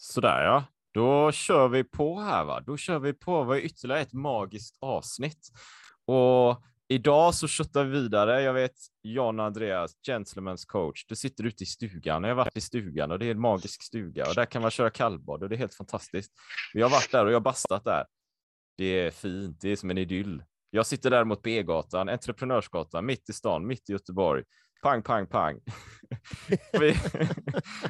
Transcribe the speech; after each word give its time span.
Sådär 0.00 0.44
ja, 0.44 0.64
då 0.94 1.32
kör 1.32 1.68
vi 1.68 1.84
på 1.84 2.20
här 2.20 2.44
va. 2.44 2.60
Då 2.60 2.76
kör 2.76 2.98
vi 2.98 3.12
på. 3.12 3.44
Vi 3.44 3.60
ytterligare 3.60 4.00
ett 4.00 4.12
magiskt 4.12 4.76
avsnitt. 4.80 5.48
Och 6.04 6.62
idag 6.88 7.34
så 7.34 7.48
köttar 7.48 7.84
vi 7.84 7.90
vidare. 7.90 8.42
Jag 8.42 8.52
vet 8.52 8.74
Jan 9.02 9.40
Andreas, 9.40 9.92
Gentlemen's 10.08 10.64
coach. 10.66 11.06
Du 11.08 11.16
sitter 11.16 11.44
ute 11.44 11.62
i 11.62 11.66
stugan. 11.66 12.22
Jag 12.22 12.30
har 12.30 12.36
varit 12.36 12.56
i 12.56 12.60
stugan 12.60 13.10
och 13.10 13.18
det 13.18 13.26
är 13.26 13.30
en 13.30 13.40
magisk 13.40 13.82
stuga 13.82 14.28
och 14.28 14.34
där 14.34 14.44
kan 14.44 14.62
man 14.62 14.70
köra 14.70 14.90
kallbad 14.90 15.42
och 15.42 15.48
det 15.48 15.54
är 15.54 15.58
helt 15.58 15.74
fantastiskt. 15.74 16.32
Vi 16.74 16.82
har 16.82 16.90
varit 16.90 17.12
där 17.12 17.24
och 17.24 17.30
jag 17.30 17.36
har 17.36 17.40
bastat 17.40 17.84
där. 17.84 18.06
Det 18.76 18.84
är 18.84 19.10
fint. 19.10 19.60
Det 19.60 19.68
är 19.68 19.76
som 19.76 19.90
en 19.90 19.98
idyll. 19.98 20.42
Jag 20.70 20.86
sitter 20.86 21.10
däremot 21.10 21.42
på 21.42 21.48
E-gatan, 21.48 22.08
Entreprenörsgatan, 22.08 23.06
mitt 23.06 23.28
i 23.28 23.32
stan, 23.32 23.66
mitt 23.66 23.90
i 23.90 23.92
Göteborg. 23.92 24.44
Pang, 24.82 25.02
pang, 25.02 25.26
pang. 25.26 25.60
vi, 26.72 26.96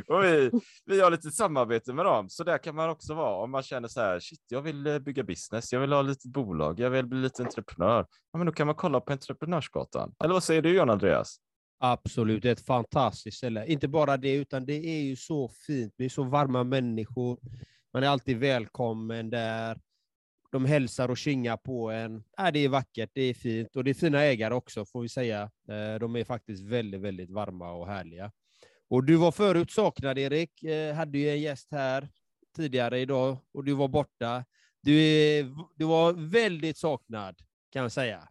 och 0.08 0.24
vi, 0.24 0.50
vi 0.86 1.00
har 1.00 1.10
lite 1.10 1.30
samarbete 1.30 1.92
med 1.92 2.04
dem, 2.04 2.28
så 2.28 2.44
där 2.44 2.58
kan 2.58 2.74
man 2.74 2.90
också 2.90 3.14
vara 3.14 3.42
om 3.44 3.50
man 3.50 3.62
känner 3.62 3.88
så 3.88 4.00
här, 4.00 4.20
shit, 4.20 4.40
jag 4.48 4.62
vill 4.62 4.86
eh, 4.86 4.98
bygga 4.98 5.22
business, 5.22 5.72
jag 5.72 5.80
vill 5.80 5.92
ha 5.92 6.02
lite 6.02 6.28
bolag, 6.28 6.80
jag 6.80 6.90
vill 6.90 7.06
bli 7.06 7.18
lite 7.18 7.42
entreprenör. 7.42 8.06
Ja, 8.32 8.38
men 8.38 8.46
då 8.46 8.52
kan 8.52 8.66
man 8.66 8.76
kolla 8.76 9.00
på 9.00 9.12
Entreprenörsgatan. 9.12 10.14
Eller 10.24 10.34
vad 10.34 10.42
säger 10.42 10.62
du, 10.62 10.74
John 10.74 10.90
Andreas? 10.90 11.36
Absolut, 11.80 12.42
det 12.42 12.48
är 12.48 12.52
ett 12.52 12.66
fantastiskt 12.66 13.36
ställe. 13.36 13.66
Inte 13.66 13.88
bara 13.88 14.16
det, 14.16 14.34
utan 14.34 14.66
det 14.66 14.86
är 14.86 15.02
ju 15.02 15.16
så 15.16 15.48
fint. 15.66 15.94
Det 15.96 16.04
är 16.04 16.08
så 16.08 16.22
varma 16.22 16.64
människor. 16.64 17.38
Man 17.92 18.02
är 18.02 18.08
alltid 18.08 18.38
välkommen 18.38 19.30
där 19.30 19.78
de 20.50 20.64
hälsar 20.64 21.08
och 21.08 21.16
kingar 21.16 21.56
på 21.56 21.90
en. 21.90 22.24
Äh, 22.38 22.52
det 22.52 22.58
är 22.58 22.68
vackert, 22.68 23.10
det 23.14 23.22
är 23.22 23.34
fint 23.34 23.76
och 23.76 23.84
det 23.84 23.90
är 23.90 23.94
fina 23.94 24.22
ägare 24.22 24.54
också 24.54 24.84
får 24.84 25.02
vi 25.02 25.08
säga. 25.08 25.42
Eh, 25.42 25.98
de 26.00 26.16
är 26.16 26.24
faktiskt 26.24 26.64
väldigt, 26.64 27.00
väldigt 27.00 27.30
varma 27.30 27.72
och 27.72 27.86
härliga. 27.86 28.32
Och 28.90 29.04
du 29.04 29.16
var 29.16 29.32
förut 29.32 29.70
saknad 29.70 30.18
Erik, 30.18 30.62
eh, 30.62 30.94
hade 30.94 31.18
ju 31.18 31.30
en 31.30 31.40
gäst 31.40 31.68
här 31.70 32.08
tidigare 32.56 33.00
idag 33.00 33.38
och 33.52 33.64
du 33.64 33.72
var 33.72 33.88
borta. 33.88 34.44
Du, 34.82 35.00
är, 35.02 35.54
du 35.74 35.84
var 35.84 36.12
väldigt 36.12 36.76
saknad 36.76 37.36
kan 37.72 37.82
jag 37.82 37.92
säga. 37.92 38.28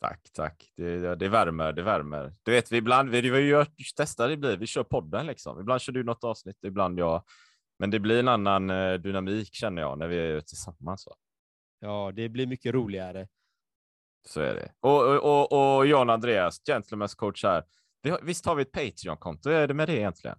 Tack, 0.00 0.30
tack. 0.32 0.72
Det, 0.76 1.16
det 1.16 1.28
värmer, 1.28 1.72
det 1.72 1.82
värmer. 1.82 2.34
Du 2.42 2.52
vet, 2.52 2.72
vi 2.72 2.76
ibland, 2.76 3.10
vi, 3.10 3.30
vi 3.30 3.40
gör, 3.40 3.66
testar 3.96 4.28
det 4.28 4.36
blir, 4.36 4.56
vi 4.56 4.66
kör 4.66 4.84
podden 4.84 5.26
liksom. 5.26 5.60
Ibland 5.60 5.80
kör 5.80 5.92
du 5.92 6.04
något 6.04 6.24
avsnitt, 6.24 6.58
ibland 6.62 6.98
jag. 6.98 7.22
Men 7.78 7.90
det 7.90 7.98
blir 7.98 8.18
en 8.18 8.28
annan 8.28 8.70
eh, 8.70 8.94
dynamik 8.94 9.54
känner 9.54 9.82
jag 9.82 9.98
när 9.98 10.08
vi 10.08 10.18
är 10.18 10.40
tillsammans. 10.40 11.06
Va? 11.06 11.12
Ja, 11.80 12.12
det 12.14 12.28
blir 12.28 12.46
mycket 12.46 12.74
roligare. 12.74 13.28
Så 14.26 14.40
är 14.40 14.54
det. 14.54 14.72
Och, 14.80 15.16
och, 15.16 15.52
och, 15.52 15.76
och 15.76 15.86
John 15.86 16.10
Andreas, 16.10 16.62
Gentlemen's 16.62 17.16
coach 17.16 17.44
här. 17.44 17.64
Visst 18.22 18.46
har 18.46 18.54
vi 18.54 18.62
ett 18.62 18.72
Patreon-konto? 18.72 19.50
Hur 19.50 19.56
är 19.56 19.66
det 19.66 19.74
med 19.74 19.88
det 19.88 19.96
egentligen? 19.96 20.38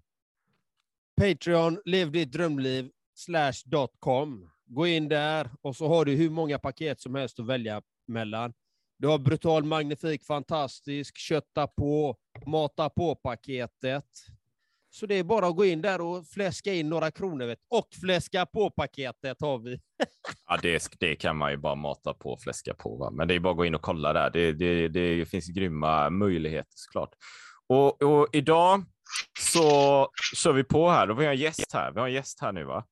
Patreon, 1.22 1.82
lev 1.86 2.12
ditt 2.12 2.32
drömliv, 2.32 2.92
slash.com. 3.14 4.50
Gå 4.66 4.88
in 4.88 5.10
där 5.10 5.52
och 5.62 5.76
så 5.76 5.88
har 5.88 6.06
du 6.06 6.16
hur 6.16 6.30
många 6.30 6.60
paket 6.60 7.02
som 7.02 7.16
helst 7.16 7.40
att 7.40 7.48
välja 7.48 7.82
mellan. 8.08 8.54
Du 8.98 9.08
har 9.08 9.18
brutal, 9.18 9.64
magnifik, 9.64 10.24
fantastisk, 10.24 11.18
kötta 11.18 11.68
på, 11.68 12.18
mata 12.46 12.90
på-paketet. 12.90 14.06
Så 14.90 15.06
det 15.06 15.16
är 15.16 15.24
bara 15.24 15.48
att 15.48 15.56
gå 15.56 15.66
in 15.66 15.82
där 15.82 16.02
och 16.02 16.28
fläska 16.28 16.74
in 16.74 16.90
några 16.90 17.12
kronor. 17.12 17.46
Vet. 17.46 17.60
Och 17.70 17.88
fläska 18.02 18.46
på-paketet 18.46 19.42
har 19.42 19.60
vi. 19.60 19.80
ja, 20.48 20.58
det, 20.62 20.88
det, 21.00 21.16
kan 21.16 21.38
man 21.38 21.52
ju 21.52 21.58
bara 21.58 21.76
mata 21.76 22.14
på 22.14 22.30
och 22.30 22.42
fläska 22.42 22.74
på. 22.74 22.98
Va? 22.98 23.12
Men 23.12 23.28
det 23.28 23.36
är 23.36 23.40
bara 23.40 23.52
att 23.52 23.58
gå 23.58 23.66
in 23.66 23.76
och 23.76 23.82
kolla 23.82 24.14
där. 24.14 24.30
Det, 24.30 24.52
det, 24.52 24.88
det 24.88 25.26
finns 25.26 25.48
grymma 25.48 26.10
möjligheter 26.10 26.72
såklart. 26.74 27.14
Och, 27.68 28.02
och 28.02 28.28
idag 28.34 28.84
så 29.40 30.08
kör 30.36 30.54
vi 30.54 30.64
på 30.64 30.90
här. 30.90 31.08
Då 31.08 31.14
vi 31.14 31.26
har 31.26 31.34
en 31.34 31.40
gäst 31.40 31.74
här. 31.74 31.92
Vi 31.92 32.00
har 32.00 32.08
en 32.08 32.14
gäst 32.14 32.42
här 32.42 32.52
nu 32.52 32.64
va? 32.64 32.86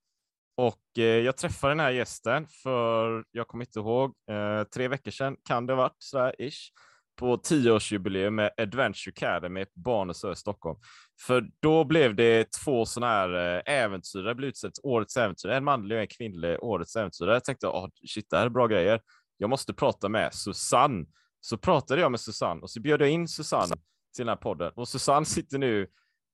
Och 0.58 0.98
eh, 0.98 1.04
jag 1.04 1.38
träffade 1.38 1.72
den 1.72 1.80
här 1.80 1.92
gästen 1.92 2.48
för, 2.64 3.24
jag 3.32 3.48
kommer 3.48 3.66
inte 3.66 3.80
ihåg, 3.80 4.14
eh, 4.30 4.64
tre 4.64 4.88
veckor 4.88 5.12
sedan 5.12 5.38
kan 5.44 5.66
det 5.66 5.74
ha 5.74 5.78
varit 5.78 5.96
sådär 5.98 6.36
ish 6.40 6.72
på 7.18 7.38
tioårsjubileum 7.38 8.36
med 8.36 8.52
Adventure 8.58 9.14
Academy 9.16 9.66
på 9.66 9.80
Barnesö 9.80 10.32
i 10.32 10.36
Stockholm. 10.36 10.80
För 11.28 11.50
då 11.60 11.84
blev 11.84 12.16
det 12.16 12.52
två 12.52 12.86
sådana 12.86 13.14
här 13.14 13.56
eh, 13.58 13.74
äventyrare 13.84 14.36
blev 14.36 14.50
utsett 14.50 14.74
årets 14.84 15.18
äventyrare, 15.18 15.58
en 15.58 15.64
manlig 15.64 15.96
och 15.96 16.02
en 16.02 16.08
kvinnlig 16.08 16.64
årets 16.64 16.96
äventyrare. 16.96 17.34
Jag 17.34 17.44
tänkte, 17.44 17.68
oh, 17.68 17.88
shit, 18.08 18.30
det 18.30 18.38
här 18.38 18.46
är 18.46 18.50
bra 18.50 18.68
grejer. 18.68 19.02
Jag 19.38 19.50
måste 19.50 19.74
prata 19.74 20.10
med 20.10 20.34
Susanne. 20.34 21.06
Så 21.40 21.58
pratade 21.58 22.02
jag 22.02 22.12
med 22.12 22.20
Susanne 22.20 22.62
och 22.62 22.70
så 22.70 22.82
bjöd 22.82 23.02
jag 23.02 23.10
in 23.10 23.28
Susanne 23.28 23.76
till 24.16 24.26
den 24.26 24.28
här 24.28 24.36
podden 24.36 24.72
och 24.76 24.88
Susanne 24.88 25.26
sitter 25.26 25.58
nu 25.58 25.88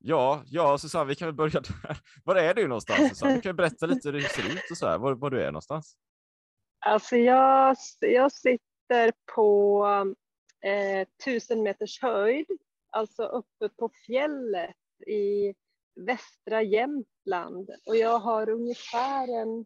Ja, 0.05 0.43
ja, 0.45 0.77
Susanne, 0.77 1.05
vi 1.05 1.15
kan 1.15 1.27
väl 1.27 1.35
börja 1.35 1.61
där. 1.61 1.97
Var 2.23 2.35
är 2.35 2.53
du 2.53 2.67
någonstans? 2.67 3.09
Susanne? 3.09 3.35
Du 3.35 3.41
kan 3.41 3.55
berätta 3.55 3.85
lite 3.85 4.07
hur 4.07 4.13
det 4.13 4.29
ser 4.29 4.45
ut 4.45 4.71
och 4.71 4.77
så 4.77 4.87
här, 4.87 4.97
var, 4.97 5.13
var 5.13 5.29
du 5.29 5.41
är 5.41 5.45
någonstans. 5.45 5.95
Alltså, 6.85 7.15
jag, 7.15 7.75
jag 7.99 8.31
sitter 8.31 9.13
på 9.35 9.85
eh, 10.63 11.07
tusen 11.25 11.63
meters 11.63 12.01
höjd, 12.01 12.47
alltså 12.89 13.23
uppe 13.23 13.69
på 13.69 13.89
fjället 14.05 14.75
i 15.07 15.53
västra 15.95 16.61
Jämtland. 16.61 17.69
Och 17.87 17.95
jag 17.95 18.19
har 18.19 18.49
ungefär 18.49 19.41
en 19.41 19.65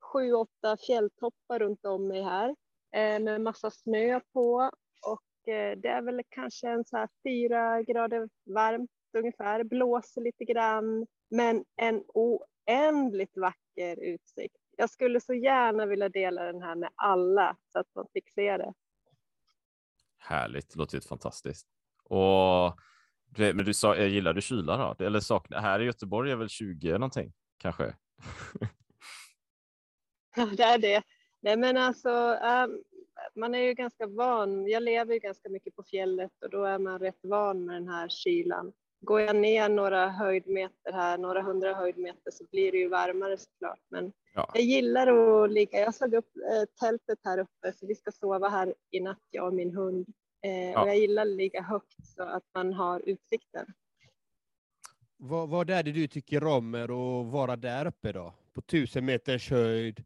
sju, 0.00 0.32
åtta 0.32 0.76
fjälltoppar 0.86 1.58
runt 1.58 1.84
om 1.84 2.08
mig 2.08 2.22
här 2.22 2.56
eh, 2.96 3.20
med 3.20 3.40
massa 3.40 3.70
snö 3.70 4.20
på. 4.32 4.70
Och 5.06 5.48
eh, 5.48 5.78
det 5.78 5.88
är 5.88 6.02
väl 6.02 6.22
kanske 6.28 6.68
en 6.68 6.84
så 6.84 6.96
här 6.96 7.08
fyra 7.24 7.82
grader 7.82 8.28
varmt 8.44 8.90
ungefär, 9.18 9.64
blåser 9.64 10.20
lite 10.20 10.44
grann, 10.44 11.06
men 11.30 11.64
en 11.76 12.04
oändligt 12.08 13.36
vacker 13.36 13.96
utsikt. 14.00 14.56
Jag 14.76 14.90
skulle 14.90 15.20
så 15.20 15.34
gärna 15.34 15.86
vilja 15.86 16.08
dela 16.08 16.44
den 16.44 16.62
här 16.62 16.74
med 16.74 16.90
alla 16.94 17.56
så 17.72 17.78
att 17.78 17.94
man 17.94 18.06
fick 18.12 18.30
se 18.30 18.56
det. 18.56 18.72
Härligt, 20.22 20.70
det 20.70 20.78
låter 20.78 20.96
ju 20.96 21.00
fantastiskt. 21.00 21.66
Och 22.04 22.78
men 23.36 23.64
du 23.64 23.74
sa, 23.74 23.96
jag 23.96 24.08
gillar 24.08 24.32
du 24.32 24.40
kyla 24.40 24.94
då? 24.96 25.04
Eller 25.04 25.20
sakna, 25.20 25.60
här 25.60 25.80
i 25.80 25.84
Göteborg 25.84 26.30
är 26.30 26.36
väl 26.36 26.48
20 26.48 26.92
någonting 26.92 27.32
kanske? 27.58 27.94
Ja, 30.36 30.46
det 30.46 30.62
är 30.62 30.78
det. 30.78 31.02
Nej, 31.40 31.56
men 31.56 31.76
alltså, 31.76 32.10
um, 32.34 32.82
man 33.34 33.54
är 33.54 33.58
ju 33.58 33.74
ganska 33.74 34.06
van. 34.06 34.68
Jag 34.68 34.82
lever 34.82 35.14
ju 35.14 35.20
ganska 35.20 35.48
mycket 35.48 35.76
på 35.76 35.82
fjället 35.82 36.42
och 36.42 36.50
då 36.50 36.64
är 36.64 36.78
man 36.78 36.98
rätt 36.98 37.20
van 37.22 37.64
med 37.64 37.74
den 37.76 37.88
här 37.88 38.08
kylan. 38.08 38.72
Går 39.02 39.20
jag 39.20 39.36
ner 39.36 39.68
några 39.68 40.08
höjdmeter 40.08 40.92
här, 40.92 41.18
några 41.18 41.42
hundra 41.42 41.74
höjdmeter, 41.74 42.30
så 42.30 42.44
blir 42.50 42.72
det 42.72 42.78
ju 42.78 42.88
varmare 42.88 43.36
såklart. 43.36 43.80
Men 43.88 44.12
ja. 44.34 44.50
jag 44.54 44.62
gillar 44.62 45.06
att 45.06 45.52
ligga. 45.52 45.80
Jag 45.80 45.94
slog 45.94 46.14
upp 46.14 46.36
eh, 46.36 46.86
tältet 46.86 47.18
här 47.24 47.38
uppe, 47.38 47.72
så 47.72 47.86
vi 47.86 47.94
ska 47.94 48.12
sova 48.12 48.48
här 48.48 48.74
i 48.90 49.00
natt, 49.00 49.22
jag 49.30 49.46
och 49.46 49.54
min 49.54 49.76
hund. 49.76 50.06
Eh, 50.44 50.70
ja. 50.70 50.82
Och 50.82 50.88
jag 50.88 50.98
gillar 50.98 51.22
att 51.22 51.28
ligga 51.28 51.62
högt 51.62 52.06
så 52.06 52.22
att 52.22 52.44
man 52.54 52.72
har 52.72 53.00
utsikten. 53.00 53.66
Vad, 55.16 55.48
vad 55.48 55.70
är 55.70 55.82
det 55.82 55.92
du 55.92 56.08
tycker 56.08 56.44
om 56.44 56.70
med 56.70 56.90
att 56.90 57.26
vara 57.26 57.56
där 57.56 57.86
uppe 57.86 58.12
då? 58.12 58.34
På 58.52 58.60
tusen 58.60 59.04
meters 59.04 59.50
höjd, 59.50 60.04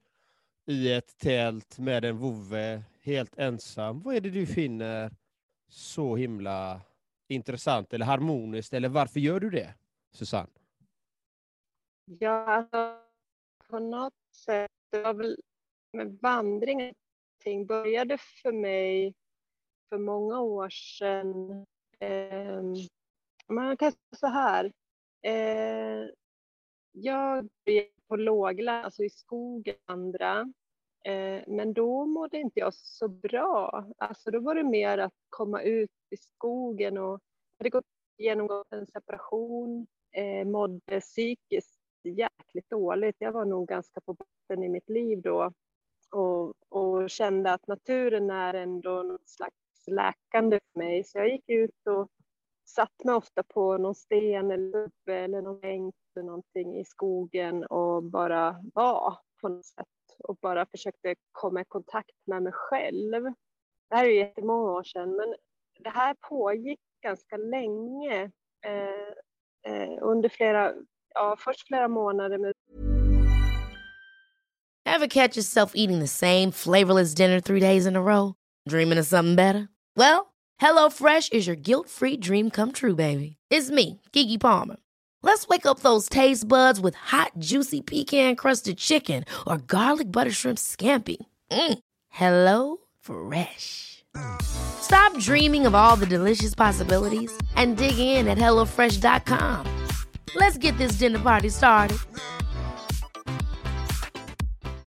i 0.66 0.92
ett 0.92 1.18
tält 1.18 1.78
med 1.78 2.04
en 2.04 2.16
vovve, 2.16 2.82
helt 3.02 3.38
ensam. 3.38 4.02
Vad 4.02 4.16
är 4.16 4.20
det 4.20 4.30
du 4.30 4.46
finner 4.46 5.10
så 5.68 6.16
himla 6.16 6.80
intressant 7.28 7.92
eller 7.92 8.06
harmoniskt, 8.06 8.72
eller 8.72 8.88
varför 8.88 9.20
gör 9.20 9.40
du 9.40 9.50
det, 9.50 9.74
Susanne? 10.12 10.50
Ja, 12.04 12.30
alltså, 12.30 12.98
på 13.68 13.78
något 13.78 14.14
sätt, 14.32 14.70
det 14.90 15.02
var 15.02 15.14
väl 15.14 15.36
med 15.92 16.18
vandringen, 16.22 16.94
började 17.66 18.18
för 18.18 18.52
mig 18.52 19.14
för 19.88 19.98
många 19.98 20.40
år 20.40 20.68
sedan. 20.68 21.64
Eh, 21.98 22.62
man 23.48 23.76
kan 23.76 23.92
säga 23.92 24.16
så 24.16 24.26
här. 24.26 24.72
Eh, 25.22 26.08
jag 26.92 27.48
började 27.64 27.90
på 28.08 28.16
lågland, 28.16 28.84
alltså 28.84 29.04
i 29.04 29.10
skogen 29.10 29.76
andra. 29.84 30.52
Eh, 31.04 31.42
men 31.46 31.72
då 31.72 32.06
mådde 32.06 32.38
inte 32.38 32.60
jag 32.60 32.74
så 32.74 33.08
bra. 33.08 33.86
Alltså 33.98 34.30
då 34.30 34.40
var 34.40 34.54
det 34.54 34.64
mer 34.64 34.98
att 34.98 35.14
komma 35.28 35.62
ut 35.62 35.90
i 36.10 36.16
skogen 36.16 36.98
och 36.98 37.20
hade 37.58 37.70
gått 37.70 37.84
genomgått 38.18 38.72
en 38.72 38.86
separation, 38.86 39.86
eh, 40.12 40.46
mådde 40.46 41.00
psykiskt 41.00 41.80
jäkligt 42.02 42.70
dåligt. 42.70 43.16
Jag 43.18 43.32
var 43.32 43.44
nog 43.44 43.68
ganska 43.68 44.00
på 44.00 44.14
botten 44.14 44.64
i 44.64 44.68
mitt 44.68 44.88
liv 44.88 45.22
då 45.22 45.52
och, 46.10 46.54
och 46.68 47.10
kände 47.10 47.52
att 47.52 47.66
naturen 47.66 48.30
är 48.30 48.54
ändå 48.54 49.02
något 49.02 49.28
slags 49.28 49.54
läkande 49.86 50.60
för 50.72 50.78
mig. 50.78 51.04
Så 51.04 51.18
jag 51.18 51.28
gick 51.28 51.48
ut 51.48 51.86
och 51.86 52.08
satt 52.68 53.04
mig 53.04 53.14
ofta 53.14 53.42
på 53.42 53.78
någon 53.78 53.94
sten 53.94 54.50
eller 54.50 54.90
eller 55.06 55.42
någon 55.42 55.60
bänk 55.60 55.94
eller 56.16 56.26
någonting 56.26 56.76
i 56.76 56.84
skogen 56.84 57.64
och 57.64 58.02
bara 58.02 58.56
var 58.74 59.18
på 59.40 59.48
något 59.48 59.66
sätt 59.66 59.86
och 60.18 60.36
bara 60.36 60.66
försökte 60.66 61.14
komma 61.32 61.60
i 61.60 61.64
kontakt 61.64 62.16
med 62.24 62.42
mig 62.42 62.52
själv. 62.52 63.22
Det 63.88 63.96
här 63.96 64.04
är 64.04 64.08
ju 64.08 64.16
jättemånga 64.16 64.72
år 64.72 64.82
sedan, 64.82 65.16
men 65.16 65.34
det 65.78 65.90
här 65.90 66.14
pågick 66.28 66.80
ganska 67.02 67.36
länge. 67.36 68.30
Eh, 68.66 69.72
eh, 69.72 69.98
under 70.02 70.28
flera, 70.28 70.72
ja, 71.14 71.36
först 71.38 71.66
flera 71.66 71.88
månader. 71.88 72.52
Catch 75.10 75.36
yourself 75.36 75.72
eating 75.74 76.00
the 76.00 76.06
same 76.06 76.50
flavorless 76.50 77.14
dinner 77.14 77.40
three 77.40 77.60
days 77.60 77.86
in 77.86 77.96
a 77.96 78.02
row? 78.02 78.34
Dreaming 78.68 78.98
of 78.98 79.06
something 79.06 79.36
better? 79.36 79.68
Well, 79.96 80.34
HelloFresh 80.60 81.32
is 81.32 81.46
your 81.46 81.56
guilt-free 81.56 82.16
dream 82.18 82.50
come 82.50 82.72
true, 82.72 82.94
baby. 82.94 83.36
It's 83.50 83.70
me, 83.70 84.00
Kiki 84.12 84.38
Palmer. 84.38 84.76
Let's 85.22 85.46
wake 85.48 85.66
up 85.66 85.80
those 85.80 86.08
taste 86.08 86.48
buds 86.48 86.80
with 86.80 86.94
hot, 86.94 87.32
juicy 87.38 87.80
pecan-crusted 87.82 88.78
chicken 88.78 89.24
or 89.46 89.58
garlic 89.58 90.10
butter 90.10 90.32
shrimp 90.32 90.58
scampi. 90.58 91.16
Mm. 91.50 91.78
Hello 92.08 92.78
Fresh. 93.00 94.04
Stop 94.86 95.18
dreaming 95.18 95.66
of 95.66 95.74
all 95.74 95.96
the 95.96 96.06
delicious 96.06 96.54
possibilities 96.54 97.32
and 97.56 97.76
dig 97.76 97.98
in 97.98 98.28
at 98.28 98.38
HelloFresh.com. 98.38 99.66
Let's 100.34 100.58
get 100.58 100.78
this 100.78 100.98
dinner 100.98 101.18
party 101.18 101.48
started. 101.48 101.98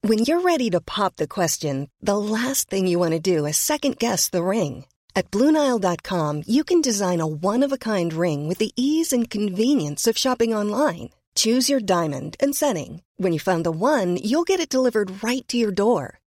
When 0.04 0.20
you're 0.20 0.42
ready 0.42 0.70
to 0.72 0.82
pop 0.82 1.18
the 1.18 1.28
question, 1.28 1.90
the 2.02 2.18
last 2.18 2.70
thing 2.70 2.88
you 2.88 3.00
want 3.00 3.12
to 3.12 3.20
do 3.20 3.46
is 3.46 3.58
second 3.58 4.00
guess 4.00 4.30
the 4.30 4.44
ring. 4.44 4.86
At 5.14 5.30
Bluenile.com, 5.30 6.44
you 6.48 6.64
can 6.64 6.82
design 6.82 7.20
a 7.20 7.28
one 7.28 7.62
of 7.62 7.72
a 7.74 7.78
kind 7.78 8.14
ring 8.14 8.48
with 8.48 8.60
the 8.60 8.72
ease 8.76 9.12
and 9.12 9.30
convenience 9.30 10.08
of 10.08 10.18
shopping 10.18 10.56
online. 10.56 11.10
Choose 11.36 11.70
your 11.70 11.82
diamond 11.82 12.36
and 12.40 12.56
setting. 12.56 13.02
When 13.18 13.34
you 13.34 13.40
find 13.40 13.66
the 13.66 13.72
one, 13.72 14.18
you'll 14.18 14.44
get 14.52 14.60
it 14.60 14.70
delivered 14.70 15.22
right 15.24 15.48
to 15.50 15.58
your 15.58 15.72
door. 15.72 16.21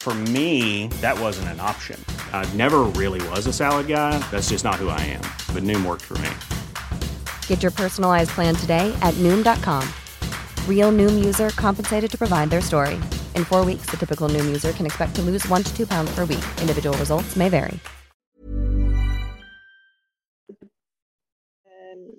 For 0.00 0.14
me, 0.14 0.86
that 1.02 1.20
wasn't 1.20 1.48
an 1.48 1.60
option. 1.60 2.02
I 2.32 2.48
never 2.54 2.80
really 2.96 3.20
was 3.28 3.46
a 3.46 3.52
salad 3.52 3.86
guy. 3.86 4.18
That's 4.30 4.48
just 4.48 4.64
not 4.64 4.76
who 4.76 4.88
I 4.88 5.00
am. 5.00 5.20
But 5.54 5.62
Noom 5.62 5.84
worked 5.84 6.04
for 6.04 6.16
me. 6.18 6.30
Get 7.46 7.62
your 7.62 7.70
personalized 7.70 8.30
plan 8.30 8.54
today 8.54 8.96
at 9.02 9.12
Noom.com. 9.18 9.86
Real 10.66 10.90
Noom 10.90 11.22
user 11.22 11.50
compensated 11.50 12.10
to 12.12 12.16
provide 12.16 12.48
their 12.48 12.62
story. 12.62 12.94
In 13.36 13.44
four 13.44 13.62
weeks, 13.62 13.90
the 13.90 13.98
typical 13.98 14.30
Noom 14.30 14.46
user 14.46 14.72
can 14.72 14.86
expect 14.86 15.14
to 15.16 15.22
lose 15.22 15.46
one 15.48 15.62
to 15.64 15.76
two 15.76 15.86
pounds 15.86 16.10
per 16.14 16.24
week. 16.24 16.44
Individual 16.62 16.96
results 16.96 17.36
may 17.36 17.50
vary. 17.50 17.78
Ehm, 21.66 22.18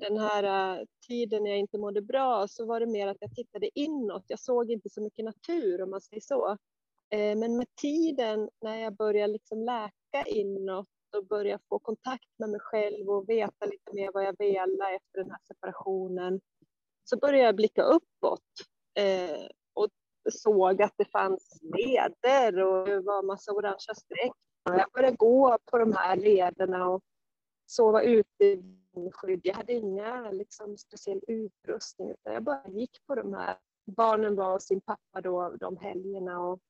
Den 0.00 0.18
här 0.18 0.44
eh, 0.44 0.84
tiden 1.08 1.42
när 1.42 1.50
jag 1.50 1.58
inte 1.58 1.78
mådde 1.78 2.02
bra 2.02 2.48
så 2.48 2.66
var 2.66 2.80
det 2.80 2.86
mer 2.86 3.06
att 3.06 3.16
jag 3.20 3.34
tittade 3.34 3.70
inåt. 3.74 4.24
Jag 4.26 4.40
såg 4.40 4.70
inte 4.70 4.88
så 4.90 5.00
mycket 5.02 5.24
natur 5.24 5.82
om 5.82 5.90
man 5.90 6.00
säger 6.00 6.20
så. 6.20 6.56
Eh, 7.10 7.36
men 7.38 7.56
med 7.56 7.66
tiden 7.80 8.48
när 8.60 8.76
jag 8.76 8.96
börjar 8.96 9.28
liksom 9.28 9.62
läka 9.62 10.24
inåt 10.26 10.86
och 11.16 11.26
börja 11.26 11.58
få 11.68 11.78
kontakt 11.78 12.28
med 12.38 12.50
mig 12.50 12.60
själv 12.60 13.10
och 13.10 13.28
veta 13.28 13.66
lite 13.66 13.92
mer 13.92 14.10
vad 14.14 14.24
jag 14.24 14.34
vill 14.38 14.56
efter 14.56 15.22
den 15.22 15.30
här 15.30 15.40
separationen 15.48 16.40
så 17.04 17.16
började 17.16 17.44
jag 17.44 17.56
blicka 17.56 17.82
uppåt 17.82 18.40
eh, 18.94 19.46
och 19.74 19.88
såg 20.32 20.82
att 20.82 20.94
det 20.96 21.04
fanns 21.04 21.58
leder 21.62 22.58
och 22.64 22.86
det 22.86 23.00
var 23.00 23.22
massa 23.22 23.52
orangea 23.52 23.94
streck. 23.94 24.32
Jag 24.64 24.90
började 24.92 25.16
gå 25.16 25.58
på 25.70 25.78
de 25.78 25.92
här 25.92 26.16
lederna 26.16 26.88
och 26.88 27.02
sova 27.66 28.02
ute 28.02 28.44
i 28.44 28.62
skydd. 29.12 29.40
Jag 29.42 29.54
hade 29.54 29.72
inga 29.72 30.30
liksom, 30.30 30.76
speciell 30.76 31.20
utrustning 31.26 32.10
utan 32.10 32.32
jag 32.32 32.42
bara 32.42 32.68
gick 32.68 33.06
på 33.06 33.14
de 33.14 33.34
här. 33.34 33.56
Barnen 33.86 34.36
var 34.36 34.52
hos 34.52 34.66
sin 34.66 34.80
pappa 34.80 35.20
då 35.20 35.56
de 35.60 35.76
helgerna 35.76 36.40
och 36.40 36.60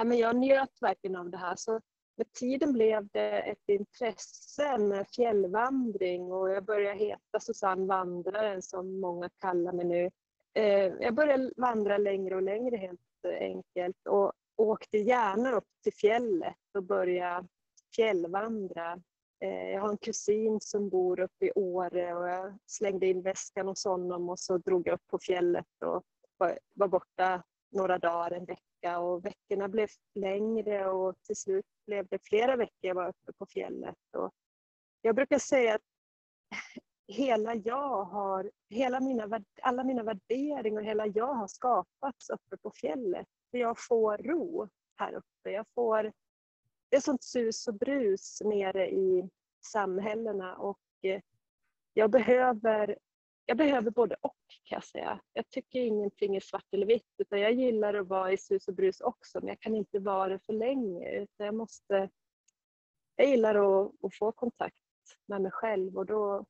ja, 0.00 0.04
men 0.04 0.18
jag 0.18 0.36
njöt 0.36 0.82
verkligen 0.82 1.16
av 1.16 1.30
det 1.30 1.36
här. 1.36 1.56
Så 1.56 1.80
med 2.16 2.32
tiden 2.32 2.72
blev 2.72 3.08
det 3.12 3.40
ett 3.40 3.68
intresse 3.68 4.78
med 4.78 5.08
fjällvandring 5.08 6.32
och 6.32 6.50
jag 6.50 6.64
började 6.64 6.98
heta 6.98 7.40
Susanne 7.40 7.86
Vandraren 7.86 8.62
som 8.62 9.00
många 9.00 9.28
kallar 9.28 9.72
mig 9.72 9.84
nu. 9.84 10.10
Eh, 10.54 10.92
jag 11.00 11.14
började 11.14 11.52
vandra 11.56 11.98
längre 11.98 12.34
och 12.34 12.42
längre 12.42 12.76
helt 12.76 13.00
enkelt 13.40 14.06
och 14.08 14.32
åkte 14.56 14.98
gärna 14.98 15.52
upp 15.52 15.68
till 15.82 15.92
fjället 15.92 16.56
och 16.74 16.82
började 16.82 17.48
fjällvandra. 17.96 19.02
Eh, 19.40 19.70
jag 19.70 19.80
har 19.80 19.88
en 19.88 19.98
kusin 19.98 20.60
som 20.60 20.88
bor 20.88 21.20
uppe 21.20 21.46
i 21.46 21.52
Åre 21.54 22.14
och 22.14 22.28
jag 22.28 22.58
slängde 22.66 23.06
in 23.06 23.22
väskan 23.22 23.68
hos 23.68 23.84
honom 23.84 24.30
och 24.30 24.38
så 24.38 24.58
drog 24.58 24.88
jag 24.88 24.94
upp 24.94 25.06
på 25.06 25.18
fjället 25.18 25.82
och 25.84 26.02
var 26.74 26.88
borta 26.88 27.42
några 27.70 27.98
dagar, 27.98 28.30
en 28.30 28.44
vecka 28.44 28.69
och 28.88 29.24
veckorna 29.24 29.68
blev 29.68 29.88
längre 30.14 30.90
och 30.90 31.14
till 31.22 31.36
slut 31.36 31.66
blev 31.86 32.06
det 32.06 32.18
flera 32.22 32.56
veckor 32.56 32.78
jag 32.80 32.94
var 32.94 33.08
uppe 33.08 33.32
på 33.38 33.46
fjället. 33.46 33.96
Och 34.16 34.30
jag 35.02 35.14
brukar 35.14 35.38
säga 35.38 35.74
att 35.74 35.82
hela 37.08 37.54
jag 37.54 38.04
har, 38.04 38.50
hela 38.70 39.00
mina, 39.00 39.40
alla 39.62 39.84
mina 39.84 40.02
värderingar 40.02 40.80
och 40.80 40.86
hela 40.86 41.06
jag 41.06 41.34
har 41.34 41.46
skapats 41.46 42.30
uppe 42.30 42.56
på 42.62 42.70
fjället. 42.70 43.26
För 43.50 43.58
jag 43.58 43.76
får 43.78 44.18
ro 44.18 44.68
här 44.96 45.12
uppe. 45.14 45.50
Jag 45.50 45.66
får, 45.74 46.12
det 46.90 46.96
är 46.96 47.00
sånt 47.00 47.24
sus 47.24 47.68
och 47.68 47.74
brus 47.74 48.42
nere 48.44 48.90
i 48.90 49.28
samhällena 49.66 50.56
och 50.56 50.78
eh, 51.02 51.20
jag 51.94 52.10
behöver, 52.10 52.98
jag 53.50 53.56
behöver 53.56 53.90
både 53.90 54.16
och 54.20 54.36
kan 54.64 54.76
jag 54.76 54.84
säga. 54.84 55.20
Jag 55.32 55.48
tycker 55.48 55.80
ingenting 55.80 56.36
är 56.36 56.40
svart 56.40 56.66
eller 56.72 56.86
vitt 56.86 57.14
utan 57.18 57.40
jag 57.40 57.52
gillar 57.52 57.94
att 57.94 58.06
vara 58.06 58.32
i 58.32 58.36
sus 58.36 58.68
och 58.68 58.74
brus 58.74 59.00
också 59.00 59.38
men 59.40 59.48
jag 59.48 59.60
kan 59.60 59.74
inte 59.74 59.98
vara 59.98 60.28
det 60.28 60.38
för 60.38 60.52
länge 60.52 61.10
utan 61.10 61.46
jag 61.46 61.54
måste, 61.54 62.10
jag 63.16 63.28
gillar 63.28 63.54
att, 63.54 63.92
att 64.04 64.14
få 64.14 64.32
kontakt 64.32 64.76
med 65.26 65.42
mig 65.42 65.50
själv 65.50 65.96
och 65.96 66.06
då, 66.06 66.46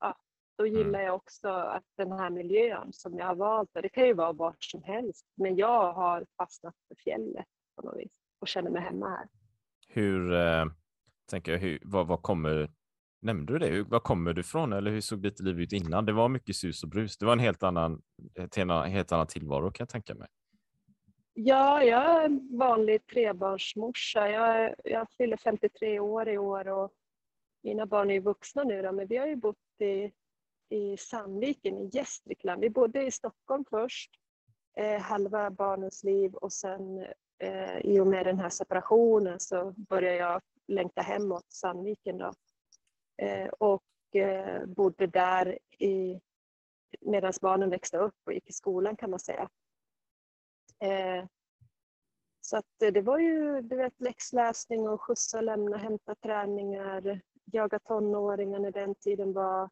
ja, 0.00 0.16
då 0.56 0.66
gillar 0.66 1.00
jag 1.00 1.14
också 1.14 1.48
att 1.48 1.84
den 1.96 2.12
här 2.12 2.30
miljön 2.30 2.92
som 2.92 3.18
jag 3.18 3.26
har 3.26 3.34
valt, 3.34 3.70
det 3.72 3.88
kan 3.88 4.06
ju 4.06 4.14
vara 4.14 4.32
vart 4.32 4.64
som 4.64 4.82
helst, 4.82 5.26
men 5.36 5.56
jag 5.56 5.92
har 5.92 6.26
fastnat 6.36 6.74
för 6.88 6.94
fjället 6.94 7.46
på 7.76 7.82
något 7.82 7.98
vis 7.98 8.20
och 8.38 8.48
känner 8.48 8.70
mig 8.70 8.82
hemma 8.82 9.08
här. 9.08 9.28
Hur, 9.88 10.32
eh, 10.32 10.64
tänker 11.30 11.52
jag, 11.52 11.58
hur, 11.58 11.78
vad, 11.82 12.06
vad 12.06 12.22
kommer, 12.22 12.70
nämnde 13.20 13.52
du 13.52 13.58
det? 13.58 13.66
Hur, 13.66 13.84
var 13.84 14.00
kommer 14.00 14.32
du 14.32 14.40
ifrån 14.40 14.72
eller 14.72 14.90
hur 14.90 15.00
såg 15.00 15.22
ditt 15.22 15.40
liv 15.40 15.60
ut 15.60 15.72
innan? 15.72 16.06
Det 16.06 16.12
var 16.12 16.28
mycket 16.28 16.56
sus 16.56 16.82
och 16.82 16.88
brus. 16.88 17.18
Det 17.18 17.26
var 17.26 17.32
en 17.32 17.38
helt 17.38 17.62
annan, 17.62 18.02
eh, 18.38 18.60
en 18.60 18.70
helt 18.70 19.12
annan 19.12 19.26
tillvaro 19.26 19.70
kan 19.70 19.84
jag 19.84 19.88
tänka 19.88 20.14
mig. 20.14 20.28
Ja, 21.32 21.82
jag 21.82 22.04
är 22.04 22.24
en 22.24 22.58
vanlig 22.58 23.06
trebarnsmorsa. 23.06 24.28
Jag, 24.28 24.74
jag 24.84 25.06
fyller 25.10 25.36
53 25.36 26.00
år 26.00 26.28
i 26.28 26.38
år 26.38 26.68
och 26.68 26.92
mina 27.62 27.86
barn 27.86 28.10
är 28.10 28.14
ju 28.14 28.20
vuxna 28.20 28.64
nu 28.64 28.82
då, 28.82 28.92
men 28.92 29.06
vi 29.06 29.16
har 29.16 29.26
ju 29.26 29.36
bott 29.36 29.56
i, 29.80 30.12
i 30.76 30.96
Sandviken 30.96 31.78
i 31.78 31.90
Gästrikland. 31.92 32.60
Vi 32.60 32.70
bodde 32.70 33.06
i 33.06 33.10
Stockholm 33.10 33.64
först, 33.70 34.10
eh, 34.76 35.00
halva 35.00 35.50
barnens 35.50 36.04
liv 36.04 36.34
och 36.34 36.52
sen 36.52 37.06
eh, 37.38 37.78
i 37.78 38.00
och 38.00 38.06
med 38.06 38.26
den 38.26 38.38
här 38.38 38.50
separationen 38.50 39.40
så 39.40 39.74
började 39.76 40.16
jag 40.16 40.42
längta 40.68 41.02
hemåt 41.02 41.46
Sandviken 41.48 42.18
då. 42.18 42.32
Eh, 43.22 43.48
och 43.48 44.16
eh, 44.16 44.66
bodde 44.66 45.06
där 45.06 45.58
i, 45.78 46.20
medan 47.00 47.32
barnen 47.40 47.70
växte 47.70 47.98
upp 47.98 48.14
och 48.26 48.32
gick 48.32 48.50
i 48.50 48.52
skolan 48.52 48.96
kan 48.96 49.10
man 49.10 49.20
säga. 49.20 49.48
Eh, 50.80 51.24
så 52.40 52.56
att 52.56 52.66
det 52.78 53.00
var 53.00 53.18
ju 53.18 53.60
du 53.60 53.76
vet, 53.76 54.00
läxläsning 54.00 54.88
och 54.88 55.02
skjutsa, 55.02 55.40
lämna, 55.40 55.76
hämta 55.76 56.14
träningar, 56.14 57.20
jaga 57.44 57.78
tonåringar 57.78 58.58
när 58.58 58.70
den 58.70 58.94
tiden 58.94 59.32
var. 59.32 59.70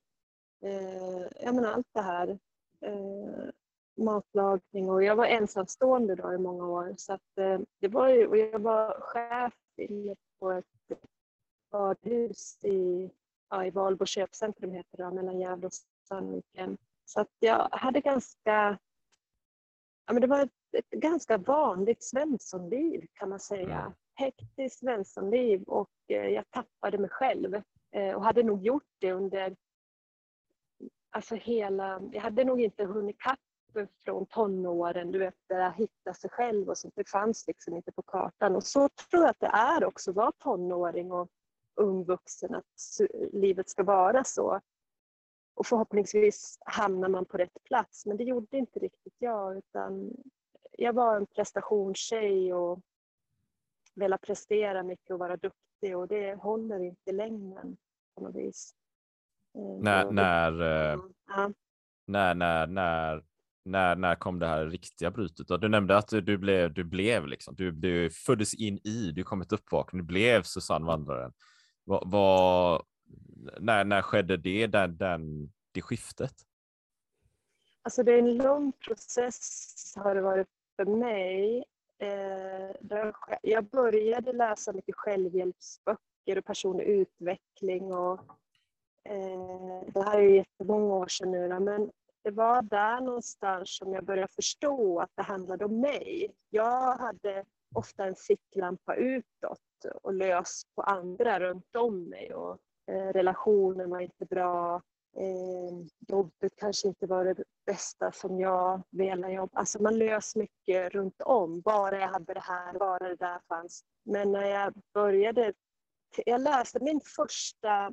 Jag 1.41 1.55
menar 1.55 1.73
allt 1.73 1.89
det 1.93 2.01
här. 2.01 2.39
Matlagning 3.97 4.91
och 4.91 5.03
jag 5.03 5.17
var 5.17 5.27
ensamstående 5.27 6.15
då 6.15 6.33
i 6.33 6.39
många 6.39 6.67
år. 6.67 6.95
Så 6.97 7.13
att, 7.13 7.35
det 7.81 7.89
var 7.89 8.09
ju, 8.09 8.27
och 8.27 8.37
jag 8.37 8.59
var 8.59 9.01
chef 9.01 9.55
inne 9.77 10.17
på 10.39 10.51
ett 10.53 11.01
badhus 11.71 12.65
i, 12.65 13.11
ja, 13.51 13.65
i 13.65 13.71
Valbo 13.71 14.07
köpcentrum 14.07 14.73
heter 14.73 14.97
det, 14.97 15.11
mellan 15.11 15.41
Gävle 15.41 15.67
och 15.67 15.73
Sandviken. 16.09 16.79
Så 17.05 17.21
att 17.21 17.31
jag 17.39 17.69
hade 17.73 18.01
ganska 18.01 18.79
Ja, 20.07 20.13
men 20.13 20.21
det 20.21 20.27
var 20.27 20.43
ett, 20.43 20.51
ett 20.73 20.91
ganska 20.91 21.39
vanligt 21.39 22.03
svenssonliv 22.03 23.07
kan 23.13 23.29
man 23.29 23.41
säga. 23.41 23.81
Mm. 23.81 23.93
Hektiskt 24.15 24.79
svenssonliv 24.79 25.63
och 25.63 25.91
eh, 26.09 26.27
jag 26.27 26.51
tappade 26.51 26.99
mig 26.99 27.11
själv. 27.11 27.63
Eh, 27.93 28.15
och 28.15 28.25
hade 28.25 28.43
nog 28.43 28.63
gjort 28.63 28.89
det 28.99 29.13
under 29.13 29.57
alltså 31.11 31.35
hela... 31.35 32.01
Jag 32.13 32.21
hade 32.21 32.45
nog 32.45 32.61
inte 32.61 32.85
hunnit 32.85 33.19
kapp 33.19 33.39
från 34.05 34.27
tonåren, 34.27 35.13
du 35.13 35.19
vet, 35.19 35.35
där 35.49 35.59
jag 35.59 35.73
hittade 35.73 36.17
sig 36.17 36.31
själv 36.31 36.69
och 36.69 36.79
sånt. 36.79 36.95
Det 36.97 37.09
fanns 37.09 37.47
liksom 37.47 37.77
inte 37.77 37.93
på 37.93 38.03
kartan. 38.03 38.57
Och 38.57 38.65
så 38.65 38.89
tror 38.89 39.23
jag 39.23 39.31
att 39.31 39.41
det 39.41 39.47
är 39.47 39.85
också 39.85 40.11
att 40.11 40.17
vara 40.17 40.33
tonåring 40.33 41.13
och 41.13 41.29
ung 41.77 42.05
vuxen, 42.05 42.55
att 42.55 43.01
livet 43.33 43.69
ska 43.69 43.83
vara 43.83 44.25
så. 44.25 44.61
Och 45.55 45.67
förhoppningsvis 45.67 46.59
hamnar 46.61 47.09
man 47.09 47.25
på 47.25 47.37
rätt 47.37 47.65
plats, 47.65 48.07
men 48.07 48.17
det 48.17 48.25
gjorde 48.25 48.57
inte 48.59 48.79
riktigt 48.79 49.15
jag, 49.19 49.57
utan 49.57 50.13
jag 50.79 50.93
var 50.93 51.17
en 51.17 51.27
prestationstjej 51.27 52.55
och 52.55 52.81
ville 53.95 54.19
prestera 54.19 54.83
mycket 54.83 55.11
och 55.11 55.19
vara 55.19 55.37
duktig 55.37 55.97
och 55.97 56.09
det 56.09 56.35
håller 56.35 56.81
inte 56.81 57.11
i 57.11 57.13
längden 57.13 57.77
på 58.15 58.25
något 58.25 58.37
vis. 58.37 58.75
Eh, 59.59 59.83
när, 59.83 60.11
när, 60.11 60.61
eh, 60.61 60.99
ja. 61.27 61.53
när, 62.07 62.35
när, 62.35 62.67
när, 62.67 63.25
när, 63.65 63.97
när 63.97 64.15
kom 64.15 64.39
det 64.39 64.47
här 64.47 64.67
riktiga 64.67 65.11
brytet? 65.11 65.61
Du 65.61 65.69
nämnde 65.69 65.97
att 65.97 66.09
du 66.09 66.39
blev, 66.39 66.75
du 66.75 66.85
blev 66.85 67.27
liksom, 67.27 67.55
du, 67.55 67.71
du 67.71 68.11
föddes 68.11 68.55
in 68.55 68.79
i, 68.85 69.13
du 69.13 69.25
kom 69.25 69.41
ett 69.41 69.53
uppvaknande, 69.53 70.03
du 70.03 70.07
blev 70.07 70.43
Susanne 70.43 70.87
Vandraren. 70.87 71.33
Vad, 71.89 72.11
vad, 72.11 72.83
när, 73.61 73.85
när 73.85 74.03
skedde 74.03 74.37
det, 74.37 74.67
den, 74.67 74.97
den, 74.97 75.53
det 75.73 75.83
skiftet? 75.83 76.33
Alltså 77.83 78.03
det 78.03 78.13
är 78.13 78.19
en 78.19 78.37
lång 78.37 78.73
process 78.73 79.95
har 79.97 80.15
det 80.15 80.21
varit 80.21 80.49
för 80.77 80.85
mig. 80.85 81.65
Eh, 81.99 82.99
jag 83.43 83.65
började 83.65 84.33
läsa 84.33 84.73
mycket 84.73 84.95
självhjälpsböcker 84.95 86.39
och 86.39 86.45
personlig 86.45 86.85
utveckling. 86.85 87.95
Och, 87.95 88.21
eh, 89.05 89.83
det 89.87 90.03
här 90.03 90.19
är 90.19 90.23
ju 90.23 90.37
jättemånga 90.37 90.95
år 90.95 91.09
sedan 91.09 91.31
nu, 91.31 91.61
men 91.61 91.91
det 92.25 92.31
var 92.31 92.63
där 92.63 93.01
någonstans 93.01 93.77
som 93.77 93.93
jag 93.93 94.05
började 94.05 94.33
förstå 94.33 95.01
att 95.01 95.11
det 95.15 95.23
handlade 95.23 95.65
om 95.65 95.81
mig. 95.81 96.35
Jag 96.51 96.97
hade 96.97 97.45
ofta 97.75 98.05
en 98.05 98.15
ficklampa 98.15 98.95
utåt 98.95 99.61
och 99.85 100.15
lös 100.15 100.63
på 100.75 100.83
andra 100.83 101.41
runt 101.41 101.77
om 101.77 102.09
mig. 102.09 102.35
Och, 102.35 102.59
eh, 102.91 103.13
relationen 103.13 103.91
var 103.91 104.01
inte 104.01 104.25
bra. 104.25 104.83
Eh, 105.17 105.87
jobbet 106.09 106.53
kanske 106.57 106.89
inte 106.89 107.07
var 107.07 107.25
det 107.25 107.45
bästa 107.67 108.13
som 108.13 108.41
jag 108.41 108.83
ville 108.91 109.31
jobba. 109.31 109.59
Alltså 109.59 109.83
man 109.83 109.99
lös 109.99 110.37
mycket 110.37 110.93
runt 110.95 111.23
om. 111.23 111.61
Bara 111.61 112.01
jag 112.01 112.09
hade 112.09 112.35
det 112.35 112.41
här, 112.41 112.79
bara 112.79 113.09
det 113.09 113.17
där 113.17 113.41
fanns. 113.49 113.85
Men 114.05 114.33
när 114.33 114.47
jag 114.47 114.75
började... 114.95 115.53
Jag 116.27 116.41
läste 116.41 116.85
min 116.85 117.01
första, 117.17 117.87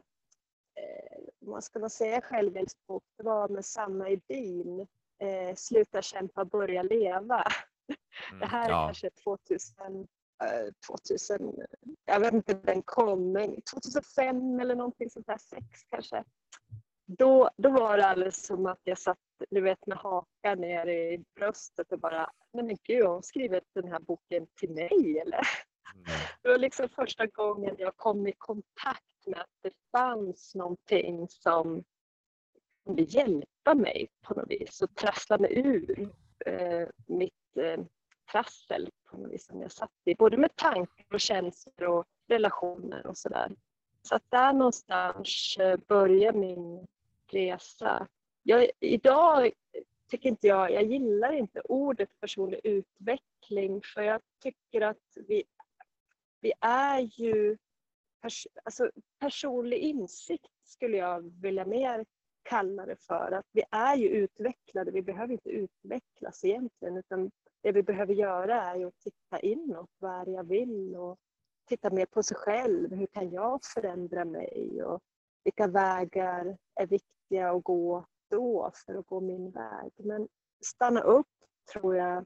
eh, 0.75 1.20
vad 1.40 1.63
ska 1.63 1.80
man 1.80 1.90
säga, 1.90 2.22
självhjälpsbok. 2.22 3.04
Det 3.18 3.24
var 3.24 3.50
med 3.50 3.66
Sanna 3.66 4.10
Edin. 4.10 4.88
Eh, 5.20 5.56
Sluta 5.56 6.02
kämpa, 6.02 6.46
börja 6.46 6.84
leva. 6.84 7.44
Mm, 8.30 8.40
det 8.40 8.46
här 8.46 8.66
är 8.66 8.70
ja. 8.70 8.86
kanske 8.86 9.10
2000 9.10 10.08
2000, 10.88 11.48
eh, 11.48 11.66
jag 12.06 12.20
vet 12.20 12.34
inte 12.34 12.54
när 12.54 12.63
den 12.63 12.82
kom, 12.82 13.32
men 13.32 13.62
2005 13.62 14.60
eller 14.60 14.75
någonting 14.75 15.10
sånt 15.10 15.28
där, 15.28 15.38
sex 15.38 15.66
kanske. 15.90 16.24
Då, 17.06 17.50
då 17.58 17.70
var 17.70 17.98
det 17.98 18.06
alldeles 18.06 18.46
som 18.46 18.66
att 18.66 18.82
jag 18.84 18.98
satt 18.98 19.18
du 19.50 19.62
vet, 19.62 19.88
med 19.88 19.98
hakan 19.98 20.62
ner 20.62 20.88
i 20.88 21.24
bröstet 21.36 21.92
och 21.92 22.00
bara, 22.00 22.32
nej 22.54 22.66
men 22.66 22.78
gud, 22.84 23.06
har 23.06 23.13
hon 23.13 23.24
skrivit 23.24 23.63
den 23.75 23.92
här 23.92 24.00
boken 24.00 24.48
till 24.60 24.70
mig 24.70 25.20
eller? 25.20 25.42
Mm. 25.96 26.06
Det 26.42 26.50
var 26.50 26.58
liksom 26.58 26.90
första 26.90 27.25
gången 27.25 27.75
jag 27.78 27.98
kom 27.98 28.28
i 28.28 28.34
kontakt 28.38 29.28
med 29.28 29.40
att 29.40 29.58
det 29.62 29.72
fanns 29.92 30.56
någonting 30.56 31.28
som 31.30 31.84
kunde 32.86 33.02
hjälpa 33.02 33.74
mig 33.75 34.10
på 34.22 34.34
något 34.34 34.50
vis 34.50 34.82
och 34.82 34.96
trassla 34.96 35.38
mig 35.38 35.60
ur 35.66 36.10
eh, 36.46 36.88
mitt 37.08 37.58
eh, 37.58 37.86
trassel 38.32 38.90
på 39.13 39.20
något 39.20 39.32
vis 39.32 39.46
som 39.46 39.62
jag 39.62 39.72
satt 39.72 39.91
i, 40.05 40.15
både 40.15 40.38
med 40.38 40.55
tankar 40.55 41.05
och 41.13 41.20
känslor 41.20 41.88
och 41.88 42.05
relationer 42.27 43.08
och 43.08 43.17
sådär. 43.17 43.51
Så 44.01 44.15
att 44.15 44.24
där 44.29 44.53
någonstans 44.53 45.58
eh, 45.60 45.77
börjar 45.88 46.34
min 46.34 46.88
resa. 47.27 48.08
Jag, 48.43 48.70
idag 48.79 49.51
tycker 50.10 50.29
inte 50.29 50.48
jag, 50.48 50.72
jag 50.72 50.84
gillar 50.84 51.34
inte 51.34 51.62
ordet 51.62 52.20
personlig 52.20 52.60
utveckling 52.63 53.82
för 53.93 54.01
jag 54.01 54.22
tycker 54.41 54.82
att 54.82 55.17
vi, 55.27 55.43
vi 56.41 56.53
är 56.62 57.00
ju, 57.00 57.58
pers, 58.22 58.48
alltså 58.63 58.91
personlig 59.20 59.77
insikt 59.77 60.51
skulle 60.63 60.98
jag 60.98 61.41
vilja 61.41 61.65
mer 61.65 62.05
kalla 62.43 62.86
det 62.86 62.96
för. 62.96 63.32
Att 63.32 63.48
vi 63.51 63.63
är 63.72 63.96
ju 63.96 64.08
utvecklade, 64.08 64.91
vi 64.91 65.01
behöver 65.01 65.34
inte 65.34 65.50
utvecklas 65.50 66.43
egentligen 66.43 66.98
utan 66.98 67.32
det 67.63 67.72
vi 67.72 67.84
behöver 67.84 68.13
göra 68.13 68.63
är 68.63 68.75
ju 68.75 68.88
att 68.88 69.00
titta 69.00 69.39
inåt, 69.39 69.89
vad 70.00 70.22
är 70.22 70.25
det 70.25 70.32
jag 70.32 70.43
vill 70.43 70.96
och 70.96 71.17
titta 71.67 71.89
mer 71.89 72.05
på 72.05 72.24
sig 72.24 72.38
själv. 72.38 72.93
Hur 72.93 73.08
kan 73.08 73.32
jag 73.32 73.60
förändra 73.63 74.25
mig 74.25 74.84
och 74.84 75.01
vilka 75.43 75.67
vägar 75.67 76.58
är 76.75 76.88
viktiga 76.88 77.51
att 77.51 77.63
gå 77.63 78.05
då 78.29 78.72
för 78.86 78.96
att 78.96 79.08
gå 79.08 79.20
min 79.20 79.51
väg. 79.51 79.91
Men 79.98 80.27
stanna 80.65 81.01
upp 81.01 81.27
tror 81.74 81.96
jag 81.96 82.25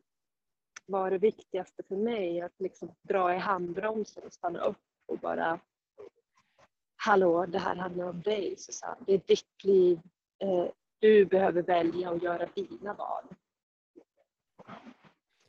var 0.86 1.12
det 1.12 1.18
viktigaste 1.18 1.84
för 1.84 1.96
mig, 1.96 2.42
att 2.42 2.60
liksom 2.60 2.92
dra 3.02 3.36
i 3.36 3.38
handbromsen 3.38 4.24
och 4.24 4.34
stanna 4.34 4.60
upp 4.60 4.78
och 5.06 5.20
bara 5.20 5.60
Hallå, 6.96 7.46
det 7.46 7.60
här 7.60 7.76
handlar 7.76 8.10
om 8.10 8.22
dig 8.22 8.56
Susanne. 8.58 8.98
Det 9.06 9.14
är 9.14 9.22
ditt 9.28 9.64
liv. 9.64 10.00
Eh, 10.40 10.68
du 11.00 11.26
behöver 11.26 11.62
välja 11.62 12.12
och 12.12 12.24
göra 12.24 12.50
dina 12.56 12.94
val. 12.94 13.24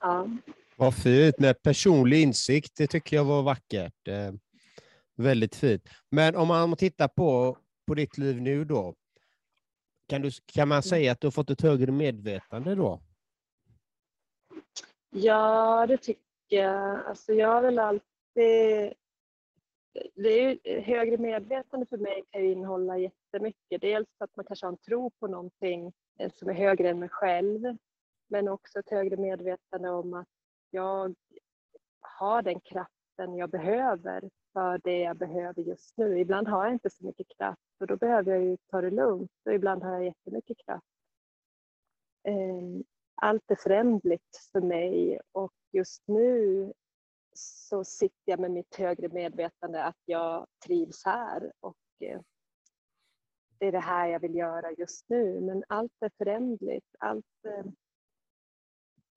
Ja. 0.00 0.28
Vad 0.76 0.94
fint 0.94 1.38
med 1.38 1.62
personlig 1.62 2.22
insikt. 2.22 2.76
Det 2.76 2.86
tycker 2.86 3.16
jag 3.16 3.24
var 3.24 3.42
vackert. 3.42 4.08
Eh, 4.08 4.32
väldigt 5.16 5.56
fint. 5.56 5.88
Men 6.10 6.36
om 6.36 6.48
man 6.48 6.76
tittar 6.76 7.08
på, 7.08 7.58
på 7.86 7.94
ditt 7.94 8.18
liv 8.18 8.42
nu 8.42 8.64
då. 8.64 8.94
Kan, 10.08 10.22
du, 10.22 10.30
kan 10.52 10.68
man 10.68 10.82
säga 10.82 11.12
att 11.12 11.20
du 11.20 11.26
har 11.26 11.32
fått 11.32 11.50
ett 11.50 11.62
högre 11.62 11.92
medvetande 11.92 12.74
då? 12.74 13.00
Ja, 15.10 15.86
det 15.88 15.96
tycker 15.96 16.22
jag. 16.48 17.06
Alltså 17.06 17.32
jag 17.32 17.48
har 17.48 17.62
väl 17.62 17.78
alltid... 17.78 18.94
Det 20.14 20.28
är 20.28 20.80
högre 20.80 21.18
medvetande 21.18 21.86
för 21.86 21.96
mig 21.96 22.24
kan 22.30 22.42
ju 22.42 22.52
innehålla 22.52 22.98
jättemycket. 22.98 23.80
Dels 23.80 24.08
att 24.18 24.36
man 24.36 24.44
kanske 24.44 24.66
har 24.66 24.72
en 24.72 24.78
tro 24.78 25.10
på 25.10 25.26
någonting 25.26 25.92
eh, 26.18 26.32
som 26.34 26.48
är 26.48 26.54
högre 26.54 26.88
än 26.88 26.98
mig 26.98 27.08
själv. 27.08 27.76
Men 28.28 28.48
också 28.48 28.78
ett 28.78 28.90
högre 28.90 29.16
medvetande 29.16 29.90
om 29.90 30.14
att 30.14 30.28
jag 30.70 31.14
har 32.00 32.42
den 32.42 32.60
kraften 32.60 33.34
jag 33.36 33.50
behöver 33.50 34.30
för 34.52 34.80
det 34.84 34.98
jag 34.98 35.16
behöver 35.16 35.62
just 35.62 35.96
nu. 35.96 36.18
Ibland 36.20 36.48
har 36.48 36.64
jag 36.64 36.72
inte 36.72 36.90
så 36.90 37.04
mycket 37.06 37.26
kraft 37.36 37.60
och 37.80 37.86
då 37.86 37.96
behöver 37.96 38.32
jag 38.32 38.44
ju 38.44 38.56
ta 38.56 38.80
det 38.80 38.90
lugnt 38.90 39.30
och 39.44 39.54
ibland 39.54 39.82
har 39.82 39.92
jag 39.92 40.04
jättemycket 40.04 40.56
kraft. 40.66 40.86
Ehm, 42.22 42.84
allt 43.14 43.50
är 43.50 43.56
förändligt 43.56 44.48
för 44.52 44.60
mig 44.60 45.20
och 45.32 45.52
just 45.72 46.02
nu 46.08 46.72
så 47.34 47.84
sitter 47.84 48.22
jag 48.24 48.40
med 48.40 48.50
mitt 48.50 48.74
högre 48.74 49.08
medvetande 49.08 49.84
att 49.84 49.98
jag 50.04 50.46
trivs 50.66 51.04
här 51.04 51.52
och 51.60 51.76
eh, 52.00 52.20
det 53.58 53.66
är 53.66 53.72
det 53.72 53.78
här 53.78 54.08
jag 54.08 54.20
vill 54.20 54.34
göra 54.34 54.72
just 54.72 55.08
nu. 55.08 55.40
Men 55.40 55.64
allt 55.68 55.92
är 56.00 56.10
förändligt. 56.18 56.94
Allt, 56.98 57.44
eh, 57.48 57.64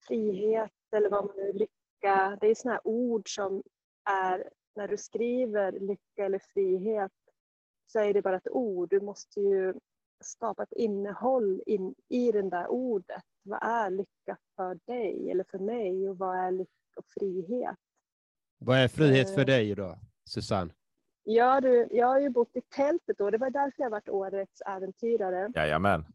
frihet 0.07 0.71
eller 0.95 1.09
vad 1.09 1.25
man 1.25 1.35
nu 1.35 1.53
lycka. 1.53 2.37
Det 2.41 2.47
är 2.47 2.55
sådana 2.55 2.75
här 2.75 2.87
ord 2.87 3.35
som 3.35 3.63
är, 4.09 4.49
när 4.75 4.87
du 4.87 4.97
skriver 4.97 5.71
lycka 5.71 6.25
eller 6.25 6.39
frihet 6.53 7.11
så 7.87 7.99
är 7.99 8.13
det 8.13 8.21
bara 8.21 8.37
ett 8.37 8.49
ord. 8.49 8.89
Du 8.89 9.01
måste 9.01 9.39
ju 9.39 9.73
skapa 10.23 10.63
ett 10.63 10.71
innehåll 10.71 11.61
in, 11.65 11.95
i 12.09 12.31
det 12.31 12.49
där 12.49 12.67
ordet. 12.67 13.23
Vad 13.43 13.63
är 13.63 13.89
lycka 13.89 14.37
för 14.55 14.79
dig 14.85 15.31
eller 15.31 15.43
för 15.43 15.59
mig 15.59 16.09
och 16.09 16.17
vad 16.17 16.37
är 16.37 16.51
lycka 16.51 16.71
och 16.97 17.05
frihet? 17.19 17.75
Vad 18.57 18.77
är 18.77 18.87
frihet 18.87 19.33
för 19.33 19.41
eh. 19.41 19.45
dig 19.45 19.75
då, 19.75 19.97
Susanne? 20.25 20.73
Ja, 21.23 21.61
du, 21.61 21.87
jag 21.91 22.07
har 22.07 22.19
ju 22.19 22.29
bott 22.29 22.55
i 22.55 22.61
tältet 22.61 23.17
då. 23.17 23.29
Det 23.29 23.37
var 23.37 23.49
därför 23.49 23.83
jag 23.83 23.89
varit 23.89 24.09
årets 24.09 24.61
äventyrare. 24.61 25.51
Jajamän. 25.55 26.05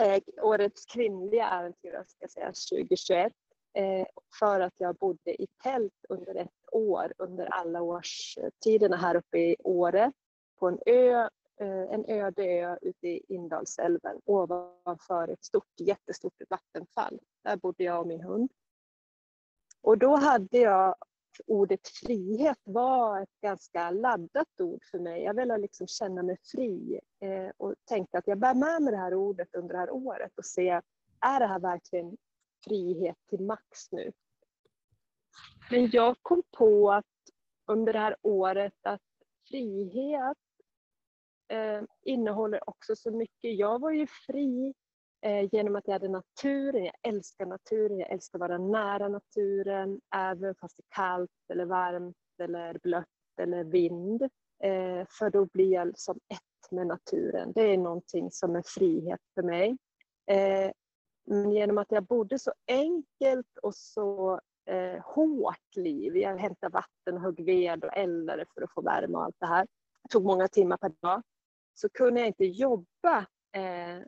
Eh, 0.00 0.22
årets 0.42 0.86
kvinnliga 0.86 1.50
äventyrare 1.50 2.04
ska 2.06 2.18
jag 2.20 2.30
säga 2.30 2.46
2021. 2.46 3.32
Eh, 3.74 4.06
för 4.38 4.60
att 4.60 4.74
jag 4.76 4.96
bodde 4.96 5.42
i 5.42 5.46
tält 5.62 6.04
under 6.08 6.34
ett 6.34 6.50
år 6.72 7.12
under 7.18 7.46
alla 7.46 7.82
årstiderna 7.82 8.96
här 8.96 9.16
uppe 9.16 9.38
i 9.38 9.56
Åre 9.64 10.12
på 10.58 10.68
en 10.68 10.78
ö, 10.86 11.28
eh, 11.60 11.94
en 11.94 12.04
öde 12.08 12.44
ö 12.44 12.76
ute 12.82 13.08
i 13.08 13.24
Indalsälven 13.28 14.20
ovanför 14.24 15.28
ett 15.28 15.44
stort, 15.44 15.80
jättestort 15.80 16.42
vattenfall. 16.48 17.20
Där 17.44 17.56
bodde 17.56 17.84
jag 17.84 18.00
och 18.00 18.06
min 18.06 18.20
hund. 18.20 18.52
Och 19.80 19.98
då 19.98 20.16
hade 20.16 20.58
jag 20.58 20.94
ordet 21.46 21.88
frihet 21.88 22.58
var 22.64 23.22
ett 23.22 23.40
ganska 23.42 23.90
laddat 23.90 24.60
ord 24.60 24.84
för 24.90 24.98
mig. 24.98 25.22
Jag 25.22 25.34
ville 25.34 25.58
liksom 25.58 25.86
känna 25.86 26.22
mig 26.22 26.36
fri 26.52 27.00
eh, 27.20 27.50
och 27.56 27.74
tänkte 27.84 28.18
att 28.18 28.26
jag 28.26 28.38
bär 28.38 28.54
med 28.54 28.82
mig 28.82 28.92
det 28.92 28.98
här 28.98 29.14
ordet 29.14 29.54
under 29.54 29.74
det 29.74 29.80
här 29.80 29.90
året 29.90 30.32
och 30.38 30.44
se 30.44 30.80
är 31.20 31.40
det 31.40 31.46
här 31.46 31.60
verkligen 31.60 32.16
frihet 32.64 33.16
till 33.28 33.40
max 33.40 33.92
nu? 33.92 34.12
Men 35.70 35.90
jag 35.90 36.16
kom 36.22 36.42
på 36.56 36.92
att 36.92 37.04
under 37.66 37.92
det 37.92 37.98
här 37.98 38.16
året 38.22 38.78
att 38.82 39.00
frihet 39.48 40.38
eh, 41.48 41.82
innehåller 42.02 42.68
också 42.68 42.96
så 42.96 43.10
mycket. 43.10 43.58
Jag 43.58 43.78
var 43.78 43.90
ju 43.90 44.06
fri 44.06 44.74
Eh, 45.24 45.48
genom 45.52 45.76
att 45.76 45.86
jag 45.86 45.92
hade 45.92 46.08
naturen, 46.08 46.84
jag 46.84 46.94
älskar 47.02 47.46
naturen, 47.46 47.98
jag 47.98 48.10
älskar 48.10 48.38
att 48.38 48.48
vara 48.48 48.58
nära 48.58 49.08
naturen, 49.08 50.00
även 50.14 50.54
fast 50.54 50.76
det 50.76 50.82
är 50.82 50.94
kallt 50.96 51.30
eller 51.52 51.64
varmt 51.64 52.16
eller 52.42 52.78
blött 52.82 53.06
eller 53.40 53.64
vind. 53.64 54.22
Eh, 54.62 55.06
för 55.18 55.30
då 55.30 55.46
blir 55.46 55.72
jag 55.72 55.98
som 55.98 56.16
ett 56.16 56.72
med 56.72 56.86
naturen. 56.86 57.52
Det 57.54 57.60
är 57.62 57.78
någonting 57.78 58.30
som 58.30 58.56
är 58.56 58.62
frihet 58.66 59.20
för 59.34 59.42
mig. 59.42 59.76
Eh, 60.26 60.70
men 61.26 61.52
genom 61.52 61.78
att 61.78 61.92
jag 61.92 62.04
bodde 62.04 62.38
så 62.38 62.52
enkelt 62.66 63.58
och 63.62 63.74
så 63.74 64.40
eh, 64.66 65.00
hårt 65.04 65.76
liv. 65.76 66.16
Jag 66.16 66.36
hämtade 66.36 66.72
vatten, 66.72 67.22
högg 67.22 67.44
ved 67.44 67.84
och 67.84 67.96
eldade 67.96 68.44
för 68.54 68.62
att 68.62 68.72
få 68.72 68.80
värme 68.80 69.16
och 69.16 69.24
allt 69.24 69.36
det 69.38 69.46
här. 69.46 69.66
Det 70.02 70.08
tog 70.08 70.24
många 70.24 70.48
timmar 70.48 70.76
per 70.76 70.92
dag. 71.00 71.22
Så 71.74 71.88
kunde 71.88 72.20
jag 72.20 72.26
inte 72.26 72.44
jobba 72.44 73.18
eh, 73.52 74.02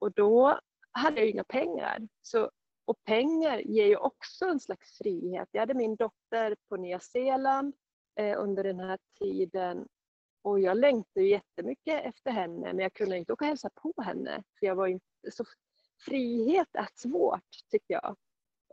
och 0.00 0.12
då 0.12 0.60
hade 0.92 1.20
jag 1.20 1.30
inga 1.30 1.44
pengar. 1.44 2.08
Så, 2.22 2.50
och 2.84 3.04
pengar 3.04 3.58
ger 3.58 3.86
ju 3.86 3.96
också 3.96 4.44
en 4.44 4.60
slags 4.60 4.98
frihet. 4.98 5.48
Jag 5.52 5.60
hade 5.60 5.74
min 5.74 5.96
dotter 5.96 6.56
på 6.68 6.76
Nya 6.76 7.00
Zeeland 7.00 7.74
eh, 8.20 8.42
under 8.42 8.64
den 8.64 8.80
här 8.80 8.98
tiden 9.18 9.88
och 10.42 10.60
jag 10.60 10.78
längtade 10.78 11.26
jättemycket 11.26 12.04
efter 12.04 12.30
henne 12.30 12.72
men 12.72 12.78
jag 12.78 12.92
kunde 12.92 13.18
inte 13.18 13.32
åka 13.32 13.44
och 13.44 13.48
hälsa 13.48 13.70
på 13.74 14.02
henne. 14.02 14.42
För 14.58 14.66
jag 14.66 14.74
var 14.74 14.86
inte 14.86 15.30
så... 15.32 15.44
Frihet 16.04 16.68
är 16.72 16.88
svårt 16.94 17.50
tycker 17.70 17.94
jag. 17.94 18.16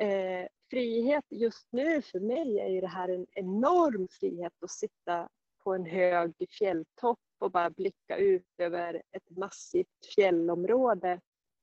Eh, 0.02 0.48
frihet 0.70 1.26
just 1.30 1.68
nu 1.72 2.02
för 2.02 2.20
mig 2.20 2.60
är 2.60 2.68
ju 2.68 2.82
det 2.82 2.88
här 2.88 3.10
en 3.10 3.26
enorm 3.32 4.08
frihet 4.12 4.54
att 4.64 4.72
sitta 4.72 5.30
på 5.64 5.74
en 5.74 5.86
hög 5.86 6.34
fjälltopp 6.50 7.20
och 7.40 7.52
bara 7.52 7.70
blicka 7.70 8.18
ut 8.18 8.48
över 8.58 9.02
ett 9.12 9.38
massivt 9.38 10.16
fjällområde. 10.16 11.12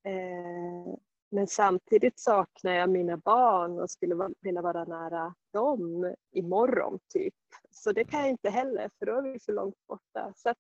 Eh, 0.05 0.95
men 1.31 1.47
samtidigt 1.47 2.21
saknar 2.21 2.73
jag 2.73 2.91
mina 2.91 3.17
barn 3.17 3.81
och 3.81 3.91
skulle 3.91 4.31
vilja 4.41 4.63
vara 4.63 4.85
nära 4.85 5.35
dem 5.53 6.15
imorgon 6.31 6.99
typ. 7.09 7.35
Så 7.71 7.93
det 7.93 8.05
kan 8.05 8.21
jag 8.21 8.31
inte 8.31 8.51
heller 8.51 8.91
för 8.99 9.07
då 9.07 9.13
är 9.13 9.23
vi 9.23 9.41
för 9.41 9.53
långt 9.53 9.87
borta. 9.87 10.33
Så 10.37 10.51
att, 10.51 10.59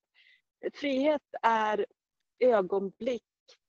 frihet 0.74 1.22
är 1.42 1.86
ögonblick 2.38 3.22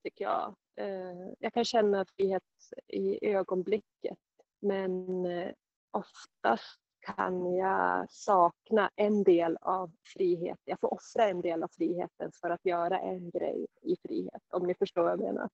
tycker 0.04 0.26
jag. 0.26 0.56
Eh, 0.78 1.34
jag 1.40 1.54
kan 1.54 1.66
känna 1.66 2.06
frihet 2.06 2.44
i 2.88 3.28
ögonblicket 3.28 4.18
men 4.60 5.26
eh, 5.26 5.52
oftast 5.92 6.80
kan 7.06 7.56
jag 7.56 8.12
sakna 8.12 8.92
en 8.96 9.24
del 9.24 9.58
av 9.62 9.92
frihet. 10.04 10.60
Jag 10.66 10.80
får 10.80 10.94
offra 10.94 11.30
en 11.30 11.42
del 11.42 11.64
av 11.64 11.68
friheten 11.68 12.32
för 12.42 12.50
att 12.50 12.66
göra 12.66 13.00
en 13.00 13.30
grej 13.30 13.68
i 13.82 13.96
frihet, 14.08 14.42
om 14.50 14.68
ni 14.68 14.76
förstår 14.76 15.02
vad 15.04 15.12
jag 15.12 15.20
menar. 15.20 15.50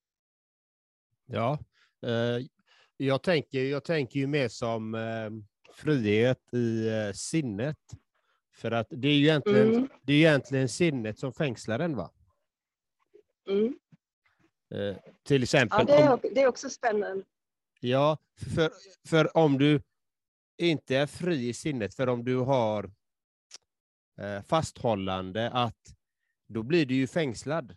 Ja, 1.25 1.59
eh, 2.03 2.45
jag 2.97 3.23
tänker, 3.23 3.63
jag 3.63 3.83
tänker 3.83 4.19
ju 4.19 4.27
mer 4.27 4.47
som 4.47 4.95
eh, 4.95 5.29
frihet 5.73 6.53
i 6.53 6.87
eh, 6.87 7.13
sinnet. 7.13 7.77
För 8.53 8.71
att 8.71 8.87
det 8.89 9.07
är 9.07 9.13
ju 9.15 9.23
egentligen, 9.23 9.73
mm. 9.73 9.89
det 10.01 10.13
är 10.13 10.17
egentligen 10.17 10.69
sinnet 10.69 11.19
som 11.19 11.33
fängslar 11.33 11.79
en, 11.79 11.95
va? 11.95 12.11
Mm. 13.49 13.75
Eh, 14.71 14.97
till 15.23 15.43
exempel. 15.43 15.85
Ja, 15.87 15.95
det 16.19 16.27
är, 16.27 16.33
det 16.35 16.41
är 16.41 16.47
också 16.47 16.69
spännande. 16.69 17.23
Ja, 17.79 18.17
för, 18.55 18.71
för 19.07 19.37
om 19.37 19.57
du 19.57 19.81
inte 20.65 20.95
är 20.95 21.07
fri 21.07 21.49
i 21.49 21.53
sinnet, 21.53 21.95
för 21.95 22.09
om 22.09 22.23
du 22.23 22.37
har 22.37 22.83
eh, 24.21 24.41
fasthållande, 24.41 25.49
att 25.53 25.95
då 26.47 26.63
blir 26.63 26.85
du 26.85 26.95
ju 26.95 27.07
fängslad. 27.07 27.75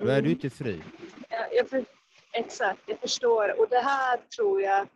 Då 0.00 0.06
är 0.06 0.22
du 0.22 0.30
inte 0.30 0.50
fri. 0.50 0.82
Ja, 1.28 1.46
jag 1.52 1.68
för, 1.68 1.84
exakt, 2.32 2.80
jag 2.86 2.98
förstår. 3.00 3.60
Och 3.60 3.66
det 3.70 3.80
här 3.80 4.16
tror 4.36 4.62
jag, 4.62 4.88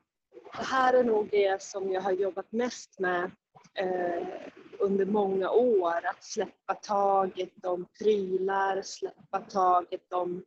det 0.56 0.64
här 0.64 0.94
är 0.94 1.04
nog 1.04 1.28
det 1.30 1.62
som 1.62 1.92
jag 1.92 2.00
har 2.00 2.12
jobbat 2.12 2.52
mest 2.52 2.98
med 2.98 3.30
eh, 3.74 4.26
under 4.78 5.04
många 5.04 5.50
år. 5.50 6.06
Att 6.06 6.24
släppa 6.24 6.74
taget 6.74 7.64
om 7.64 7.86
prylar, 7.98 8.82
släppa 8.82 9.40
taget 9.40 10.12
om 10.12 10.44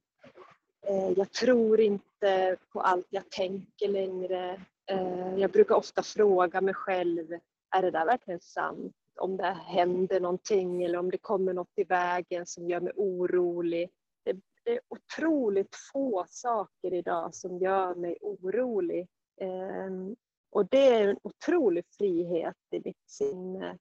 eh, 0.87 1.09
jag 1.09 1.31
tror 1.31 1.79
inte 1.79 2.57
på 2.73 2.81
allt 2.81 3.07
jag 3.09 3.29
tänker 3.29 3.87
längre. 3.87 4.65
Eh, 4.89 5.35
jag 5.37 5.51
brukar 5.51 5.75
ofta 5.75 6.03
fråga 6.03 6.61
mig 6.61 6.73
själv, 6.73 7.31
är 7.75 7.81
det 7.81 7.91
där 7.91 8.05
verkligen 8.05 8.39
sant? 8.39 8.95
Om 9.15 9.37
det 9.37 9.57
händer 9.65 10.19
någonting 10.19 10.83
eller 10.83 10.97
om 10.97 11.11
det 11.11 11.17
kommer 11.17 11.53
något 11.53 11.73
i 11.75 11.83
vägen 11.83 12.45
som 12.45 12.69
gör 12.69 12.79
mig 12.79 12.93
orolig. 12.95 13.89
Det, 14.23 14.33
det 14.63 14.71
är 14.71 14.79
otroligt 14.87 15.75
få 15.93 16.25
saker 16.29 16.93
idag 16.93 17.35
som 17.35 17.57
gör 17.57 17.95
mig 17.95 18.17
orolig. 18.21 19.07
Ehm, 19.41 20.15
och 20.49 20.67
det 20.69 20.87
är 20.87 21.07
en 21.07 21.19
otrolig 21.23 21.85
frihet 21.97 22.57
i 22.71 22.81
mitt 22.85 23.09
sinne. 23.09 23.77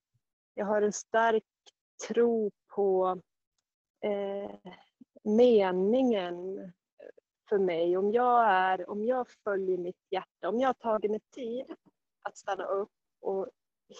Jag 0.54 0.66
har 0.66 0.82
en 0.82 0.92
stark 0.92 1.44
tro 2.08 2.50
på 2.74 3.20
eh, 4.04 4.72
meningen 5.24 6.72
för 7.48 7.58
mig. 7.58 7.96
Om 7.96 8.12
jag, 8.12 8.44
är, 8.50 8.90
om 8.90 9.04
jag 9.04 9.30
följer 9.44 9.78
mitt 9.78 10.06
hjärta, 10.10 10.48
om 10.48 10.60
jag 10.60 10.68
har 10.68 10.74
tagit 10.74 11.10
mig 11.10 11.20
tid 11.34 11.64
att 12.22 12.36
stanna 12.36 12.64
upp 12.64 12.90
och 13.20 13.48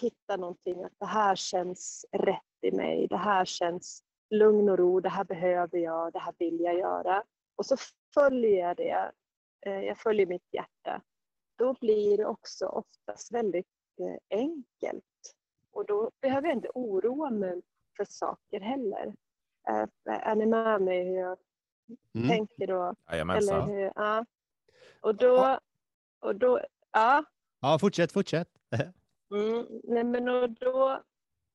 hitta 0.01 0.37
någonting, 0.37 0.83
att 0.83 0.99
det 0.99 1.05
här 1.05 1.35
känns 1.35 2.05
rätt 2.11 2.41
i 2.61 2.71
mig, 2.71 3.07
det 3.07 3.17
här 3.17 3.45
känns 3.45 4.03
lugn 4.29 4.69
och 4.69 4.77
ro, 4.77 4.99
det 4.99 5.09
här 5.09 5.23
behöver 5.23 5.77
jag, 5.77 6.13
det 6.13 6.19
här 6.19 6.33
vill 6.37 6.59
jag 6.59 6.79
göra. 6.79 7.23
Och 7.55 7.65
så 7.65 7.75
följer 8.13 8.67
jag 8.67 8.77
det, 8.77 9.11
eh, 9.65 9.79
jag 9.83 9.97
följer 9.97 10.25
mitt 10.25 10.53
hjärta. 10.53 11.01
Då 11.57 11.73
blir 11.73 12.17
det 12.17 12.25
också 12.25 12.65
oftast 12.65 13.31
väldigt 13.31 13.67
eh, 14.01 14.39
enkelt. 14.39 15.05
Och 15.71 15.85
då 15.85 16.11
behöver 16.21 16.47
jag 16.47 16.57
inte 16.57 16.71
oroa 16.73 17.29
mig 17.29 17.61
för 17.97 18.05
saker 18.05 18.59
heller. 18.59 19.13
Är 20.05 20.35
ni 20.35 20.45
med 20.45 20.81
mig 20.81 21.03
hur 21.03 21.17
jag 21.19 21.37
mm. 22.15 22.27
tänker 22.29 22.67
då. 22.67 22.95
Jajamensan. 23.11 23.69
Eller 23.69 23.75
hur? 23.75 23.91
Ja. 23.95 24.25
Och 25.01 25.15
då, 25.15 25.59
och 26.19 26.35
då, 26.35 26.59
ja. 26.91 27.23
Ja, 27.61 27.79
fortsätt, 27.79 28.11
fortsätt. 28.11 28.49
mm, 29.33 29.65
nej 29.83 30.03
men 30.03 30.29
och 30.29 30.49
då, 30.49 30.91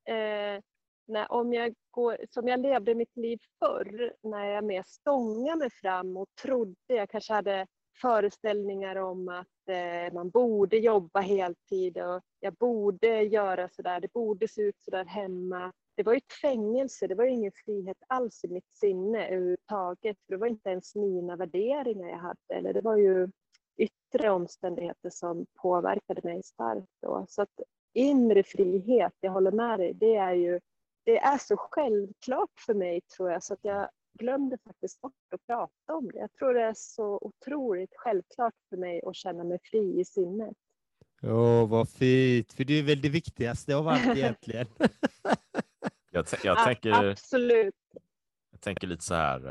eh, 0.09 0.61
när, 1.07 1.33
om 1.33 1.53
jag 1.53 1.75
går, 1.91 2.17
som 2.31 2.49
jag 2.49 2.61
levde 2.61 2.95
mitt 2.95 3.17
liv 3.17 3.39
förr, 3.59 4.13
när 4.23 4.45
jag 4.45 4.65
mer 4.65 4.83
stångade 4.87 5.59
mig 5.59 5.71
fram 5.71 6.17
och 6.17 6.29
trodde, 6.43 6.75
jag 6.87 7.11
kanske 7.11 7.33
hade 7.33 7.67
föreställningar 8.01 8.97
om 8.97 9.29
att 9.29 9.69
eh, 9.69 10.15
man 10.15 10.31
borde 10.31 10.77
jobba 10.77 11.21
heltid 11.21 11.99
och 11.99 12.23
jag 12.41 12.55
borde 12.55 13.23
göra 13.23 13.69
sådär, 13.69 14.01
det 14.01 14.13
borde 14.13 14.49
se 14.49 14.63
ut 14.63 14.85
sådär 14.85 15.05
hemma 15.05 15.73
det 15.97 16.03
var 16.03 16.15
ett 16.15 16.33
fängelse, 16.43 17.07
det 17.07 17.15
var 17.15 17.25
ingen 17.25 17.53
frihet 17.65 17.97
alls 18.07 18.45
i 18.45 18.49
mitt 18.49 18.71
sinne 18.73 19.29
överhuvudtaget. 19.29 20.17
För 20.27 20.33
det 20.33 20.37
var 20.37 20.47
inte 20.47 20.71
ens 20.71 20.95
mina 20.95 21.37
värderingar 21.37 22.09
jag 22.09 22.19
hade, 22.19 22.55
eller 22.55 22.73
det 22.73 22.81
var 22.81 22.97
ju 22.97 23.29
yttre 23.77 24.31
omständigheter 24.31 25.11
som 25.11 25.47
påverkade 25.63 26.21
mig 26.25 26.43
starkt 26.43 26.89
då. 27.03 27.27
Så 27.29 27.43
att 27.43 27.61
inre 27.93 28.43
frihet, 28.43 29.13
jag 29.21 29.33
håller 29.33 29.53
med 29.53 29.79
dig, 29.79 29.95
det 29.95 30.17
är 30.17 30.35
ju 30.35 30.61
det 31.05 31.19
är 31.19 31.39
så 31.39 31.57
självklart 31.57 32.61
för 32.67 32.75
mig 32.75 33.01
tror 33.17 33.31
jag 33.31 33.43
så 33.43 33.55
att 33.55 33.61
jag 33.63 33.89
glömde 34.19 34.59
faktiskt 34.67 35.01
bort 35.01 35.13
att 35.35 35.47
prata 35.47 35.95
om 35.95 36.11
det. 36.13 36.19
Jag 36.19 36.33
tror 36.33 36.55
det 36.55 36.63
är 36.63 36.75
så 36.77 37.19
otroligt 37.23 37.95
självklart 37.97 38.55
för 38.69 38.77
mig 38.77 39.01
att 39.07 39.17
känna 39.17 39.45
mig 39.45 39.59
fri 39.63 40.01
i 40.01 40.05
sinnet. 40.05 40.57
Åh, 41.23 41.31
oh, 41.31 41.69
vad 41.69 41.89
fint, 41.89 42.53
för 42.53 42.65
det 42.65 42.79
är 42.79 42.83
väl 42.83 43.01
det 43.01 43.09
viktigaste 43.09 43.77
av 43.77 43.89
allt 43.89 44.17
egentligen. 44.17 44.67
Jag, 46.15 46.27
jag 46.43 46.59
ja, 46.59 46.65
tänker, 46.65 47.11
absolut. 47.11 47.75
Jag 48.51 48.61
tänker 48.61 48.87
lite 48.87 49.05
så 49.05 49.15
här, 49.15 49.47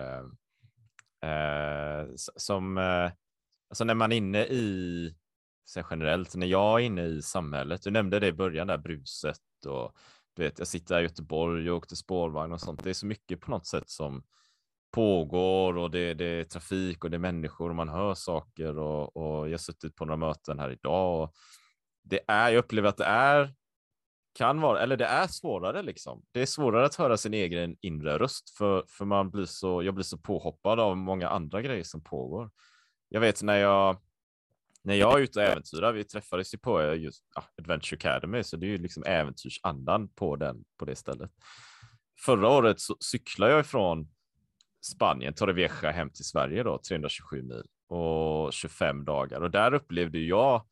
eh, 1.21 1.29
eh 1.29 2.07
som 2.15 2.77
eh, 2.77 3.11
alltså 3.69 3.83
när 3.83 3.93
man 3.93 4.11
är 4.11 4.15
inne 4.15 4.45
i, 4.45 5.15
så 5.65 5.83
generellt, 5.89 6.35
när 6.35 6.47
jag 6.47 6.81
är 6.81 6.85
inne 6.85 7.03
i 7.03 7.21
samhället, 7.21 7.83
du 7.83 7.91
nämnde 7.91 8.19
det 8.19 8.27
i 8.27 8.33
början, 8.33 8.67
där 8.67 8.77
bruset 8.77 9.39
och 9.65 9.97
du 10.35 10.43
vet, 10.43 10.59
jag 10.59 10.67
sitter 10.67 10.95
här 10.95 11.01
i 11.01 11.05
Göteborg 11.05 11.71
och 11.71 11.77
åkte 11.77 11.95
spårvagn 11.95 12.53
och 12.53 12.61
sånt. 12.61 12.83
Det 12.83 12.89
är 12.89 12.93
så 12.93 13.05
mycket 13.05 13.41
på 13.41 13.51
något 13.51 13.67
sätt 13.67 13.89
som 13.89 14.23
pågår 14.91 15.77
och 15.77 15.91
det, 15.91 16.13
det 16.13 16.25
är 16.25 16.43
trafik 16.43 17.03
och 17.03 17.09
det 17.09 17.17
är 17.17 17.19
människor 17.19 17.69
och 17.69 17.75
man 17.75 17.89
hör 17.89 18.13
saker 18.13 18.77
och, 18.77 19.17
och 19.17 19.47
jag 19.47 19.53
har 19.53 19.57
suttit 19.57 19.95
på 19.95 20.05
några 20.05 20.17
möten 20.17 20.59
här 20.59 20.71
idag. 20.71 21.21
Och 21.21 21.33
det 22.03 22.19
är, 22.27 22.49
jag 22.49 22.59
upplever 22.59 22.89
att 22.89 22.97
det 22.97 23.05
är 23.05 23.53
kan 24.33 24.61
vara, 24.61 24.79
eller 24.79 24.97
det 24.97 25.05
är 25.05 25.27
svårare 25.27 25.81
liksom. 25.81 26.25
Det 26.31 26.41
är 26.41 26.45
svårare 26.45 26.85
att 26.85 26.95
höra 26.95 27.17
sin 27.17 27.33
egen 27.33 27.75
inre 27.81 28.19
röst 28.19 28.49
för, 28.57 28.83
för 28.87 29.05
man 29.05 29.31
blir 29.31 29.45
så, 29.45 29.83
jag 29.83 29.93
blir 29.93 30.03
så 30.03 30.17
påhoppad 30.17 30.79
av 30.79 30.97
många 30.97 31.29
andra 31.29 31.61
grejer 31.61 31.83
som 31.83 32.03
pågår. 32.03 32.51
Jag 33.09 33.21
vet 33.21 33.43
när 33.43 33.57
jag, 33.57 33.97
när 34.83 34.95
jag 34.95 35.19
är 35.19 35.23
ute 35.23 35.39
och 35.39 35.45
äventyrar, 35.45 35.93
vi 35.93 36.03
träffades 36.03 36.53
ju 36.53 36.57
på 36.57 36.81
eh, 36.81 36.93
just 36.93 37.23
ja, 37.35 37.43
Adventure 37.57 37.97
Academy, 37.97 38.43
så 38.43 38.57
det 38.57 38.65
är 38.65 38.69
ju 38.69 38.77
liksom 38.77 39.03
äventyrsandan 39.03 40.07
på, 40.07 40.35
den, 40.35 40.63
på 40.77 40.85
det 40.85 40.95
stället. 40.95 41.31
Förra 42.25 42.49
året 42.49 42.79
så 42.79 42.95
cyklade 42.99 43.51
jag 43.51 43.61
ifrån 43.61 44.11
Spanien, 44.93 45.33
Torrevieja, 45.33 45.91
hem 45.91 46.09
till 46.09 46.25
Sverige 46.25 46.63
då, 46.63 46.79
327 46.89 47.43
mil 47.43 47.63
och 47.87 48.53
25 48.53 49.05
dagar. 49.05 49.41
Och 49.41 49.51
där 49.51 49.73
upplevde 49.73 50.19
jag 50.19 50.65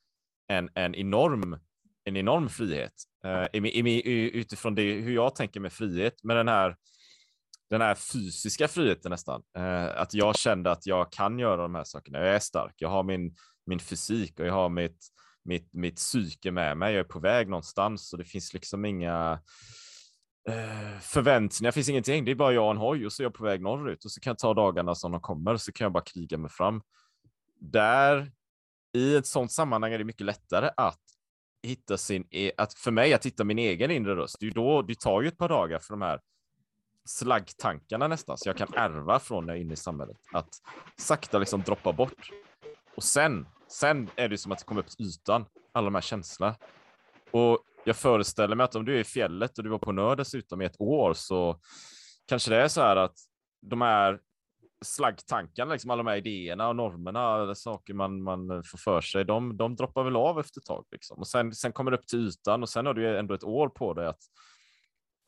en, 0.47 0.69
en 0.76 0.95
enorm 0.95 1.60
en 2.04 2.17
enorm 2.17 2.50
frihet 2.50 2.93
Eh, 3.26 3.48
i, 3.54 3.90
i, 3.90 4.38
utifrån 4.38 4.76
det, 4.76 4.94
hur 4.94 5.14
jag 5.14 5.36
tänker 5.36 5.60
med 5.60 5.74
frihet, 5.74 6.24
med 6.24 6.38
den 6.38 6.48
här, 6.48 6.76
den 7.70 7.82
här 7.82 7.96
fysiska 7.96 8.68
friheten 8.68 9.10
nästan. 9.10 9.44
Eh, 9.58 10.02
att 10.02 10.14
jag 10.14 10.36
kände 10.36 10.72
att 10.72 10.86
jag 10.86 11.12
kan 11.12 11.40
göra 11.40 11.62
de 11.62 11.76
här 11.76 11.84
sakerna. 11.84 12.20
Jag 12.20 12.36
är 12.36 12.40
stark, 12.40 12.74
jag 12.78 12.90
har 12.90 13.04
min, 13.04 13.36
min 13.66 13.80
fysik 13.80 14.40
och 14.40 14.46
jag 14.46 14.54
har 14.54 14.70
mitt, 14.70 15.08
mitt, 15.44 15.74
mitt 15.74 15.96
psyke 15.96 16.52
med 16.52 16.78
mig. 16.78 16.94
Jag 16.94 17.00
är 17.00 17.04
på 17.04 17.20
väg 17.20 17.50
någonstans 17.50 18.14
och 18.14 18.20
det 18.20 18.26
finns 18.26 18.54
liksom 18.54 18.86
inga 18.86 19.42
eh, 20.50 21.00
förväntningar, 21.02 21.72
det 21.72 21.76
finns 21.76 21.90
ingenting. 21.90 22.26
Det 22.26 22.32
är 22.32 22.36
bara 22.36 22.54
jag 22.54 22.66
och 22.66 22.72
en 22.72 22.78
hoj 22.78 23.06
och 23.06 23.14
så 23.14 23.24
är 23.24 23.26
jag 23.26 23.34
på 23.34 23.44
väg 23.44 23.62
norrut 23.62 24.06
och 24.06 24.12
så 24.12 24.22
kan 24.22 24.32
jag 24.32 24.40
ta 24.40 24.54
dagarna 24.54 24.96
som 24.96 25.12
de 25.12 25.22
kommer 25.22 25.58
så 25.58 25.72
kan 25.72 25.86
jag 25.86 25.92
bara 25.92 26.04
kriga 26.04 26.38
mig 26.38 26.52
fram. 26.52 26.82
Där 27.60 28.32
i 28.94 29.16
ett 29.16 29.28
sådant 29.28 29.52
sammanhang 29.52 29.94
är 29.94 29.98
det 29.98 30.04
mycket 30.04 30.26
lättare 30.26 30.70
att 30.78 31.11
hitta 31.63 31.97
sin, 31.97 32.28
e, 32.32 32.52
att 32.58 32.74
för 32.74 32.91
mig 32.91 33.13
att 33.13 33.26
hitta 33.26 33.43
min 33.43 33.60
egen 33.60 33.91
inre 33.91 34.15
röst, 34.15 34.38
det, 34.39 34.47
är 34.47 34.52
då, 34.52 34.82
det 34.82 35.00
tar 35.00 35.21
ju 35.21 35.28
ett 35.28 35.38
par 35.38 35.50
dagar 35.50 35.80
för 35.80 35.93
de 35.93 36.02
här 36.02 36.19
slaggtankarna 37.06 38.08
nästan, 38.08 38.38
så 38.38 38.50
jag 38.50 38.58
kan 38.58 38.74
ärva 38.76 39.19
från 39.19 39.45
när 39.45 39.54
jag 39.54 39.60
är 39.60 39.62
inne 39.62 39.74
i 39.74 39.78
samhället. 39.78 40.17
Att 40.34 40.50
sakta 40.97 41.39
liksom 41.39 41.62
droppa 41.62 41.93
bort. 41.93 42.32
Och 42.95 43.04
sen, 43.04 43.47
sen 43.67 44.10
är 44.15 44.30
det 44.30 44.38
som 44.38 44.52
att 44.52 44.60
det 44.60 44.65
kommer 44.65 44.82
upp 44.82 44.89
till 44.89 45.06
ytan, 45.06 45.45
alla 45.71 45.86
de 45.86 45.95
här 45.95 46.02
känslorna. 46.02 46.56
Och 47.32 47.60
jag 47.84 47.95
föreställer 47.95 48.56
mig 48.56 48.63
att 48.63 48.76
om 48.76 48.86
du 48.86 48.95
är 48.95 49.00
i 49.00 49.04
fjället 49.04 49.58
och 49.58 49.63
du 49.63 49.69
var 49.69 49.78
på 49.78 49.91
Nör 49.91 50.15
dessutom 50.15 50.62
i 50.62 50.65
ett 50.65 50.82
år 50.82 51.13
så 51.13 51.60
kanske 52.28 52.52
det 52.52 52.58
är 52.58 52.67
så 52.67 52.82
här 52.82 52.95
att 52.95 53.15
de 53.62 53.82
här 53.82 54.19
slaggtankarna, 54.86 55.72
liksom 55.72 55.91
alla 55.91 56.04
de 56.04 56.10
här 56.10 56.17
idéerna 56.17 56.70
och 56.70 56.76
normerna, 56.76 57.56
saker 57.56 57.94
man, 57.94 58.24
man 58.24 58.63
får 58.63 58.78
för 58.78 59.02
sig, 59.02 59.26
de, 59.26 59.58
de 59.58 59.76
droppar 59.76 60.04
väl 60.04 60.15
av 60.15 60.39
efter 60.39 60.62
ett 60.62 60.65
tag. 60.65 60.86
Liksom. 60.91 61.20
Och 61.20 61.28
sen, 61.28 61.56
sen 61.56 61.74
kommer 61.74 61.91
det 61.91 61.98
upp 61.98 62.08
till 62.08 62.28
ytan 62.28 62.62
och 62.62 62.70
sen 62.70 62.86
har 62.86 62.94
du 62.94 63.17
ändå 63.17 63.34
ett 63.34 63.44
år 63.44 63.70
på 63.70 63.94
dig 63.94 64.08
att, 64.08 64.22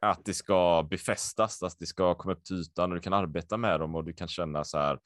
att 0.02 0.26
det 0.26 0.34
ska 0.34 0.88
befästas, 0.90 1.64
att 1.64 1.80
det 1.80 1.86
ska 1.86 2.16
komma 2.16 2.34
upp 2.34 2.44
till 2.44 2.56
ytan 2.56 2.92
och 2.92 2.96
du 2.96 3.02
kan 3.02 3.14
arbeta 3.14 3.58
med 3.58 3.80
dem 3.80 3.96
och 3.96 4.04
du 4.04 4.14
kan 4.14 4.28
känna 4.28 4.64
så 4.64 4.78
här, 4.78 5.00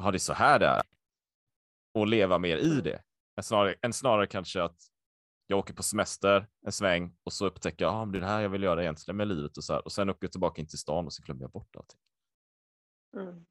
har 0.00 0.12
det 0.12 0.18
så 0.18 0.32
här 0.32 0.58
det 0.58 0.66
är? 0.66 0.82
Och 1.94 2.06
leva 2.06 2.38
mer 2.38 2.56
i 2.56 2.80
det. 2.80 3.02
Än 3.36 3.42
snarare, 3.42 3.74
än 3.82 3.92
snarare 3.92 4.26
kanske 4.26 4.62
att 4.62 4.76
jag 5.46 5.58
åker 5.58 5.74
på 5.74 5.82
semester 5.82 6.46
en 6.66 6.72
sväng 6.72 7.16
och 7.24 7.32
så 7.32 7.46
upptäcker 7.46 7.84
jag, 7.84 7.94
ah, 7.94 8.06
det 8.06 8.18
är 8.18 8.20
det 8.20 8.26
här 8.26 8.40
jag 8.40 8.48
vill 8.48 8.62
göra 8.62 8.82
egentligen 8.82 9.16
med 9.16 9.28
livet 9.28 9.56
och 9.56 9.64
så 9.64 9.72
här. 9.72 9.84
Och 9.84 9.92
sen 9.92 10.10
åker 10.10 10.24
jag 10.24 10.32
tillbaka 10.32 10.60
in 10.62 10.68
till 10.68 10.78
stan 10.78 11.06
och 11.06 11.12
så 11.12 11.22
glömmer 11.22 11.42
jag 11.42 11.50
bort 11.50 11.76
allting. 11.76 12.00
Mm. 13.16 13.46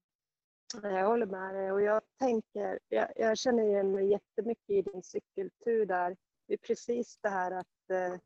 Jag 0.84 1.08
håller 1.08 1.26
med 1.26 1.56
dig. 1.56 1.72
Och 1.72 1.82
jag 1.82 2.02
tänker, 2.20 2.80
jag, 2.90 3.08
jag, 3.16 3.38
känner 3.38 3.64
igen 3.64 3.92
mig 3.92 4.10
jättemycket 4.10 4.70
i 4.70 4.82
din 4.82 5.04
cykeltur 5.04 5.86
där. 5.86 6.16
Det 6.48 6.54
är 6.54 6.58
precis 6.58 7.18
det 7.22 7.30
här 7.30 7.52
att 7.52 7.90
eh, 7.90 8.20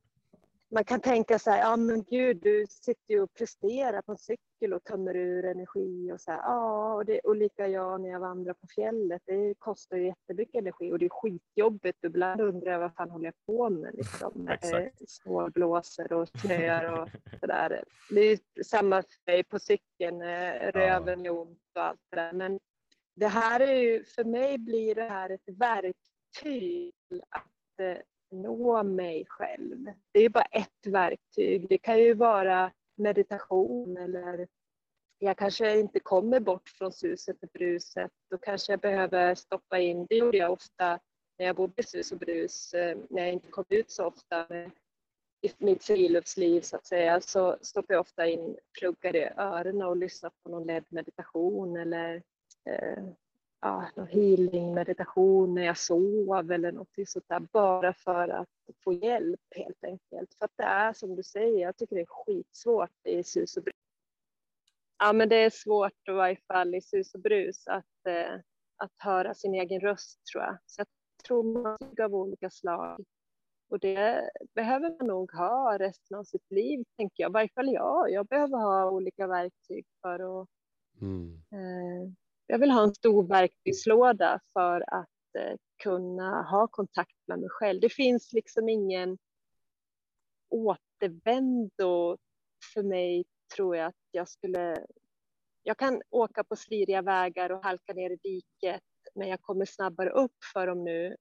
man 0.72 0.84
kan 0.84 1.00
tänka 1.00 1.40
så 1.40 1.52
här, 1.52 1.60
ja 1.60 1.76
men 1.76 2.04
gud 2.04 2.38
du 2.42 2.66
sitter 2.70 3.14
ju 3.14 3.22
och 3.22 3.34
presterar 3.34 4.02
på 4.02 4.12
en 4.12 4.18
cykel 4.18 4.74
och 4.74 4.84
tömmer 4.84 5.16
ur 5.16 5.46
energi 5.46 6.12
och 6.12 6.22
så 6.22 6.32
här, 6.32 6.40
ja 6.40 6.94
och, 6.94 7.06
det, 7.06 7.20
och 7.20 7.36
lika 7.36 7.68
jag 7.68 8.02
när 8.02 8.10
jag 8.10 8.20
vandrar 8.20 8.54
på 8.54 8.68
fjället, 8.76 9.22
det 9.26 9.54
kostar 9.60 9.98
ju 9.98 10.06
jättemycket 10.06 10.56
energi 10.56 10.92
och 10.92 11.00
det 11.00 11.06
är 11.06 11.10
skitjobbigt. 11.10 12.04
Och 12.04 12.10
ibland 12.10 12.42
undrar 12.42 12.72
jag 12.72 12.80
vad 12.80 12.96
fan 12.96 13.10
håller 13.10 13.26
jag 13.26 13.46
på 13.46 13.70
med 13.70 13.96
liksom. 13.96 14.50
Snålblåser 15.08 16.14
och 16.14 16.30
snöar 16.30 17.02
och 17.02 17.10
sådär. 17.40 17.84
Det 18.10 18.22
är 18.22 18.40
samma 18.64 19.02
för 19.02 19.32
mig 19.32 19.44
på 19.44 19.60
cykeln, 19.60 20.22
eh, 20.22 20.72
röven 20.72 21.26
är 21.26 21.30
ont 21.30 21.60
och 21.78 21.84
allt 21.84 22.02
det 22.10 22.16
där. 22.16 22.34
Men 22.34 22.60
det 23.16 23.28
här 23.28 23.60
är 23.60 23.82
ju, 23.82 24.04
för 24.04 24.24
mig 24.24 24.58
blir 24.58 24.96
det 24.96 25.10
här 25.10 25.30
ett 25.30 25.50
verktyg 25.58 26.94
att 27.30 27.80
eh, 27.82 27.98
nå 28.32 28.84
mig 28.84 29.26
själv. 29.30 29.86
Det 30.12 30.20
är 30.20 30.24
ju 30.24 30.30
bara 30.30 30.48
ett 30.52 30.88
verktyg. 30.88 31.70
Det 31.70 31.78
kan 31.78 32.00
ju 32.00 32.13
vara 32.13 32.72
meditation 32.98 33.98
eller 33.98 34.48
jag 35.20 35.38
kanske 35.38 35.80
inte 35.80 36.00
kommer 36.00 36.40
bort 36.40 36.70
från 36.70 36.92
suset 36.92 37.44
och 37.44 37.50
bruset. 37.54 38.12
Då 38.30 38.38
kanske 38.38 38.72
jag 38.72 38.80
behöver 38.80 39.36
stoppa 39.36 39.80
in, 39.80 40.06
det 40.10 40.16
gjorde 40.16 40.38
jag 40.38 40.52
ofta 40.52 41.00
när 41.40 41.46
jag 41.46 41.56
bodde 41.56 41.82
i 41.82 41.84
sus 41.84 42.12
och 42.12 42.18
brus, 42.18 42.74
eh, 42.74 42.98
när 43.10 43.24
jag 43.24 43.34
inte 43.34 43.48
kom 43.48 43.66
ut 43.70 43.92
så 43.92 44.06
ofta 44.06 44.46
med 44.50 44.72
mitt 45.58 45.84
friluftsliv 45.84 46.62
så 46.62 46.76
att 46.76 46.86
säga, 46.86 47.21
så 47.21 47.58
stoppar 47.62 47.93
jag 47.93 48.02
ofta 48.02 48.28
in 48.28 48.58
pluggar 48.80 49.15
i 49.15 49.30
öronen 49.38 49.88
och 49.88 49.97
lyssnar 49.97 50.32
på 50.43 50.50
någon 50.50 50.67
ledd 50.67 50.86
meditation 50.89 51.78
eller 51.78 52.23
eh, 52.65 53.04
ja, 53.62 53.88
någon 53.95 54.08
healing 54.08 54.73
meditation 54.73 55.56
när 55.56 55.65
jag 55.65 55.78
sov 55.78 56.52
eller 56.52 56.71
något 56.71 56.89
sånt 57.06 57.26
där, 57.28 57.39
bara 57.39 57.93
för 57.93 58.30
att 58.30 58.50
få 58.84 58.93
hjälp 58.93 59.41
helt 59.56 59.84
enkelt. 59.84 60.34
För 60.38 60.45
att 60.45 60.58
det 60.58 60.63
är 60.63 60.93
som 60.93 61.15
du 61.15 61.23
säger, 61.23 61.62
jag 61.62 61.78
tycker 61.78 61.95
det 61.95 62.02
är 62.02 62.26
skitsvårt 62.26 63.08
i 63.08 63.23
sus 63.23 63.58
och 63.58 63.63
brus. 63.63 63.76
Ja, 65.00 65.13
men 65.13 65.30
det 65.30 65.36
är 65.36 65.50
svårt 65.50 66.08
i 66.08 66.12
varje 66.12 66.38
fall 66.47 66.76
i 66.76 66.82
sus 66.82 67.13
och 67.13 67.21
brus 67.21 67.67
att, 67.67 68.08
eh, 68.08 68.39
att 68.78 68.93
höra 68.97 69.34
sin 69.34 69.54
egen 69.54 69.82
röst 69.82 70.23
tror 70.32 70.43
jag. 70.43 70.58
Så 70.65 70.82
jag 70.82 70.88
tror 71.28 71.43
man 71.43 71.78
av 72.02 72.15
olika 72.15 72.50
slag. 72.50 73.06
Och 73.70 73.80
det 73.80 74.30
behöver 74.56 74.96
man 75.00 75.08
nog 75.08 75.32
ha 75.32 75.78
resten 75.80 76.18
av 76.18 76.24
sitt 76.24 76.52
liv, 76.52 76.84
tänker 76.98 77.24
jag. 77.24 77.32
I 77.32 77.34
varje 77.34 77.50
fall 77.50 77.74
jag. 77.74 78.12
Jag 78.12 78.26
behöver 78.26 78.58
ha 78.58 78.92
olika 78.92 79.28
verktyg 79.28 79.86
för 80.02 80.42
att 80.42 80.48
mm. 81.02 81.42
eh, 81.52 82.14
jag 82.48 82.60
vill 82.60 82.72
ha 82.72 82.84
en 82.84 82.96
stor 82.96 83.28
verktygslåda 83.28 84.40
för 84.54 84.82
att 84.88 85.36
eh, 85.40 85.58
kunna 85.84 86.42
ha 86.42 86.68
kontakt 86.68 87.18
med 87.28 87.40
mig 87.40 87.50
själv. 87.50 87.82
Det 87.82 87.90
finns 87.90 88.34
liksom 88.34 88.70
ingen 88.70 89.18
återvändo 90.50 92.18
för 92.74 92.84
mig 92.84 93.26
tror 93.56 93.76
jag 93.76 93.88
att 93.88 93.96
jag 94.12 94.30
skulle. 94.30 94.86
Jag 95.64 95.78
kan 95.78 96.02
åka 96.10 96.44
på 96.44 96.56
sliriga 96.56 97.02
vägar 97.02 97.50
och 97.50 97.64
halka 97.64 97.94
ner 97.94 98.10
i 98.10 98.16
diket, 98.16 98.84
men 99.16 99.28
jag 99.28 99.42
kommer 99.42 99.66
snabbare 99.66 100.10
upp 100.10 100.36
för 100.54 100.68
dem 100.68 100.84
nu 100.84 101.16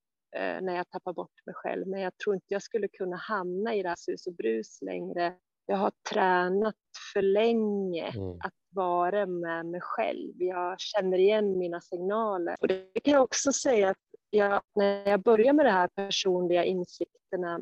när 0.62 0.76
jag 0.76 0.90
tappar 0.90 1.12
bort 1.12 1.46
mig 1.46 1.54
själv. 1.54 1.86
Men 1.86 2.00
jag 2.00 2.18
tror 2.18 2.34
inte 2.34 2.46
jag 2.48 2.62
skulle 2.62 2.88
kunna 2.88 3.16
hamna 3.16 3.74
i 3.74 3.94
sus 3.96 4.26
och 4.26 4.34
brus 4.34 4.82
längre. 4.82 5.34
Jag 5.66 5.76
har 5.76 5.92
tränat 6.10 6.74
för 7.12 7.22
länge 7.22 8.08
mm. 8.08 8.38
att 8.40 8.54
vara 8.70 9.26
med 9.26 9.66
mig 9.66 9.80
själv. 9.80 10.32
Jag 10.36 10.80
känner 10.80 11.18
igen 11.18 11.58
mina 11.58 11.80
signaler. 11.80 12.56
Och 12.60 12.68
det 12.68 13.00
kan 13.04 13.14
jag 13.14 13.22
också 13.22 13.52
säga 13.52 13.90
att 13.90 13.96
jag, 14.30 14.62
när 14.74 15.08
jag 15.10 15.22
började 15.22 15.52
med 15.52 15.66
de 15.66 15.70
här 15.70 15.88
personliga 15.88 16.64
insikterna 16.64 17.60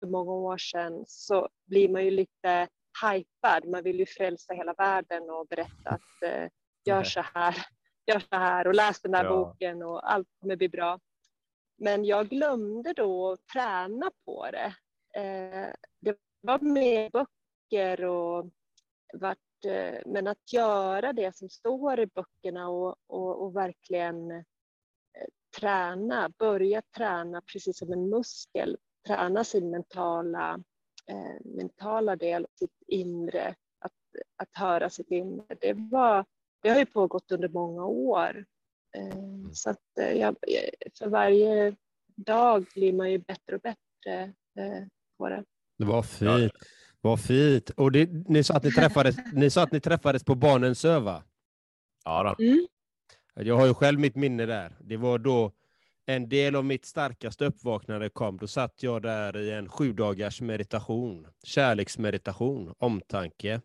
för 0.00 0.06
många 0.06 0.32
år 0.32 0.58
sedan 0.58 1.04
så 1.06 1.48
blir 1.66 1.88
man 1.88 2.04
ju 2.04 2.10
lite 2.10 2.68
hypad. 3.02 3.68
Man 3.68 3.82
vill 3.82 3.98
ju 3.98 4.06
frälsa 4.06 4.54
hela 4.54 4.72
världen 4.72 5.30
och 5.30 5.46
berätta 5.46 5.90
att 5.90 6.22
eh, 6.22 6.48
gör 6.84 7.04
så 7.04 7.20
här, 7.34 7.54
gör 8.06 8.18
så 8.18 8.36
här 8.36 8.66
och 8.66 8.74
läs 8.74 9.00
den 9.02 9.12
där 9.12 9.24
ja. 9.24 9.30
boken 9.30 9.82
och 9.82 10.12
allt 10.12 10.28
kommer 10.40 10.56
bli 10.56 10.68
bra. 10.68 10.98
Men 11.78 12.04
jag 12.04 12.28
glömde 12.28 12.92
då 12.92 13.32
att 13.32 13.46
träna 13.46 14.10
på 14.24 14.46
det. 14.50 14.74
Eh, 15.20 15.72
det 16.00 16.16
var 16.40 16.58
mer 16.58 17.10
böcker 17.10 18.04
och 18.04 18.50
vart 19.12 19.64
eh, 19.64 20.00
men 20.06 20.26
att 20.26 20.52
göra 20.52 21.12
det 21.12 21.36
som 21.36 21.48
står 21.48 22.00
i 22.00 22.06
böckerna 22.06 22.68
och, 22.68 22.96
och, 23.06 23.42
och 23.42 23.56
verkligen 23.56 24.30
eh, 24.30 24.44
träna, 25.60 26.32
börja 26.38 26.82
träna 26.96 27.40
precis 27.52 27.78
som 27.78 27.92
en 27.92 28.08
muskel, 28.08 28.76
träna 29.06 29.44
sin 29.44 29.70
mentala, 29.70 30.60
eh, 31.06 31.44
mentala 31.44 32.16
del, 32.16 32.46
sitt 32.54 32.82
inre, 32.86 33.54
att, 33.78 33.92
att 34.36 34.50
höra 34.52 34.90
sitt 34.90 35.10
inre. 35.10 35.56
Det, 35.60 35.72
var, 35.72 36.24
det 36.62 36.68
har 36.68 36.78
ju 36.78 36.86
pågått 36.86 37.32
under 37.32 37.48
många 37.48 37.86
år. 37.86 38.44
Eh, 38.96 39.18
mm. 39.18 39.54
så 39.54 39.70
att 39.70 39.98
eh, 40.00 40.12
jag, 40.12 40.36
för 40.98 41.08
varje 41.08 41.76
dag 42.16 42.66
blir 42.74 42.92
man 42.92 43.10
ju 43.10 43.18
bättre 43.18 43.54
och 43.54 43.60
bättre 43.60 44.22
eh, 44.58 44.84
på 45.18 45.28
det. 45.28 45.44
Det 45.78 45.84
var 45.84 46.02
fint. 46.02 46.52
Vad 47.00 47.20
fint. 47.20 47.70
Och 47.70 47.92
det, 47.92 48.10
ni, 48.28 48.44
sa 48.44 48.54
att 48.54 48.64
ni, 48.64 48.70
träffades, 48.70 49.16
ni 49.32 49.50
sa 49.50 49.62
att 49.62 49.72
ni 49.72 49.80
träffades 49.80 50.24
på 50.24 50.34
Barnens 50.34 50.84
Öva. 50.84 51.22
Ja. 52.04 52.22
Då. 52.38 52.44
Mm. 52.44 52.66
Jag 53.34 53.56
har 53.56 53.66
ju 53.66 53.74
själv 53.74 54.00
mitt 54.00 54.16
minne 54.16 54.46
där. 54.46 54.76
Det 54.80 54.96
var 54.96 55.18
då 55.18 55.52
en 56.06 56.28
del 56.28 56.56
av 56.56 56.64
mitt 56.64 56.84
starkaste 56.84 57.44
uppvaknande 57.44 58.08
kom, 58.08 58.36
då 58.36 58.46
satt 58.46 58.82
jag 58.82 59.02
där 59.02 59.36
i 59.36 59.50
en 59.50 59.68
sju 59.68 59.92
dagars 59.92 60.40
meditation, 60.40 61.26
kärleksmeditation, 61.44 62.74
omtanke. 62.78 63.60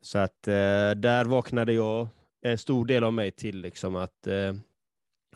Så 0.00 0.18
att 0.18 0.48
eh, 0.48 0.90
där 0.96 1.24
vaknade 1.24 1.72
jag, 1.72 2.08
en 2.42 2.58
stor 2.58 2.86
del 2.86 3.04
av 3.04 3.12
mig 3.12 3.30
till, 3.30 3.60
liksom 3.60 3.96
att 3.96 4.26
eh, 4.26 4.54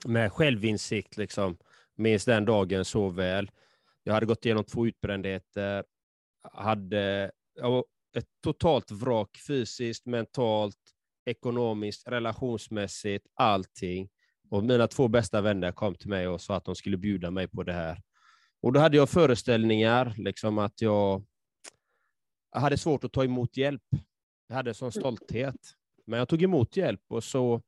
med 0.07 0.33
självinsikt, 0.33 1.17
liksom, 1.17 1.57
minns 1.95 2.25
den 2.25 2.45
dagen 2.45 2.85
så 2.85 3.09
väl. 3.09 3.51
Jag 4.03 4.15
hade 4.15 4.27
gått 4.27 4.45
igenom 4.45 4.65
två 4.65 4.87
utbrändheter, 4.87 5.85
hade 6.53 7.31
ett 8.17 8.27
totalt 8.43 8.91
vrak 8.91 9.39
fysiskt, 9.47 10.07
mentalt, 10.07 10.79
ekonomiskt, 11.25 12.09
relationsmässigt, 12.09 13.27
allting. 13.35 14.09
Och 14.51 14.65
mina 14.65 14.87
två 14.87 15.09
bästa 15.09 15.41
vänner 15.41 15.73
kom 15.73 15.95
till 15.95 16.09
mig 16.09 16.29
och 16.29 16.41
sa 16.41 16.57
att 16.57 16.65
de 16.65 16.75
skulle 16.75 16.97
bjuda 16.97 17.31
mig 17.31 17.49
på 17.49 17.63
det 17.63 17.73
här. 17.73 18.03
Och 18.61 18.73
då 18.73 18.81
hade 18.81 18.97
jag 18.97 19.11
föreställningar, 19.11 20.15
liksom 20.17 20.59
att 20.59 20.81
jag, 20.81 21.23
hade 22.53 22.79
svårt 22.79 23.05
att 23.05 23.13
ta 23.13 23.25
emot 23.25 23.57
hjälp. 23.57 23.83
Jag 24.49 24.57
hade 24.57 24.75
sån 24.75 24.93
stolthet. 24.93 25.57
Men 26.07 26.19
jag 26.19 26.29
tog 26.29 26.43
emot 26.43 26.77
hjälp 26.77 27.01
och 27.09 27.25
så 27.25 27.63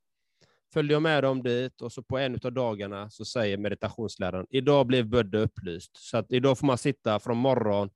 följde 0.73 0.95
jag 0.95 1.03
med 1.03 1.23
dem 1.23 1.43
dit 1.43 1.83
och 1.83 1.93
så 1.93 2.03
på 2.03 2.19
en 2.19 2.39
av 2.45 2.53
dagarna 2.53 3.11
så 3.11 3.25
säger 3.25 3.57
meditationsläraren, 3.57 4.47
idag 4.51 4.87
blev 4.87 5.07
Bödde 5.09 5.39
upplyst. 5.39 5.91
Så 5.97 6.19
att 6.19 6.33
idag 6.33 6.59
får 6.59 6.67
man 6.67 6.79
sitta 6.79 7.21
från 7.21 7.37
morgon 7.37 7.91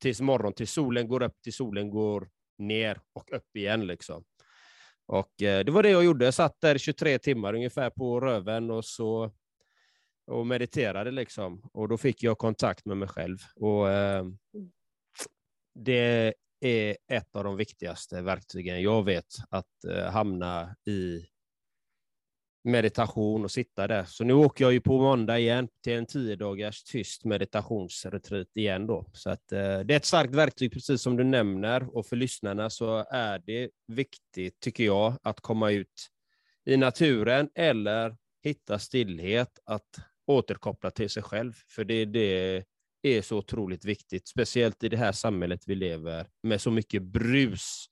tills 0.00 0.20
morgon, 0.20 0.52
tills 0.52 0.72
solen 0.72 1.08
går 1.08 1.22
upp, 1.22 1.42
tills 1.42 1.56
solen 1.56 1.90
går 1.90 2.28
ner 2.58 3.00
och 3.12 3.32
upp 3.32 3.56
igen. 3.56 3.86
Liksom. 3.86 4.24
Och 5.06 5.42
eh, 5.42 5.64
det 5.64 5.72
var 5.72 5.82
det 5.82 5.90
jag 5.90 6.04
gjorde. 6.04 6.24
Jag 6.24 6.34
satt 6.34 6.60
där 6.60 6.78
23 6.78 7.18
timmar 7.18 7.54
ungefär 7.54 7.90
på 7.90 8.20
röven 8.20 8.70
och 8.70 8.84
så 8.84 9.32
och 10.26 10.46
mediterade 10.46 11.10
liksom. 11.10 11.70
Och 11.72 11.88
då 11.88 11.96
fick 11.96 12.22
jag 12.22 12.38
kontakt 12.38 12.84
med 12.84 12.96
mig 12.96 13.08
själv. 13.08 13.38
Och 13.56 13.90
eh, 13.90 14.24
det 15.74 16.34
är 16.60 16.96
ett 17.08 17.36
av 17.36 17.44
de 17.44 17.56
viktigaste 17.56 18.22
verktygen 18.22 18.82
jag 18.82 19.04
vet 19.04 19.36
att 19.50 19.84
eh, 19.90 20.10
hamna 20.10 20.76
i 20.86 21.26
meditation 22.66 23.44
och 23.44 23.50
sitta 23.50 23.86
där. 23.86 24.04
Så 24.04 24.24
nu 24.24 24.32
åker 24.32 24.64
jag 24.64 24.72
ju 24.72 24.80
på 24.80 24.98
måndag 24.98 25.38
igen 25.38 25.68
till 25.82 25.92
en 25.92 26.06
tio 26.06 26.36
dagars 26.36 26.82
tyst 26.84 27.24
meditationsretreat 27.24 28.48
igen 28.54 28.86
då. 28.86 29.06
Så 29.12 29.30
att, 29.30 29.52
eh, 29.52 29.78
det 29.78 29.94
är 29.94 29.96
ett 29.96 30.04
starkt 30.04 30.34
verktyg, 30.34 30.72
precis 30.72 31.02
som 31.02 31.16
du 31.16 31.24
nämner, 31.24 31.96
och 31.96 32.06
för 32.06 32.16
lyssnarna 32.16 32.70
så 32.70 33.06
är 33.10 33.38
det 33.46 33.70
viktigt, 33.86 34.60
tycker 34.60 34.84
jag, 34.84 35.18
att 35.22 35.40
komma 35.40 35.70
ut 35.70 36.08
i 36.64 36.76
naturen 36.76 37.50
eller 37.54 38.16
hitta 38.42 38.78
stillhet, 38.78 39.58
att 39.64 39.98
återkoppla 40.26 40.90
till 40.90 41.10
sig 41.10 41.22
själv, 41.22 41.52
för 41.68 41.84
det, 41.84 41.94
är 41.94 42.06
det 42.06 42.64
är 43.08 43.22
så 43.22 43.38
otroligt 43.38 43.84
viktigt, 43.84 44.28
speciellt 44.28 44.84
i 44.84 44.88
det 44.88 44.96
här 44.96 45.12
samhället 45.12 45.60
vi 45.66 45.74
lever 45.74 46.26
med 46.42 46.60
så 46.60 46.70
mycket 46.70 47.02
brus. 47.02 47.86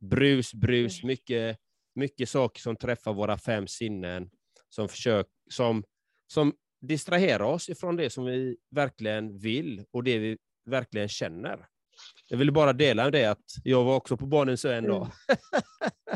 Brus, 0.00 0.54
brus, 0.54 1.02
mm. 1.02 1.06
mycket 1.06 1.58
mycket 1.98 2.28
saker 2.28 2.60
som 2.60 2.76
träffar 2.76 3.12
våra 3.12 3.38
fem 3.38 3.66
sinnen, 3.66 4.30
som, 4.68 4.88
försök, 4.88 5.26
som, 5.50 5.84
som 6.32 6.52
distraherar 6.80 7.44
oss 7.44 7.68
ifrån 7.68 7.96
det 7.96 8.10
som 8.10 8.24
vi 8.24 8.56
verkligen 8.70 9.38
vill 9.38 9.84
och 9.90 10.04
det 10.04 10.18
vi 10.18 10.38
verkligen 10.66 11.08
känner. 11.08 11.66
Jag 12.28 12.38
ville 12.38 12.52
bara 12.52 12.72
dela 12.72 13.10
det 13.10 13.24
att 13.24 13.44
jag 13.64 13.84
var 13.84 13.96
också 13.96 14.16
på 14.16 14.26
Barnens 14.26 14.64
ö 14.64 14.74
en 14.74 14.84
dag. 14.84 15.08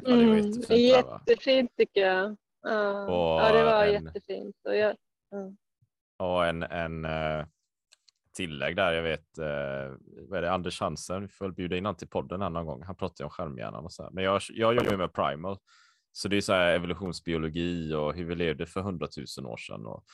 Mm. 0.07 0.21
mm, 0.31 0.61
det 0.69 0.77
jättefint 0.77 1.71
tycker 1.77 2.01
jag. 2.01 2.37
Ja, 2.63 3.43
ja 3.43 3.53
det 3.53 3.65
var 3.65 3.87
en, 3.87 3.93
jättefint. 3.93 4.57
Och 4.65 4.77
jag, 4.77 4.97
ja. 5.31 5.53
Och 6.27 6.47
en, 6.47 6.63
en 6.63 7.05
uh, 7.05 7.47
tillägg 8.33 8.77
där. 8.77 8.93
Jag 8.93 9.03
vet, 9.03 9.39
eh, 9.39 9.97
vad 10.29 10.39
är 10.39 10.43
det, 10.43 10.53
Anders 10.53 10.81
Hansen, 10.81 11.23
vi 11.23 11.29
får 11.29 11.45
väl 11.45 11.55
bjuda 11.55 11.77
in 11.77 11.85
honom 11.85 11.97
till 11.97 12.09
podden 12.09 12.41
en 12.41 12.47
annan 12.47 12.67
gång. 12.67 12.83
Han 12.83 12.97
pratar 12.97 13.23
ju 13.23 13.25
om 13.25 13.31
skärmhjärnan 13.31 13.85
och 13.85 13.93
så 13.93 14.03
här. 14.03 14.11
Men 14.11 14.25
jag, 14.25 14.41
jag 14.49 14.75
jobbar 14.75 14.91
ju 14.91 14.97
med 14.97 15.13
Primal 15.13 15.59
så 16.13 16.29
det 16.29 16.37
är 16.37 16.41
så 16.41 16.53
här 16.53 16.75
evolutionsbiologi 16.75 17.95
och 17.95 18.15
hur 18.15 18.25
vi 18.25 18.35
levde 18.35 18.67
för 18.67 18.81
hundratusen 18.81 19.47
år 19.47 19.57
sedan. 19.57 19.87
Och, 19.87 20.05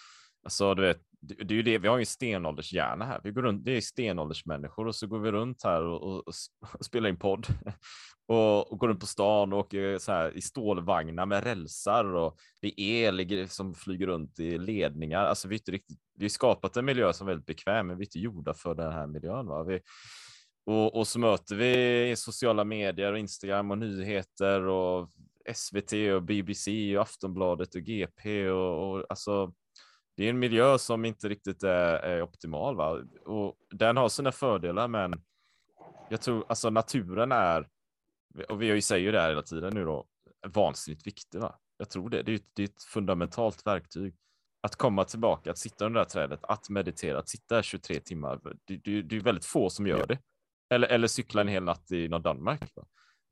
alltså, 0.45 0.75
du 0.75 0.83
vet, 0.83 1.01
det 1.21 1.51
är 1.51 1.57
ju 1.57 1.63
det, 1.63 1.79
vi 1.79 1.89
har 1.89 1.97
ju 1.97 2.03
en 2.03 2.07
stenåldershjärna 2.07 3.05
här. 3.05 3.21
Vi 3.25 3.31
går 3.31 3.43
runt, 3.43 3.65
det 3.65 3.77
är 3.77 3.81
stenåldersmänniskor 3.81 4.87
och 4.87 4.95
så 4.95 5.07
går 5.07 5.19
vi 5.19 5.33
runt 5.33 5.65
här 5.65 5.83
och, 5.83 6.03
och, 6.03 6.29
och 6.29 6.35
spelar 6.85 7.09
in 7.09 7.19
podd 7.19 7.47
och, 8.29 8.73
och, 8.73 8.79
går 8.79 8.89
runt 8.89 9.01
på 9.01 9.07
stan 9.07 9.53
och 9.53 9.59
åker 9.59 9.99
så 9.99 10.13
här 10.13 10.37
i 10.37 10.41
stålvagnar 10.41 11.27
med 11.27 11.45
rälsar 11.45 12.05
och 12.05 12.39
det 12.61 12.81
är 12.81 13.23
el 13.23 13.49
som 13.49 13.75
flyger 13.75 14.07
runt 14.07 14.41
i 14.41 14.59
ledningar. 14.59 15.25
Alltså 15.25 15.49
vi, 15.49 15.55
inte 15.57 15.73
riktigt, 15.73 15.99
vi 16.15 16.25
har 16.25 16.31
skapat 16.31 16.77
en 16.77 16.85
miljö 16.85 17.13
som 17.13 17.27
är 17.27 17.31
väldigt 17.31 17.47
bekväm, 17.47 17.87
men 17.87 17.99
vi 17.99 18.03
är 18.03 18.07
inte 18.07 18.19
gjorda 18.19 18.55
för 18.55 18.75
den 18.75 18.93
här 18.93 19.07
miljön. 19.07 19.47
Va? 19.47 19.63
Vi, 19.63 19.81
och, 20.67 20.97
och 20.97 21.07
så 21.07 21.19
möter 21.19 21.57
vi 21.57 22.15
sociala 22.17 22.65
medier 22.65 23.13
och 23.13 23.19
Instagram 23.19 23.71
och 23.71 23.79
nyheter 23.79 24.63
och 24.63 25.11
SVT 25.55 25.93
och 26.15 26.23
BBC 26.23 26.97
och 26.97 27.03
Aftonbladet 27.03 27.75
och 27.75 27.81
GP 27.81 28.51
och, 28.51 28.91
och 28.91 29.07
alltså 29.09 29.53
det 30.19 30.25
är 30.25 30.31
en 30.31 30.39
miljö 30.39 30.79
som 30.79 31.05
inte 31.05 31.29
riktigt 31.29 31.63
är, 31.63 31.95
är 31.99 32.23
optimal. 32.23 32.77
Va? 32.77 33.03
Och 33.25 33.57
den 33.71 33.97
har 33.97 34.09
sina 34.09 34.33
fördelar, 34.33 34.89
men 34.89 35.23
jag 36.09 36.21
tror 36.21 36.45
alltså 36.49 36.71
naturen 36.71 37.33
är, 37.33 37.69
och 38.49 38.63
vi 38.63 38.83
säger 38.83 39.05
ju 39.05 39.13
det 39.13 39.21
här 39.21 39.29
hela 39.29 39.43
tiden 39.43 39.75
nu 39.75 39.85
då, 39.85 40.07
vansinnigt 40.47 41.07
viktig. 41.07 41.39
Va? 41.39 41.59
Jag 41.77 41.91
tror 41.91 42.11
det. 42.11 42.23
Det 42.23 42.33
är, 42.33 42.37
ett, 42.37 42.51
det 42.55 42.63
är 42.63 42.67
ett 42.67 42.83
fundamentalt 42.83 43.67
verktyg. 43.67 44.15
Att 44.61 44.77
komma 44.77 45.05
tillbaka, 45.05 45.51
att 45.51 45.59
sitta 45.59 45.87
under 45.87 46.01
det 46.01 46.05
här 46.05 46.11
trädet, 46.11 46.41
att 46.43 46.69
meditera, 46.69 47.19
att 47.19 47.29
sitta 47.29 47.63
23 47.63 48.01
timmar. 48.01 48.41
Det, 48.65 48.77
det, 48.77 49.03
det 49.03 49.17
är 49.17 49.21
väldigt 49.21 49.45
få 49.45 49.71
som 49.71 49.87
gör 49.87 50.07
det. 50.07 50.19
Eller, 50.71 50.89
eller 50.89 51.09
cykla 51.09 51.41
en 51.41 51.49
hel 51.49 51.65
natt 51.65 51.91
i 51.91 52.09
norr 52.09 52.21
Danmark. 52.21 52.77
Va? 52.77 52.85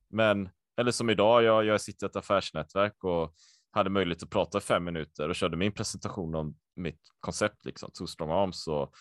Men 0.09 0.49
eller 0.77 0.91
som 0.91 1.11
idag, 1.11 1.43
jag, 1.43 1.65
jag 1.65 1.81
sitter 1.81 2.07
i 2.07 2.09
ett 2.09 2.17
affärsnätverk 2.17 3.05
och 3.05 3.35
hade 3.71 3.91
möjlighet 3.91 4.23
att 4.23 4.31
prata 4.31 4.61
fem 4.61 4.85
minuter 4.85 5.29
och 5.29 5.35
körde 5.35 5.57
min 5.57 5.73
presentation 5.73 6.35
om 6.35 6.57
mitt 6.77 7.01
koncept, 7.21 7.65
liksom, 7.65 7.91
Two 7.91 8.07
Strong 8.07 8.31
Arms. 8.31 8.67
Och, 8.69 8.95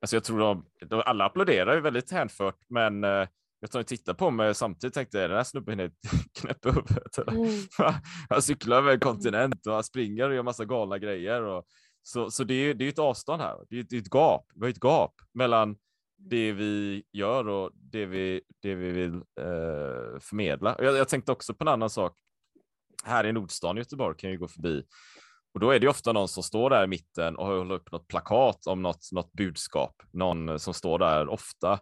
alltså 0.00 0.16
jag 0.16 0.24
tror 0.24 0.38
de, 0.38 0.66
de 0.86 1.02
alla 1.06 1.24
applåderar 1.24 1.74
ju 1.74 1.80
väldigt 1.80 2.10
hänfört, 2.10 2.58
men 2.68 3.04
eh, 3.04 3.28
jag 3.60 3.70
tror 3.70 3.82
de 3.82 3.86
tittar 3.86 4.14
på 4.14 4.30
mig 4.30 4.54
samtidigt 4.54 4.94
tänkte 4.94 5.18
jag, 5.18 5.30
den 5.30 5.36
här 5.36 5.44
snubben 5.44 5.80
är 5.80 5.90
knäpp 6.40 6.66
i 6.66 6.68
huvudet. 6.68 7.18
Mm. 7.18 7.48
han 8.28 8.42
cyklar 8.42 8.76
över 8.76 8.92
en 8.92 9.00
kontinent 9.00 9.66
och 9.66 9.74
han 9.74 9.84
springer 9.84 10.28
och 10.28 10.34
gör 10.34 10.42
massa 10.42 10.64
galna 10.64 10.98
grejer. 10.98 11.42
Och, 11.42 11.64
så 12.02 12.30
så 12.30 12.44
det, 12.44 12.54
är, 12.54 12.74
det 12.74 12.84
är 12.84 12.88
ett 12.88 12.98
avstånd 12.98 13.42
här, 13.42 13.56
det 13.70 13.78
är, 13.78 13.82
det 13.82 13.96
är 13.96 14.00
ett 14.00 14.14
gap. 14.14 14.46
Vi 14.54 14.60
har 14.60 14.70
ett 14.70 14.84
gap 14.84 15.14
mellan 15.34 15.76
det 16.16 16.52
vi 16.52 17.02
gör 17.12 17.48
och 17.48 17.70
det 17.74 18.06
vi, 18.06 18.42
det 18.62 18.74
vi 18.74 18.90
vill 18.90 19.14
eh, 19.14 20.20
förmedla. 20.20 20.76
Jag, 20.78 20.96
jag 20.96 21.08
tänkte 21.08 21.32
också 21.32 21.54
på 21.54 21.64
en 21.64 21.68
annan 21.68 21.90
sak. 21.90 22.16
Här 23.04 23.26
i 23.26 23.32
Nordstan 23.32 23.76
i 23.76 23.80
Göteborg 23.80 24.16
kan 24.16 24.30
jag 24.30 24.38
gå 24.38 24.48
förbi 24.48 24.84
och 25.54 25.60
då 25.60 25.70
är 25.70 25.80
det 25.80 25.88
ofta 25.88 26.12
någon 26.12 26.28
som 26.28 26.42
står 26.42 26.70
där 26.70 26.84
i 26.84 26.86
mitten 26.86 27.36
och 27.36 27.46
håller 27.46 27.74
upp 27.74 27.92
något 27.92 28.08
plakat 28.08 28.66
om 28.66 28.82
något, 28.82 29.08
något 29.12 29.32
budskap. 29.32 30.02
Någon 30.12 30.58
som 30.58 30.74
står 30.74 30.98
där 30.98 31.28
ofta 31.28 31.80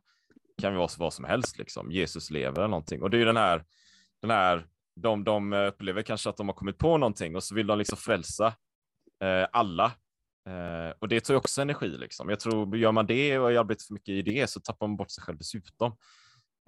kan 0.60 0.76
vara 0.76 0.88
vad 0.98 1.12
som 1.12 1.24
helst, 1.24 1.58
liksom. 1.58 1.92
Jesus 1.92 2.30
lever 2.30 2.58
eller 2.58 2.68
någonting. 2.68 3.02
Och 3.02 3.10
det 3.10 3.16
är 3.16 3.18
ju 3.18 3.24
den 3.24 3.36
här, 3.36 3.64
den 4.20 4.30
här 4.30 4.66
de, 5.00 5.24
de 5.24 5.52
upplever 5.52 6.02
kanske 6.02 6.30
att 6.30 6.36
de 6.36 6.48
har 6.48 6.54
kommit 6.54 6.78
på 6.78 6.98
någonting 6.98 7.36
och 7.36 7.44
så 7.44 7.54
vill 7.54 7.66
de 7.66 7.78
liksom 7.78 7.98
frälsa 7.98 8.46
eh, 9.24 9.46
alla 9.52 9.92
Eh, 10.46 10.94
och 10.98 11.08
det 11.08 11.20
tar 11.20 11.34
ju 11.34 11.38
också 11.38 11.62
energi. 11.62 11.88
Liksom. 11.88 12.28
Jag 12.28 12.40
tror, 12.40 12.76
gör 12.76 12.92
man 12.92 13.06
det 13.06 13.38
och 13.38 13.50
arbetar 13.50 13.84
för 13.86 13.94
mycket 13.94 14.08
i 14.08 14.22
det 14.22 14.50
så 14.50 14.60
tappar 14.60 14.86
man 14.86 14.96
bort 14.96 15.10
sig 15.10 15.24
själv 15.24 15.38
dessutom. 15.38 15.96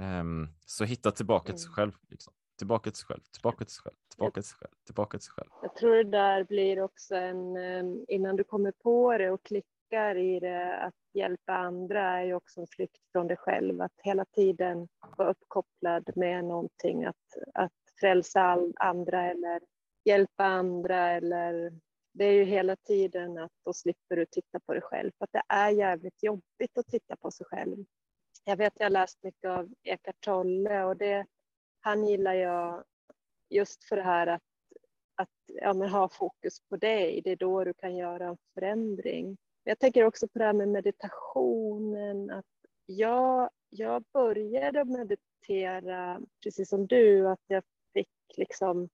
Eh, 0.02 0.24
så 0.66 0.84
hitta 0.84 1.10
tillbaka 1.10 1.52
till 1.52 1.60
sig 1.60 1.68
mm. 1.68 1.74
själv. 1.74 1.92
Liksom. 2.10 2.32
Tillbaka 2.58 2.90
till 2.90 2.98
sig 2.98 3.06
själv, 3.06 3.20
tillbaka 3.32 3.64
till 3.64 3.74
sig 3.74 3.82
själv, 3.82 3.94
tillbaka 4.14 4.40
till 4.40 4.48
sig 4.48 4.56
själv, 4.58 4.72
tillbaka 4.86 5.18
till 5.18 5.24
sig 5.24 5.32
själv. 5.32 5.50
Jag 5.62 5.74
tror 5.74 5.94
det 5.96 6.10
där 6.10 6.44
blir 6.44 6.80
också 6.80 7.16
en, 7.16 7.56
ehm, 7.56 8.04
innan 8.08 8.36
du 8.36 8.44
kommer 8.44 8.72
på 8.72 9.18
det 9.18 9.30
och 9.30 9.42
klickar 9.42 10.16
i 10.16 10.40
det, 10.40 10.76
att 10.76 10.94
hjälpa 11.14 11.54
andra 11.54 12.02
är 12.02 12.24
ju 12.24 12.34
också 12.34 12.60
en 12.60 12.66
flykt 12.66 13.02
från 13.12 13.26
dig 13.26 13.36
själv. 13.36 13.80
Att 13.80 13.92
hela 14.02 14.24
tiden 14.24 14.88
vara 15.16 15.30
uppkopplad 15.30 16.10
med 16.16 16.44
någonting, 16.44 17.04
att, 17.04 17.16
att 17.54 17.72
frälsa 18.00 18.58
andra 18.76 19.30
eller 19.30 19.60
hjälpa 20.04 20.44
andra 20.44 21.10
eller 21.10 21.72
det 22.12 22.24
är 22.24 22.32
ju 22.32 22.44
hela 22.44 22.76
tiden 22.76 23.38
att 23.38 23.52
då 23.64 23.72
slipper 23.72 24.16
du 24.16 24.26
titta 24.26 24.60
på 24.60 24.72
dig 24.72 24.82
själv, 24.82 25.10
för 25.18 25.24
att 25.24 25.32
det 25.32 25.42
är 25.48 25.70
jävligt 25.70 26.22
jobbigt 26.22 26.78
att 26.78 26.86
titta 26.86 27.16
på 27.16 27.30
sig 27.30 27.46
själv. 27.46 27.84
Jag 28.44 28.56
vet, 28.56 28.72
jag 28.76 28.84
har 28.84 28.90
läst 28.90 29.22
mycket 29.22 29.50
av 29.50 29.74
Eckart 29.82 30.20
Tolle 30.20 30.84
och 30.84 30.96
det, 30.96 31.26
han 31.84 32.06
gillar 32.06 32.34
jag 32.34 32.84
just 33.50 33.84
för 33.84 33.96
det 33.96 34.02
här 34.02 34.26
att, 34.26 34.42
att 35.14 35.28
ja, 35.46 35.74
men 35.74 35.88
ha 35.88 36.08
fokus 36.08 36.60
på 36.68 36.76
dig. 36.76 37.20
Det 37.24 37.30
är 37.30 37.36
då 37.36 37.64
du 37.64 37.74
kan 37.74 37.96
göra 37.96 38.26
en 38.26 38.36
förändring. 38.54 39.36
Jag 39.64 39.78
tänker 39.78 40.04
också 40.04 40.28
på 40.28 40.38
det 40.38 40.44
här 40.44 40.52
med 40.52 40.68
meditationen. 40.68 42.30
Att 42.30 42.44
jag, 42.86 43.50
jag 43.70 44.04
började 44.12 44.84
meditera 44.84 46.20
precis 46.42 46.68
som 46.68 46.86
du, 46.86 47.28
att 47.28 47.42
jag 47.46 47.62
fick 47.94 48.36
liksom, 48.36 48.88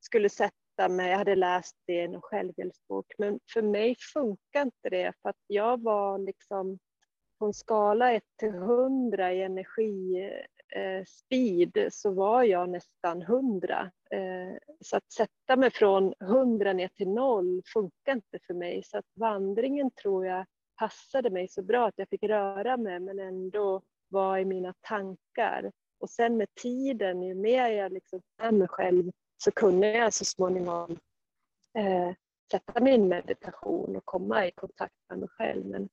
skulle 0.00 0.28
sätta 0.28 0.88
mig, 0.88 1.10
jag 1.10 1.18
hade 1.18 1.36
läst 1.36 1.76
det 1.86 1.92
i 1.92 2.00
en 2.00 2.22
självhjälpsbok, 2.22 3.12
men 3.18 3.40
för 3.52 3.62
mig 3.62 3.96
funkar 4.14 4.62
inte 4.62 4.90
det 4.90 5.12
för 5.22 5.28
att 5.28 5.42
jag 5.46 5.82
var 5.82 6.18
liksom 6.18 6.78
på 7.38 7.46
en 7.46 7.54
skala 7.54 8.12
1 8.12 8.22
till 8.36 8.54
100 8.54 9.32
i 9.32 9.42
energi 9.42 10.30
eh, 10.74 11.90
så 11.90 12.10
var 12.10 12.42
jag 12.42 12.68
nästan 12.68 13.22
100. 13.22 13.90
Eh, 14.10 14.56
så 14.80 14.96
att 14.96 15.12
sätta 15.12 15.56
mig 15.56 15.70
från 15.70 16.14
100 16.20 16.72
ner 16.72 16.88
till 16.88 17.08
noll 17.08 17.62
funkar 17.72 18.12
inte 18.12 18.38
för 18.46 18.54
mig. 18.54 18.82
Så 18.82 18.98
att 18.98 19.06
vandringen 19.14 19.90
tror 19.90 20.26
jag 20.26 20.46
passade 20.78 21.30
mig 21.30 21.48
så 21.48 21.62
bra 21.62 21.86
att 21.86 21.94
jag 21.98 22.08
fick 22.08 22.22
röra 22.22 22.76
mig 22.76 23.00
men 23.00 23.18
ändå 23.18 23.82
var 24.08 24.38
i 24.38 24.44
mina 24.44 24.74
tankar. 24.80 25.72
Och 25.98 26.10
sen 26.10 26.36
med 26.36 26.54
tiden, 26.54 27.22
ju 27.22 27.34
mer 27.34 27.68
jag 27.68 27.92
liksom 27.92 28.22
är 28.38 28.52
mig 28.52 28.68
själv 28.68 29.10
så 29.36 29.50
kunde 29.50 29.92
jag 29.92 30.14
så 30.14 30.24
småningom 30.24 30.98
eh, 31.78 32.12
sätta 32.50 32.80
mig 32.80 32.94
i 32.94 32.98
meditation 32.98 33.96
och 33.96 34.04
komma 34.04 34.46
i 34.46 34.50
kontakt 34.50 34.94
med 35.08 35.18
mig 35.18 35.28
själv. 35.28 35.66
Men, 35.66 35.88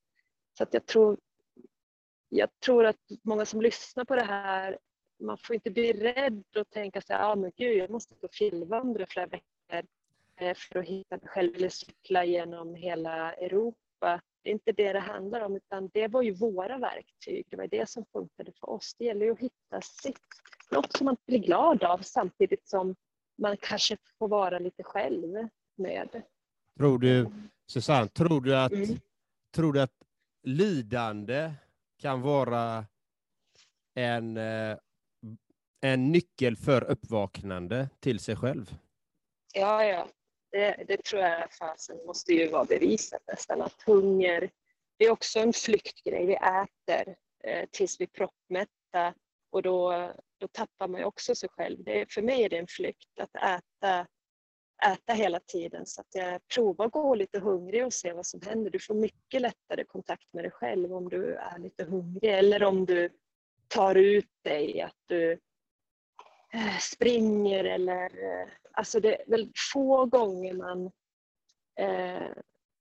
så 0.58 0.62
att 0.62 0.74
jag 0.74 0.86
tror 0.86 1.16
jag 2.34 2.48
tror 2.64 2.84
att 2.84 2.96
många 3.22 3.44
som 3.46 3.60
lyssnar 3.60 4.04
på 4.04 4.14
det 4.14 4.24
här, 4.24 4.78
man 5.20 5.38
får 5.38 5.54
inte 5.54 5.70
bli 5.70 5.92
rädd 5.92 6.44
och 6.56 6.70
tänka 6.70 7.00
så 7.00 7.12
här, 7.12 7.32
ah, 7.32 7.36
men 7.36 7.52
gud, 7.56 7.76
jag 7.76 7.90
måste 7.90 8.14
gå 8.20 8.28
fjällvandra 8.28 9.06
flera 9.06 9.26
veckor 9.26 9.88
eh, 10.36 10.54
för 10.54 10.78
att 10.78 10.84
hitta 10.84 11.16
mig 11.16 11.28
själv 11.28 11.56
eller 11.56 11.68
cykla 11.68 12.24
genom 12.24 12.74
hela 12.74 13.32
Europa. 13.32 14.20
Det 14.42 14.50
är 14.50 14.52
inte 14.52 14.72
det 14.72 14.92
det 14.92 15.00
handlar 15.00 15.40
om, 15.40 15.56
utan 15.56 15.90
det 15.94 16.08
var 16.08 16.22
ju 16.22 16.34
våra 16.34 16.78
verktyg. 16.78 17.46
Det 17.50 17.56
var 17.56 17.66
det 17.66 17.90
som 17.90 18.04
funkade 18.12 18.52
för 18.60 18.70
oss. 18.70 18.94
Det 18.98 19.04
gäller 19.04 19.26
ju 19.26 19.32
att 19.32 19.38
hitta 19.38 19.80
sitt, 19.80 20.20
något 20.70 20.92
som 20.92 21.04
man 21.04 21.16
blir 21.26 21.38
glad 21.38 21.84
av 21.84 21.98
samtidigt 21.98 22.68
som 22.68 22.96
man 23.38 23.56
kanske 23.56 23.96
får 24.18 24.28
vara 24.28 24.58
lite 24.58 24.82
själv 24.82 25.48
med. 25.76 26.22
Tror 26.78 26.98
du, 26.98 27.32
Susanne, 27.66 28.08
tror 28.08 28.40
du 28.40 28.56
att, 28.56 28.72
mm. 28.72 28.98
tror 29.54 29.72
du 29.72 29.80
att 29.80 29.94
lidande 30.42 31.52
kan 32.02 32.22
vara 32.22 32.86
en, 33.94 34.36
eh, 34.36 34.78
en 35.80 36.12
nyckel 36.12 36.56
för 36.56 36.84
uppvaknande 36.84 37.88
till 38.00 38.20
sig 38.20 38.36
själv. 38.36 38.74
Ja, 39.54 39.84
ja. 39.84 40.08
Det, 40.50 40.84
det 40.88 41.04
tror 41.04 41.22
jag 41.22 41.52
fasen 41.52 42.06
måste 42.06 42.32
ju 42.32 42.48
vara 42.48 42.64
bevisat 42.64 43.22
nästan, 43.26 43.62
att 43.62 43.82
hunger, 43.82 44.50
det 44.98 45.04
är 45.04 45.10
också 45.10 45.38
en 45.38 45.52
flyktgrej. 45.52 46.26
Vi 46.26 46.34
äter 46.34 47.16
eh, 47.44 47.68
tills 47.70 48.00
vi 48.00 48.04
är 48.04 48.08
proppmätta 48.08 49.14
och 49.50 49.62
då, 49.62 50.12
då 50.40 50.48
tappar 50.48 50.88
man 50.88 51.00
ju 51.00 51.04
också 51.04 51.34
sig 51.34 51.48
själv. 51.48 51.84
Det, 51.84 52.12
för 52.12 52.22
mig 52.22 52.44
är 52.44 52.48
det 52.48 52.58
en 52.58 52.66
flykt 52.66 53.20
att 53.20 53.36
äta 53.36 54.06
äta 54.86 55.12
hela 55.12 55.40
tiden 55.40 55.86
så 55.86 56.00
att 56.00 56.14
jag 56.14 56.48
provar 56.48 56.86
att 56.86 56.92
gå 56.92 57.14
lite 57.14 57.38
hungrig 57.38 57.86
och 57.86 57.92
se 57.92 58.12
vad 58.12 58.26
som 58.26 58.40
händer. 58.42 58.70
Du 58.70 58.78
får 58.78 58.94
mycket 58.94 59.40
lättare 59.40 59.84
kontakt 59.84 60.32
med 60.32 60.44
dig 60.44 60.50
själv 60.50 60.94
om 60.94 61.08
du 61.08 61.34
är 61.34 61.58
lite 61.58 61.84
hungrig 61.84 62.32
eller 62.32 62.64
om 62.64 62.86
du 62.86 63.08
tar 63.68 63.94
ut 63.94 64.30
dig, 64.42 64.80
att 64.80 64.98
du 65.06 65.32
eh, 66.52 66.78
springer 66.80 67.64
eller... 67.64 68.04
Eh, 68.04 68.48
alltså 68.72 69.00
det 69.00 69.22
är 69.22 69.24
väl 69.26 69.52
få 69.72 70.06
gånger 70.06 70.54
man 70.54 70.90
eh, 71.80 72.30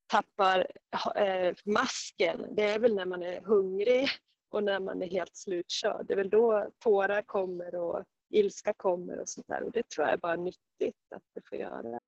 tappar 0.07 0.67
eh, 1.15 1.53
masken. 1.65 2.55
Det 2.55 2.63
är 2.63 2.79
väl 2.79 2.95
när 2.95 3.05
man 3.05 3.23
är 3.23 3.41
hungrig 3.41 4.09
och 4.49 4.63
när 4.63 4.79
man 4.79 5.01
är 5.01 5.07
helt 5.07 5.35
slutkörd. 5.35 6.05
Det 6.07 6.13
är 6.13 6.17
väl 6.17 6.29
då 6.29 6.69
tårar 6.79 7.21
kommer 7.21 7.75
och 7.75 8.03
ilska 8.31 8.73
kommer 8.77 9.19
och 9.21 9.29
sånt 9.29 9.47
där. 9.47 9.63
Och 9.63 9.71
det 9.71 9.89
tror 9.89 10.07
jag 10.07 10.13
är 10.13 10.17
bara 10.17 10.35
nyttigt 10.35 11.13
att 11.15 11.23
det 11.35 11.41
får 11.49 11.57
göra. 11.57 11.99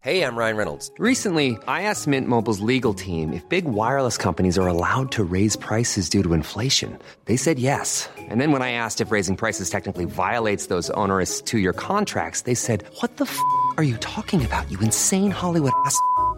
Hej, 0.00 0.18
jag 0.18 0.38
Ryan 0.38 0.56
Reynolds. 0.56 0.92
Recently, 0.98 1.50
I 1.66 1.82
asked 1.82 2.06
Mint 2.06 2.28
Mobiles 2.28 2.60
legal 2.60 2.94
team 2.94 3.32
if 3.32 3.48
big 3.48 3.64
wireless 3.64 4.16
companies 4.18 4.58
are 4.58 4.68
allowed 4.68 5.10
to 5.12 5.24
raise 5.24 5.56
prices 5.56 6.08
due 6.08 6.22
to 6.22 6.34
inflation. 6.34 6.98
They 7.24 7.36
said 7.36 7.58
yes. 7.58 8.08
And 8.30 8.40
then 8.40 8.52
when 8.52 8.62
I 8.62 8.70
asked 8.72 9.00
if 9.00 9.10
raising 9.10 9.36
prices 9.36 9.68
technically 9.68 10.04
violates 10.04 10.66
those 10.68 10.90
onerous 10.90 11.42
two-year 11.42 11.72
contracts, 11.72 12.42
they 12.42 12.54
said, 12.54 12.84
what 13.00 13.16
the 13.16 13.24
f*** 13.24 13.36
are 13.78 13.84
you 13.84 13.96
talking 13.96 14.44
about, 14.44 14.70
you 14.70 14.78
insane 14.80 15.32
Hollywood 15.32 15.72
ass?" 15.86 15.98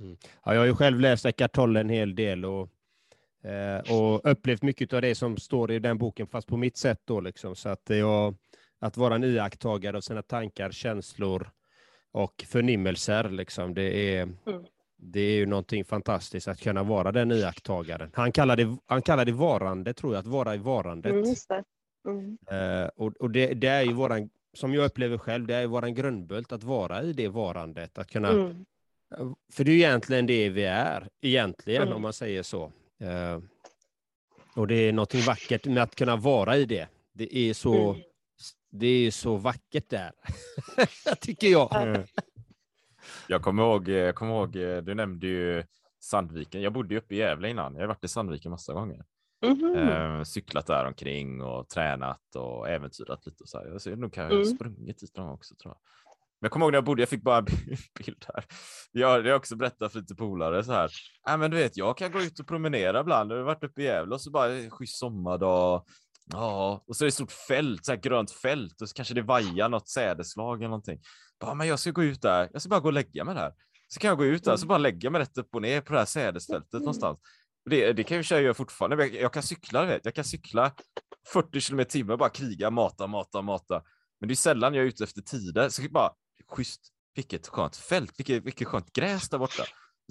Mm. 0.00 0.16
Ja, 0.44 0.54
jag 0.54 0.60
har 0.60 0.66
ju 0.66 0.74
själv 0.74 1.00
läst 1.00 1.26
Eckart 1.26 1.52
Tolle 1.52 1.80
en 1.80 1.88
hel 1.88 2.14
del 2.14 2.44
och, 2.44 2.68
eh, 3.44 3.78
och 3.92 4.30
upplevt 4.30 4.62
mycket 4.62 4.92
av 4.92 5.02
det 5.02 5.14
som 5.14 5.36
står 5.36 5.70
i 5.70 5.78
den 5.78 5.98
boken, 5.98 6.26
fast 6.26 6.48
på 6.48 6.56
mitt 6.56 6.76
sätt 6.76 7.00
då 7.04 7.20
liksom. 7.20 7.56
Så 7.56 7.68
att 7.68 7.82
jag, 7.86 8.34
att 8.78 8.96
vara 8.96 9.14
en 9.14 9.24
iakttagare 9.24 9.96
av 9.96 10.00
sina 10.00 10.22
tankar, 10.22 10.70
känslor 10.70 11.50
och 12.12 12.44
förnimmelser, 12.48 13.28
liksom, 13.28 13.74
det 13.74 14.16
är, 14.16 14.22
mm. 14.22 14.64
det 14.96 15.20
är 15.20 15.36
ju 15.36 15.46
någonting 15.46 15.84
fantastiskt 15.84 16.48
att 16.48 16.60
kunna 16.60 16.82
vara 16.82 17.12
den 17.12 17.32
iakttagaren. 17.32 18.10
Han 18.14 18.32
kallar 18.32 18.56
det, 18.56 18.76
han 18.86 19.02
kallar 19.02 19.24
det 19.24 19.32
varande, 19.32 19.94
tror 19.94 20.14
jag, 20.14 20.20
att 20.20 20.26
vara 20.26 20.54
i 20.54 20.58
varandet. 20.58 21.12
Mm, 21.12 21.34
mm. 22.08 22.38
Eh, 22.50 22.88
och 22.96 23.16
och 23.16 23.30
det, 23.30 23.54
det, 23.54 23.68
är 23.68 23.82
ju 23.82 23.92
våran, 23.92 24.30
som 24.52 24.74
jag 24.74 24.84
upplever 24.84 25.18
själv, 25.18 25.46
det 25.46 25.54
är 25.54 25.66
våran 25.66 25.94
grundbult 25.94 26.52
att 26.52 26.62
vara 26.62 27.02
i 27.02 27.12
det 27.12 27.28
varandet, 27.28 27.98
att 27.98 28.10
kunna 28.10 28.28
mm. 28.28 28.64
För 29.52 29.64
det 29.64 29.70
är 29.70 29.74
egentligen 29.74 30.26
det 30.26 30.48
vi 30.48 30.64
är, 30.64 31.08
egentligen, 31.20 31.82
mm. 31.82 31.94
om 31.94 32.02
man 32.02 32.12
säger 32.12 32.42
så. 32.42 32.72
Uh, 33.02 33.38
och 34.54 34.66
det 34.66 34.74
är 34.74 34.92
något 34.92 35.14
vackert 35.14 35.66
med 35.66 35.82
att 35.82 35.94
kunna 35.94 36.16
vara 36.16 36.56
i 36.56 36.64
det. 36.64 36.88
Det 37.12 37.36
är 37.36 37.54
så, 37.54 37.90
mm. 37.90 38.02
det 38.70 38.86
är 38.86 39.10
så 39.10 39.36
vackert 39.36 39.88
där, 39.88 40.12
tycker 41.20 41.48
jag. 41.48 41.82
Mm. 41.82 42.02
Jag 43.28 43.42
kommer 43.42 43.62
ihåg, 43.62 43.88
jag 43.88 44.14
kommer 44.14 44.34
ihåg, 44.34 44.52
du 44.84 44.94
nämnde 44.94 45.26
ju 45.26 45.64
Sandviken. 46.00 46.62
Jag 46.62 46.72
bodde 46.72 46.96
uppe 46.96 47.14
i 47.14 47.18
Gävle 47.18 47.48
innan. 47.48 47.74
Jag 47.74 47.80
har 47.80 47.88
varit 47.88 48.04
i 48.04 48.08
Sandviken 48.08 48.50
massa 48.50 48.72
gånger. 48.72 49.04
Mm 49.42 49.58
-hmm. 49.58 50.24
cyklat 50.24 50.66
där 50.66 50.86
omkring 50.86 51.42
och 51.42 51.68
tränat 51.68 52.36
och 52.36 52.68
äventyrat 52.68 53.26
lite. 53.26 53.42
Och 53.42 53.48
så 53.48 53.58
här. 53.58 53.78
Jag 53.84 53.98
nog 53.98 54.12
kan 54.12 54.24
jag 54.24 54.32
mm. 54.32 54.44
sprungit 54.44 54.98
dit 54.98 55.16
någon 55.16 55.30
också 55.30 55.54
tror 55.54 55.74
jag. 55.74 55.80
Men 56.40 56.46
jag 56.46 56.52
kommer 56.52 56.66
ihåg 56.66 56.72
när 56.72 56.76
jag 56.76 56.84
bodde, 56.84 57.02
jag 57.02 57.08
fick 57.08 57.22
bara 57.22 57.38
en 57.38 57.44
bild 58.04 58.24
här. 58.34 58.44
Jag 58.92 59.08
har 59.08 59.32
också 59.32 59.56
berättat 59.56 59.92
för 59.92 60.00
lite 60.00 60.14
polare 60.14 60.64
så 60.64 60.72
här. 60.72 60.90
Nej, 61.26 61.38
men 61.38 61.50
du 61.50 61.56
vet, 61.56 61.76
jag 61.76 61.96
kan 61.96 62.12
gå 62.12 62.20
ut 62.20 62.40
och 62.40 62.46
promenera 62.46 63.00
ibland. 63.00 63.32
Jag 63.32 63.36
har 63.36 63.44
varit 63.44 63.64
uppe 63.64 63.82
i 63.82 63.84
Gävle 63.84 64.14
och 64.14 64.20
så 64.20 64.30
bara 64.30 64.52
en 64.52 64.70
schysst 64.70 64.98
sommardag. 64.98 65.84
Ja, 66.32 66.84
och 66.86 66.96
så 66.96 67.04
är 67.04 67.06
det 67.06 67.08
ett 67.08 67.14
stort 67.14 67.32
fält, 67.32 67.84
så 67.84 67.92
här 67.92 67.98
grönt 68.00 68.30
fält 68.30 68.82
och 68.82 68.88
så 68.88 68.94
kanske 68.94 69.14
det 69.14 69.22
vajar 69.22 69.68
något 69.68 69.88
sädeslag 69.88 70.58
eller 70.58 70.68
någonting. 70.68 71.00
Bara, 71.40 71.54
men 71.54 71.68
jag 71.68 71.78
ska 71.78 71.90
gå 71.90 72.02
ut 72.02 72.22
där. 72.22 72.48
Jag 72.52 72.62
ska 72.62 72.68
bara 72.68 72.80
gå 72.80 72.88
och 72.88 72.92
lägga 72.92 73.24
mig 73.24 73.34
där. 73.34 73.52
Så 73.88 74.00
kan 74.00 74.08
jag 74.08 74.18
gå 74.18 74.24
ut 74.24 74.44
där, 74.44 74.56
så 74.56 74.66
bara 74.66 74.78
lägga 74.78 75.10
mig 75.10 75.20
rätt 75.20 75.38
upp 75.38 75.54
och 75.54 75.62
ner 75.62 75.80
på 75.80 75.92
det 75.92 75.98
här 75.98 76.06
sädesfältet 76.06 76.72
mm. 76.72 76.82
någonstans. 76.84 77.18
Det, 77.70 77.92
det 77.92 78.04
kan 78.04 78.16
jag 78.16 78.38
ju 78.38 78.44
göra 78.44 78.54
fortfarande. 78.54 79.06
Jag 79.06 79.32
kan 79.32 79.42
cykla, 79.42 79.84
vet. 79.84 80.04
Jag 80.04 80.14
kan 80.14 80.24
cykla 80.24 80.72
40 81.32 81.60
kilometer 81.60 81.90
timme 81.90 82.12
och 82.12 82.18
bara 82.18 82.28
kriga, 82.28 82.70
mata, 82.70 83.06
mata, 83.06 83.42
mata. 83.42 83.82
Men 84.20 84.28
det 84.28 84.34
är 84.34 84.36
sällan 84.36 84.74
jag 84.74 84.82
är 84.84 84.88
ute 84.88 85.04
efter 85.04 85.22
tider. 85.22 85.68
Så 85.68 85.82
bara 85.90 86.10
schysst, 86.50 86.80
vilket 87.14 87.46
skönt 87.46 87.76
fält, 87.76 88.12
vilket, 88.18 88.44
vilket 88.44 88.68
skönt 88.68 88.92
gräs 88.92 89.28
där 89.28 89.38
borta. 89.38 89.62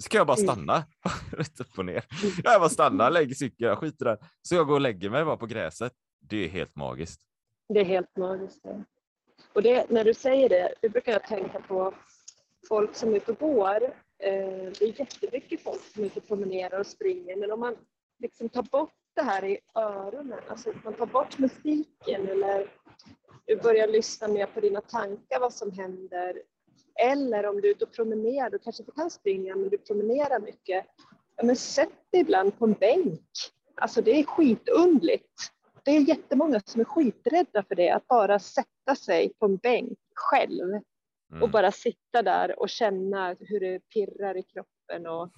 Så 0.02 0.08
kan 0.08 0.18
jag 0.18 0.26
bara 0.26 0.38
mm. 0.38 0.46
stanna 0.46 0.84
rätt 1.32 1.60
upp 1.60 1.78
och 1.78 1.84
ner. 1.84 2.04
Jag 2.44 2.60
bara 2.60 2.68
stanna, 2.68 3.08
lägger 3.08 3.34
cykeln, 3.34 3.68
jag 3.68 3.78
skiter 3.78 4.04
där. 4.04 4.18
Så 4.42 4.54
jag 4.54 4.66
går 4.66 4.74
och 4.74 4.80
lägger 4.80 5.10
mig 5.10 5.24
bara 5.24 5.36
på 5.36 5.46
gräset. 5.46 5.92
Det 6.20 6.44
är 6.44 6.48
helt 6.48 6.76
magiskt. 6.76 7.20
Det 7.68 7.80
är 7.80 7.84
helt 7.84 8.16
magiskt. 8.16 8.60
Ja. 8.62 8.84
Och 9.52 9.62
det, 9.62 9.90
när 9.90 10.04
du 10.04 10.14
säger 10.14 10.48
det, 10.48 10.74
det 10.80 10.88
brukar 10.88 11.12
jag 11.12 11.24
tänka 11.24 11.60
på 11.60 11.94
folk 12.68 12.94
som 12.94 13.12
är 13.12 13.16
ute 13.16 13.32
och 13.32 13.38
går. 13.38 13.84
Eh, 14.22 14.72
det 14.78 14.82
är 14.82 15.00
jättemycket 15.00 15.62
folk 15.62 15.82
som 15.82 16.02
är 16.02 16.06
ute 16.06 16.20
och 16.20 16.28
promenerar 16.28 16.80
och 16.80 16.86
springer, 16.86 17.36
men 17.36 17.52
om 17.52 17.60
man 17.60 17.76
liksom 18.18 18.48
tar 18.48 18.62
bort 18.62 18.94
det 19.14 19.22
här 19.22 19.44
i 19.44 19.58
öronen, 19.74 20.40
alltså 20.48 20.72
man 20.84 20.94
tar 20.94 21.06
bort 21.06 21.38
musiken 21.38 22.28
eller 22.28 22.70
börjar 23.56 23.88
lyssna 23.88 24.28
mer 24.28 24.46
på 24.46 24.60
dina 24.60 24.80
tankar, 24.80 25.40
vad 25.40 25.52
som 25.52 25.72
händer. 25.72 26.42
Eller 26.94 27.46
om 27.46 27.60
du 27.60 27.68
är 27.68 27.72
ute 27.72 27.84
och 27.84 27.92
promenerar, 27.92 28.50
du 28.50 28.58
kanske 28.58 28.82
inte 28.82 28.92
kan 28.92 29.10
springa 29.10 29.56
men 29.56 29.68
du 29.68 29.78
promenerar 29.78 30.40
mycket. 30.40 30.86
Ja, 31.36 31.44
men 31.44 31.56
sätt 31.56 31.88
dig 32.10 32.20
ibland 32.20 32.58
på 32.58 32.64
en 32.64 32.72
bänk. 32.72 33.28
Alltså 33.74 34.02
det 34.02 34.10
är 34.10 34.24
skitundligt. 34.24 35.52
det 35.84 35.90
är 35.90 36.00
jättemånga 36.00 36.60
som 36.64 36.80
är 36.80 36.84
skiträdda 36.84 37.62
för 37.62 37.74
det, 37.74 37.90
att 37.90 38.06
bara 38.06 38.38
sätta 38.38 38.94
sig 38.94 39.32
på 39.38 39.46
en 39.46 39.56
bänk 39.56 39.98
själv 40.14 40.80
Mm. 41.30 41.42
och 41.42 41.50
bara 41.50 41.72
sitta 41.72 42.22
där 42.22 42.60
och 42.60 42.68
känna 42.68 43.36
hur 43.40 43.60
det 43.60 43.88
pirrar 43.88 44.36
i 44.36 44.42
kroppen 44.42 45.06
och 45.06 45.30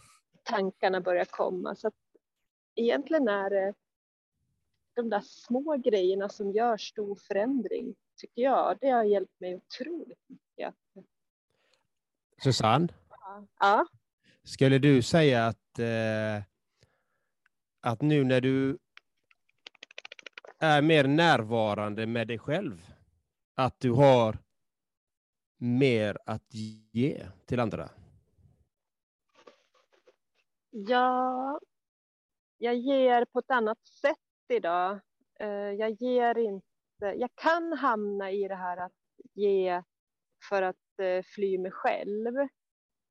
tankarna 0.43 1.01
börjar 1.01 1.25
komma. 1.25 1.75
Så 1.75 1.89
att 1.89 1.95
egentligen 2.75 3.29
är 3.29 3.51
det 3.51 3.75
de 4.95 5.11
där 5.11 5.21
små 5.21 5.77
grejerna 5.77 6.29
som 6.29 6.53
gör 6.53 6.77
stor 6.77 7.19
förändring, 7.29 7.95
tycker 8.23 8.43
jag. 8.43 8.79
Det 8.81 8.89
har 8.89 9.05
hjälpt 9.05 9.41
mig 9.41 9.57
otroligt 9.57 10.19
mycket. 10.29 10.75
Susanne, 12.43 12.89
Ja, 13.59 13.87
skulle 14.43 14.79
du 14.79 15.03
säga 15.03 15.47
att, 15.47 15.79
eh, 15.79 16.43
att 17.81 18.01
nu 18.01 18.25
när 18.25 18.41
du 18.41 18.79
är 20.59 20.83
mer 20.83 21.05
närvarande 21.05 22.07
med 22.07 22.29
dig 22.29 22.39
själv, 22.39 22.87
att 23.55 23.81
du 23.81 23.91
har 23.91 24.39
mer 25.57 26.19
att 26.27 26.55
ge 26.55 27.27
till 27.47 27.61
andra? 27.61 27.91
Ja, 30.71 31.61
jag 32.59 32.75
ger 32.77 33.25
på 33.25 33.39
ett 33.39 33.51
annat 33.51 33.87
sätt 33.87 34.19
idag. 34.49 35.01
Eh, 35.41 35.49
Jag 35.49 35.91
ger 35.91 36.39
inte, 36.39 36.67
Eh, 37.03 37.13
jag 37.13 37.31
kan 37.35 37.73
hamna 37.73 38.31
i 38.31 38.49
det 38.49 38.55
här 38.55 38.77
att 38.77 38.93
ge 39.35 39.83
för 40.49 40.63
att 40.63 40.99
eh, 41.03 41.23
fly 41.23 41.59
mig 41.59 41.71
själv. 41.71 42.37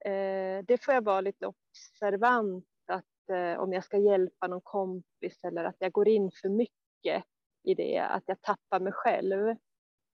Eh, 0.05 0.63
Det 0.67 0.77
får 0.81 0.93
jag 0.93 1.03
vara 1.03 1.21
lite 1.21 1.47
observant 1.47 2.65
att 2.87 3.29
eh, 3.29 3.59
om 3.59 3.73
jag 3.73 3.83
ska 3.83 3.97
hjälpa 3.97 4.47
någon 4.47 4.61
kompis 4.61 5.43
eller 5.43 5.63
att 5.63 5.75
jag 5.79 5.91
går 5.91 6.07
in 6.07 6.31
för 6.41 6.49
mycket 6.49 7.23
i 7.63 7.73
det, 7.75 7.99
att 7.99 8.23
jag 8.25 8.41
tappar 8.41 8.79
mig 8.79 8.93
själv. 8.93 9.47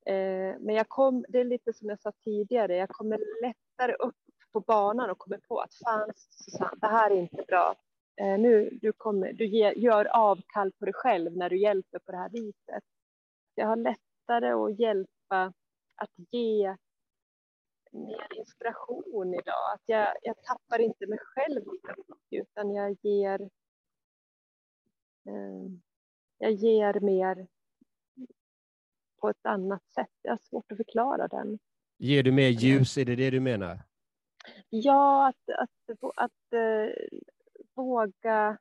Eh, 0.05 0.55
Men 0.59 0.75
jag 0.75 0.89
kom, 0.89 1.25
det 1.29 1.39
är 1.39 1.43
lite 1.43 1.73
som 1.73 1.89
jag 1.89 1.99
sa 2.01 2.11
tidigare, 2.23 2.75
jag 2.75 2.89
kommer 2.89 3.19
lättare 3.41 3.93
upp 3.93 4.15
på 4.51 4.59
banan 4.59 5.09
och 5.09 5.17
kommer 5.17 5.37
på 5.47 5.59
att 5.59 5.73
fan 5.85 6.11
Susanne, 6.15 6.71
det 6.77 6.87
här 6.87 7.11
är 7.11 7.15
inte 7.15 7.43
bra. 7.47 7.75
Eh, 8.21 8.39
nu, 8.39 8.69
du 8.81 8.93
kommer, 8.93 9.33
du 9.33 9.45
ger, 9.47 9.71
gör 9.71 10.05
avkall 10.05 10.71
på 10.79 10.85
dig 10.85 10.93
själv 10.93 11.37
när 11.37 11.49
du 11.49 11.57
hjälper 11.57 11.99
på 11.99 12.11
det 12.11 12.17
här 12.17 12.29
viset. 12.29 12.83
Jag 13.59 13.67
har 13.67 13.75
lättare 13.75 14.51
att 14.51 14.79
hjälpa 14.79 15.53
att 15.95 16.11
ge 16.31 16.75
mer 17.91 18.37
inspiration 18.37 19.33
idag. 19.33 19.73
Att 19.73 19.81
jag, 19.85 20.13
jag 20.21 20.35
tappar 20.43 20.79
inte 20.79 21.07
mig 21.07 21.19
själv 21.21 21.61
utan 22.29 22.73
jag 22.73 22.97
ger, 23.01 23.41
eh, 25.25 25.71
jag 26.37 26.51
ger 26.51 26.99
mer 26.99 27.47
på 29.21 29.29
ett 29.29 29.45
annat 29.45 29.83
sätt. 29.87 30.13
Jag 30.21 30.31
har 30.31 30.37
svårt 30.37 30.71
att 30.71 30.77
förklara 30.77 31.27
den. 31.27 31.59
Ger 31.97 32.23
du 32.23 32.31
mer 32.31 32.49
ljus, 32.49 32.97
är 32.97 33.05
det 33.05 33.15
det 33.15 33.29
du 33.29 33.39
menar? 33.39 33.79
Ja, 34.69 35.27
att, 35.27 35.49
att, 35.59 36.03
att, 36.15 36.53
eh, 36.53 37.07
våga 37.73 38.57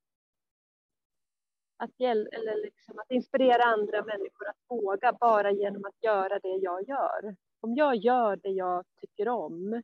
att, 1.76 2.00
hjäl- 2.00 2.28
eller 2.32 2.62
liksom 2.62 2.98
att 2.98 3.10
inspirera 3.10 3.62
andra 3.62 4.04
människor 4.04 4.48
att 4.48 4.56
våga 4.68 5.12
bara 5.12 5.50
genom 5.50 5.84
att 5.84 6.02
göra 6.02 6.38
det 6.38 6.56
jag 6.56 6.88
gör. 6.88 7.36
Om 7.60 7.74
jag 7.74 7.96
gör 7.96 8.36
det 8.36 8.50
jag 8.50 8.84
tycker 9.00 9.28
om 9.28 9.82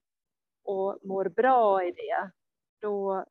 och 0.65 0.99
mår 1.03 1.25
bra 1.25 1.85
i 1.85 1.93
det, 1.93 2.31
då 2.81 3.25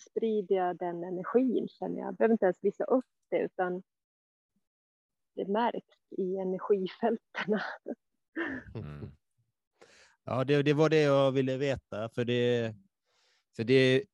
sprider 0.00 0.56
jag 0.56 0.76
den 0.76 1.04
energin 1.04 1.68
känner 1.68 1.98
jag. 1.98 2.06
Jag 2.06 2.14
behöver 2.14 2.32
inte 2.32 2.44
ens 2.44 2.64
visa 2.64 2.84
upp 2.84 3.04
det 3.30 3.38
utan 3.38 3.82
det 5.34 5.48
märks 5.48 5.96
i 6.10 6.36
energifältena. 6.36 7.62
Mm. 8.74 9.10
Ja, 10.24 10.44
det, 10.44 10.62
det 10.62 10.72
var 10.72 10.88
det 10.88 11.02
jag 11.02 11.32
ville 11.32 11.56
veta, 11.56 12.08
för 12.08 12.24
det, 12.24 12.74
för 13.56 13.64
det 13.64 14.04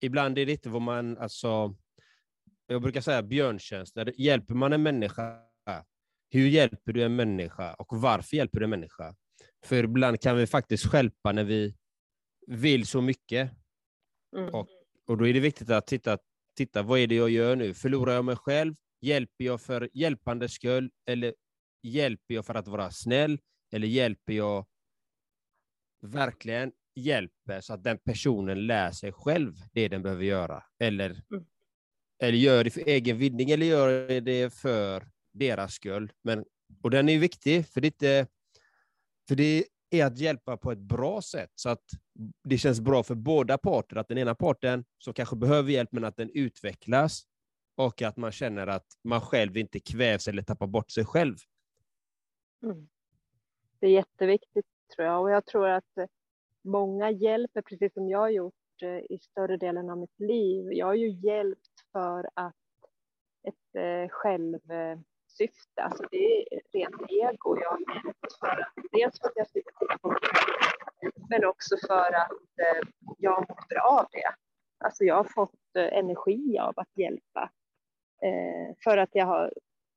ibland 0.00 0.38
är 0.38 0.46
det 0.46 0.52
inte 0.52 0.68
vad 0.68 0.82
man, 0.82 1.18
alltså, 1.18 1.74
jag 2.68 2.82
brukar 2.82 3.00
säga 3.00 3.22
björntjänster, 3.22 4.12
hjälper 4.20 4.54
man 4.54 4.72
en 4.72 4.82
människa, 4.82 5.40
hur 6.30 6.48
hjälper 6.48 6.92
du 6.92 7.02
en 7.02 7.16
människa 7.16 7.74
och 7.74 7.96
varför 8.00 8.36
hjälper 8.36 8.58
du 8.58 8.64
en 8.64 8.70
människa? 8.70 9.14
För 9.64 9.84
ibland 9.84 10.20
kan 10.20 10.36
vi 10.36 10.46
faktiskt 10.46 10.86
skälpa 10.86 11.32
när 11.32 11.44
vi 11.44 11.76
vill 12.46 12.86
så 12.86 13.00
mycket, 13.00 13.50
Mm. 14.36 14.54
och, 14.54 14.68
och 15.06 15.18
då 15.18 15.26
är 15.28 15.34
det 15.34 15.40
viktigt 15.40 15.70
att 15.70 15.86
titta, 15.86 16.18
titta, 16.56 16.82
vad 16.82 16.98
är 16.98 17.06
det 17.06 17.14
jag 17.14 17.30
gör 17.30 17.56
nu? 17.56 17.74
Förlorar 17.74 18.14
jag 18.14 18.24
mig 18.24 18.36
själv? 18.36 18.74
Hjälper 19.00 19.44
jag 19.44 19.60
för 19.60 19.88
hjälpandes 19.92 20.52
skull? 20.52 20.90
Eller 21.06 21.34
hjälper 21.82 22.34
jag 22.34 22.46
för 22.46 22.54
att 22.54 22.68
vara 22.68 22.90
snäll? 22.90 23.38
Eller 23.72 23.86
hjälper 23.88 24.32
jag 24.32 24.66
verkligen 26.02 26.72
hjälper 26.94 27.60
så 27.60 27.72
att 27.74 27.84
den 27.84 27.98
personen 27.98 28.66
lär 28.66 28.90
sig 28.90 29.12
själv 29.12 29.54
det 29.72 29.88
den 29.88 30.02
behöver 30.02 30.24
göra? 30.24 30.62
Eller, 30.78 31.10
Mm 31.30 31.46
eller 32.18 32.38
gör 32.38 32.64
det 32.64 32.70
för 32.70 32.80
egen 32.80 33.18
vinning 33.18 33.50
eller 33.50 33.66
gör 33.66 34.20
det 34.20 34.54
för 34.54 35.08
deras 35.32 35.74
skull? 35.74 36.12
Men, 36.22 36.44
och 36.82 36.90
den 36.90 37.08
är 37.08 37.18
viktig, 37.18 37.66
för 37.66 37.80
det, 37.80 37.86
är 37.86 38.20
inte, 38.20 38.26
för 39.28 39.34
det 39.34 39.64
är 39.90 40.06
att 40.06 40.18
hjälpa 40.18 40.56
på 40.56 40.72
ett 40.72 40.78
bra 40.78 41.22
sätt 41.22 41.50
så 41.54 41.68
att 41.68 41.84
det 42.44 42.58
känns 42.58 42.80
bra 42.80 43.02
för 43.02 43.14
båda 43.14 43.58
parter. 43.58 43.96
Att 43.96 44.08
den 44.08 44.18
ena 44.18 44.34
parten 44.34 44.84
som 44.98 45.14
kanske 45.14 45.36
behöver 45.36 45.70
hjälp, 45.72 45.92
men 45.92 46.04
att 46.04 46.16
den 46.16 46.30
utvecklas 46.34 47.22
och 47.76 48.02
att 48.02 48.16
man 48.16 48.32
känner 48.32 48.66
att 48.66 48.86
man 49.04 49.20
själv 49.20 49.56
inte 49.56 49.80
kvävs 49.80 50.28
eller 50.28 50.42
tappar 50.42 50.66
bort 50.66 50.90
sig 50.90 51.04
själv. 51.04 51.36
Mm. 52.62 52.88
Det 53.80 53.86
är 53.86 53.90
jätteviktigt 53.90 54.66
tror 54.94 55.06
jag 55.06 55.22
och 55.22 55.30
jag 55.30 55.46
tror 55.46 55.68
att 55.68 56.08
många 56.64 57.10
hjälper 57.10 57.62
precis 57.62 57.94
som 57.94 58.08
jag 58.08 58.18
har 58.18 58.28
gjort 58.28 58.54
gjort 58.78 58.82
eh, 58.82 59.16
i 59.16 59.18
större 59.18 59.56
delen 59.56 59.90
av 59.90 59.98
mitt 59.98 60.20
liv. 60.20 60.72
Jag 60.72 60.86
har 60.86 60.94
ju 60.94 61.10
hjälpt 61.10 61.90
för 61.92 62.28
att 62.34 62.54
ett 63.42 63.74
eh, 63.74 64.08
självsyfte, 64.08 65.82
alltså 65.82 66.04
det 66.10 66.54
är 66.54 66.60
rent 66.72 67.10
ego. 67.10 67.60
Jag 67.60 67.70
har 67.70 67.78
hjälpt 67.94 68.38
för 68.40 68.60
att, 68.60 68.72
dels 68.92 69.20
för 69.20 69.28
att 69.28 69.36
jag 69.36 69.48
slipper 69.48 69.72
titta 69.72 69.98
på 69.98 70.08
mig 70.08 70.18
men 71.30 71.44
också 71.44 71.76
för 71.86 72.12
att 72.14 72.30
eh, 72.30 72.88
jag 73.18 73.30
har 73.30 73.40
mått 73.40 73.68
bra 73.68 74.00
av 74.00 74.06
det. 74.12 74.34
Alltså 74.84 75.04
jag 75.04 75.14
har 75.14 75.24
fått 75.24 75.54
energi 75.74 76.58
av 76.58 76.72
att 76.76 76.96
hjälpa 76.96 77.50
för 78.84 78.96
att 78.96 79.08
jag 79.12 79.26
har 79.26 79.52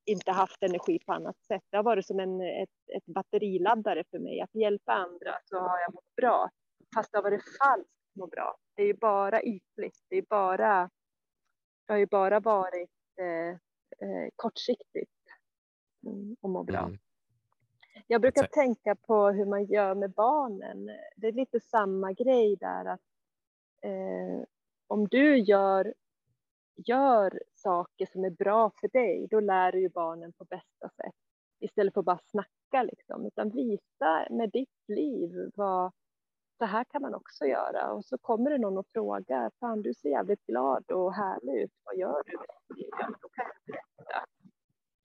inte 0.06 0.32
haft 0.32 0.64
energi 0.64 1.00
på 1.06 1.14
annat 1.14 1.42
sätt. 1.42 1.64
Det 1.70 1.78
har 1.78 1.84
varit 1.84 2.06
som 2.08 2.20
en, 2.20 2.42
ett, 2.42 2.70
ett 2.98 3.06
batteriladdare 3.06 4.04
för 4.12 4.20
mig. 4.20 4.42
Att 4.42 4.56
hjälpa 4.56 4.94
andra 4.94 5.38
så 5.46 5.60
har 5.60 5.80
jag 5.80 5.94
mått 5.94 6.16
bra. 6.16 6.50
Fast 6.96 7.12
det 7.12 7.18
har 7.18 7.24
varit 7.24 7.44
falskt 7.58 8.01
må 8.14 8.28
bra. 8.28 8.58
Det 8.76 8.82
är 8.82 8.88
ju 8.88 8.94
bara 8.94 9.44
ytligt. 9.44 10.04
Det, 10.10 10.18
är 10.18 10.26
bara, 10.30 10.90
det 11.86 11.94
har 11.94 11.98
ju 11.98 12.06
bara 12.06 12.40
varit 12.40 12.92
eh, 13.20 13.50
eh, 14.08 14.30
kortsiktigt 14.36 15.12
mm, 16.06 16.36
att 16.42 16.50
må 16.50 16.64
bra. 16.64 16.80
Mm. 16.80 16.98
Jag 18.08 18.22
brukar 18.22 18.44
Exakt. 18.44 18.54
tänka 18.54 18.96
på 18.96 19.30
hur 19.30 19.46
man 19.46 19.66
gör 19.66 19.96
med 19.96 20.12
barnen. 20.12 20.90
Det 21.16 21.28
är 21.28 21.32
lite 21.32 21.60
samma 21.60 22.14
grej 22.14 22.56
där. 22.56 22.86
att 22.86 23.02
eh, 23.82 24.46
Om 24.88 25.08
du 25.08 25.38
gör 25.38 25.94
gör 26.76 27.40
saker 27.54 28.06
som 28.12 28.26
är 28.26 28.30
bra 28.30 28.72
för 28.82 28.88
dig, 28.88 29.28
då 29.30 29.40
lär 29.40 29.72
du 29.72 29.80
ju 29.80 29.90
barnen 29.90 30.34
på 30.34 30.46
bästa 30.46 30.90
sätt. 30.90 31.16
Istället 31.60 31.94
för 31.94 32.02
att 32.02 32.06
bara 32.06 32.20
snacka 32.32 32.84
liksom, 32.84 33.26
utan 33.26 33.50
visa 33.50 34.28
med 34.30 34.50
ditt 34.52 34.88
liv 34.88 35.52
vad 35.56 35.92
så 36.62 36.66
här 36.66 36.84
kan 36.84 37.02
man 37.02 37.14
också 37.16 37.46
göra. 37.46 37.92
Och 37.92 38.06
så 38.06 38.18
kommer 38.18 38.50
det 38.50 38.58
någon 38.58 38.78
och 38.78 38.88
frågar, 38.94 39.52
fan 39.60 39.82
du 39.82 39.94
ser 39.94 40.10
jävligt 40.10 40.46
glad 40.46 40.92
och 40.92 41.14
härlig 41.14 41.62
ut, 41.64 41.72
vad 41.84 41.96
gör 41.98 42.22
du? 42.26 42.32
Ja, 42.78 43.10
då 43.22 43.30
kan 43.30 43.46
jag 43.46 43.56
berätta. 43.66 44.26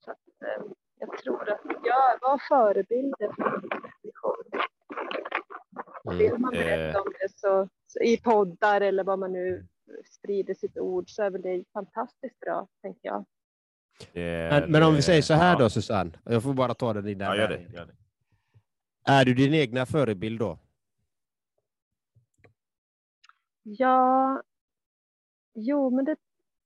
Så 0.05 0.11
att, 0.11 0.19
eh, 0.43 0.65
jag 0.99 1.19
tror 1.19 1.51
att 1.51 1.61
jag 1.85 2.19
var 2.21 2.39
förebilder 2.49 3.33
för 3.37 3.51
människor. 3.51 4.37
Vill 6.19 6.39
man 6.39 6.51
berätta 6.51 7.01
om 7.01 7.13
det 7.21 7.29
så, 7.39 7.69
så 7.87 7.99
i 8.01 8.17
poddar 8.17 8.81
eller 8.81 9.05
vad 9.05 9.19
man 9.19 9.33
nu 9.33 9.67
sprider 10.11 10.55
sitt 10.55 10.79
ord 10.79 11.11
så 11.11 11.23
är 11.23 11.31
väl 11.31 11.43
det 11.43 11.65
fantastiskt 11.73 12.41
bra, 12.41 12.69
tänker 12.83 13.09
jag. 13.09 13.25
Det- 14.13 14.49
Men, 14.51 14.71
men 14.73 14.83
om 14.83 14.91
vi 14.91 14.97
det- 14.97 15.03
säger 15.03 15.23
så 15.23 15.35
här 15.35 15.53
ja. 15.53 15.59
då, 15.59 15.71
Susanne. 15.71 16.11
Jag 16.25 16.43
får 16.43 16.55
bara 16.55 16.75
ta 16.75 16.93
den 16.93 17.09
i 17.09 17.15
den 17.15 17.29
Ja, 17.29 17.37
gör 17.37 17.49
där. 17.49 17.59
det. 17.69 17.75
Gör 17.77 17.87
det. 17.87 17.93
Är 19.13 19.25
du 19.25 19.35
din 19.35 19.55
egna 19.55 19.87
förebild 19.87 20.39
då? 20.41 20.59
Ja, 23.69 24.43
jo, 25.55 25.91
men 25.91 26.05
det, 26.05 26.17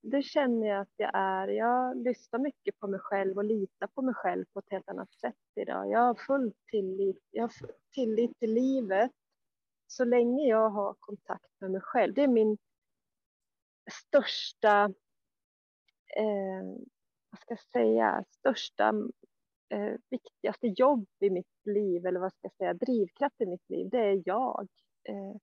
det 0.02 0.22
känner 0.22 0.66
jag 0.66 0.80
att 0.80 0.94
jag 0.96 1.10
är. 1.14 1.48
Jag 1.48 1.96
lyssnar 1.96 2.40
mycket 2.40 2.78
på 2.78 2.86
mig 2.88 3.00
själv 3.00 3.36
och 3.36 3.44
litar 3.44 3.86
på 3.86 4.02
mig 4.02 4.14
själv 4.14 4.44
på 4.52 4.58
ett 4.58 4.70
helt 4.70 4.88
annat 4.88 5.12
sätt 5.12 5.36
idag. 5.54 5.90
Jag 5.90 6.00
har 6.00 6.14
full 6.14 6.52
tillit, 6.70 7.24
jag 7.30 7.42
har 7.42 7.48
full 7.48 7.72
tillit 7.94 8.38
till 8.38 8.54
livet 8.54 9.10
så 9.86 10.04
länge 10.04 10.48
jag 10.48 10.70
har 10.70 10.94
kontakt 10.98 11.60
med 11.60 11.70
mig 11.70 11.80
själv. 11.80 12.14
Det 12.14 12.22
är 12.22 12.28
min 12.28 12.58
största 13.90 14.84
eh, 16.16 16.64
vad 17.30 17.40
ska 17.40 17.52
jag 17.52 17.60
säga, 17.60 18.24
största, 18.28 18.92
eh, 19.68 19.94
viktigaste 20.10 20.66
jobb 20.66 21.06
i 21.20 21.30
mitt 21.30 21.66
liv, 21.66 22.06
eller 22.06 22.20
vad 22.20 22.32
ska 22.32 22.40
jag 22.42 22.54
säga, 22.54 22.74
drivkraft 22.74 23.40
i 23.40 23.46
mitt 23.46 23.70
liv, 23.70 23.88
det 23.90 23.98
är 23.98 24.22
jag. 24.24 24.68
Eh, 25.08 25.36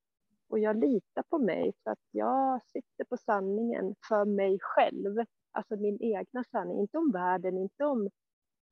och 0.48 0.58
jag 0.58 0.80
litar 0.80 1.22
på 1.22 1.38
mig 1.38 1.72
för 1.82 1.90
att 1.90 2.08
jag 2.10 2.62
sitter 2.62 3.04
på 3.04 3.16
sanningen 3.16 3.94
för 4.08 4.24
mig 4.24 4.58
själv, 4.60 5.16
alltså 5.52 5.76
min 5.76 6.02
egna 6.02 6.44
sanning, 6.44 6.80
inte 6.80 6.98
om 6.98 7.10
världen, 7.12 7.58
inte 7.58 7.84
om 7.84 8.10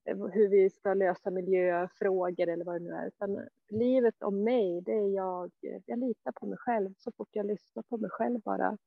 eh, 0.05 0.17
hur 0.17 0.49
vi 0.49 0.71
ska 0.71 0.95
lösa 0.95 1.31
miljöfrågor 1.31 2.49
eller 2.49 2.65
vad 2.65 2.75
det 2.75 2.85
nu 2.85 2.91
är, 2.91 3.07
utan 3.07 3.49
livet 3.69 4.23
om 4.23 4.45
mig, 4.45 4.81
det 4.81 4.93
är 4.93 5.09
jag, 5.09 5.51
jag 5.87 5.99
litar 5.99 6.33
på 6.33 6.47
mig 6.47 6.59
själv 6.59 6.95
så 6.99 7.13
fort 7.13 7.29
jag 7.33 7.47
lyssnar 7.47 7.83
på 7.83 7.97
mig 7.97 8.11
själv 8.11 8.41
bara. 8.41 8.79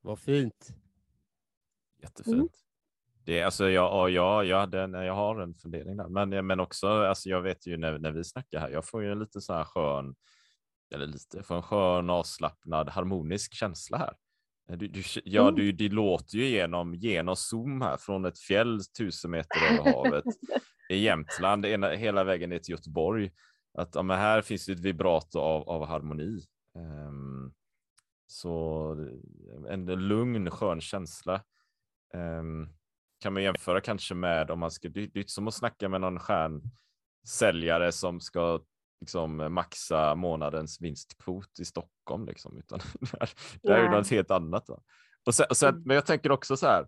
Vad 0.00 0.18
fint. 0.18 0.68
Jättefint. 2.02 2.36
Mm. 2.36 2.48
Det 3.24 3.38
är, 3.38 3.44
alltså, 3.44 3.68
jag, 3.68 4.10
ja, 4.10 4.44
jag, 4.44 4.60
hade 4.60 5.04
jag 5.04 5.14
har 5.14 5.40
en 5.40 5.54
fundering 5.54 5.96
där, 5.96 6.08
men, 6.08 6.46
men 6.46 6.60
också, 6.60 6.86
alltså, 6.88 7.28
jag 7.28 7.42
vet 7.42 7.66
ju 7.66 7.76
när, 7.76 7.98
när 7.98 8.10
vi 8.10 8.24
snackar 8.24 8.58
här, 8.60 8.70
jag 8.70 8.88
får 8.88 9.02
ju 9.02 9.12
en 9.12 9.18
lite 9.18 9.40
så 9.40 9.52
här 9.52 9.64
skön, 9.64 10.14
eller 10.94 11.06
lite, 11.06 11.42
får 11.42 11.54
en 11.56 11.62
skön, 11.62 12.10
avslappnad, 12.10 12.88
harmonisk 12.88 13.54
känsla 13.54 13.98
här. 13.98 14.14
Du, 14.76 14.88
du, 14.88 15.02
ja, 15.24 15.42
Mm. 15.42 15.54
du, 15.54 15.72
det 15.72 15.88
låter 15.88 16.36
ju 16.38 16.46
genom, 16.48 16.94
genom 16.94 17.36
Zoom 17.36 17.80
här 17.82 17.96
från 17.96 18.24
ett 18.24 18.38
fjäll 18.38 18.80
tusen 18.98 19.30
meter 19.30 19.60
över 19.72 19.92
havet 19.92 20.24
i 20.90 20.96
Jämtland, 20.96 21.66
ena, 21.66 21.88
hela 21.90 22.24
vägen 22.24 22.50
ner 22.50 22.58
till 22.58 22.72
Göteborg. 22.72 23.30
Att 23.78 23.94
ja, 23.94 24.02
men 24.02 24.18
här 24.18 24.42
finns 24.42 24.66
det 24.66 24.72
ett 24.72 24.80
vibrato 24.80 25.38
av, 25.38 25.68
av 25.68 25.86
harmoni. 25.86 26.40
Ehm, 26.76 27.52
så 28.26 28.92
en 29.68 29.86
lugn, 29.86 30.50
skön 30.50 30.80
känsla. 30.80 31.42
Ehm, 32.14 32.68
kan 33.20 33.32
man 33.32 33.42
jämföra 33.42 33.80
kanske 33.80 34.14
med 34.14 34.50
om 34.50 34.58
man 34.58 34.70
ska, 34.70 34.88
det 34.88 35.06
det 35.06 35.20
är 35.20 35.24
som 35.26 35.48
att 35.48 35.54
snacka 35.54 35.88
med 35.88 36.00
någon 36.00 36.18
stjärnsäljare 36.18 37.92
som 37.92 38.20
ska 38.20 38.60
liksom 39.00 39.54
maxa 39.54 40.14
månadens 40.14 40.80
vinstkvot 40.80 41.58
i 41.60 41.64
Stockholm 41.64 42.26
liksom, 42.26 42.58
utan 42.58 42.78
det 43.00 43.26
det 43.62 43.72
här 43.72 43.80
är 43.80 43.88
något 43.88 44.10
helt 44.10 44.30
annat. 44.30 44.68
Va? 44.68 44.80
Och 45.26 45.34
sen, 45.34 45.46
och 45.50 45.56
sen, 45.56 45.68
Mm. 45.68 45.82
men 45.86 45.94
jag 45.94 46.06
tänker 46.06 46.30
också 46.32 46.56
så 46.56 46.66
här, 46.66 46.86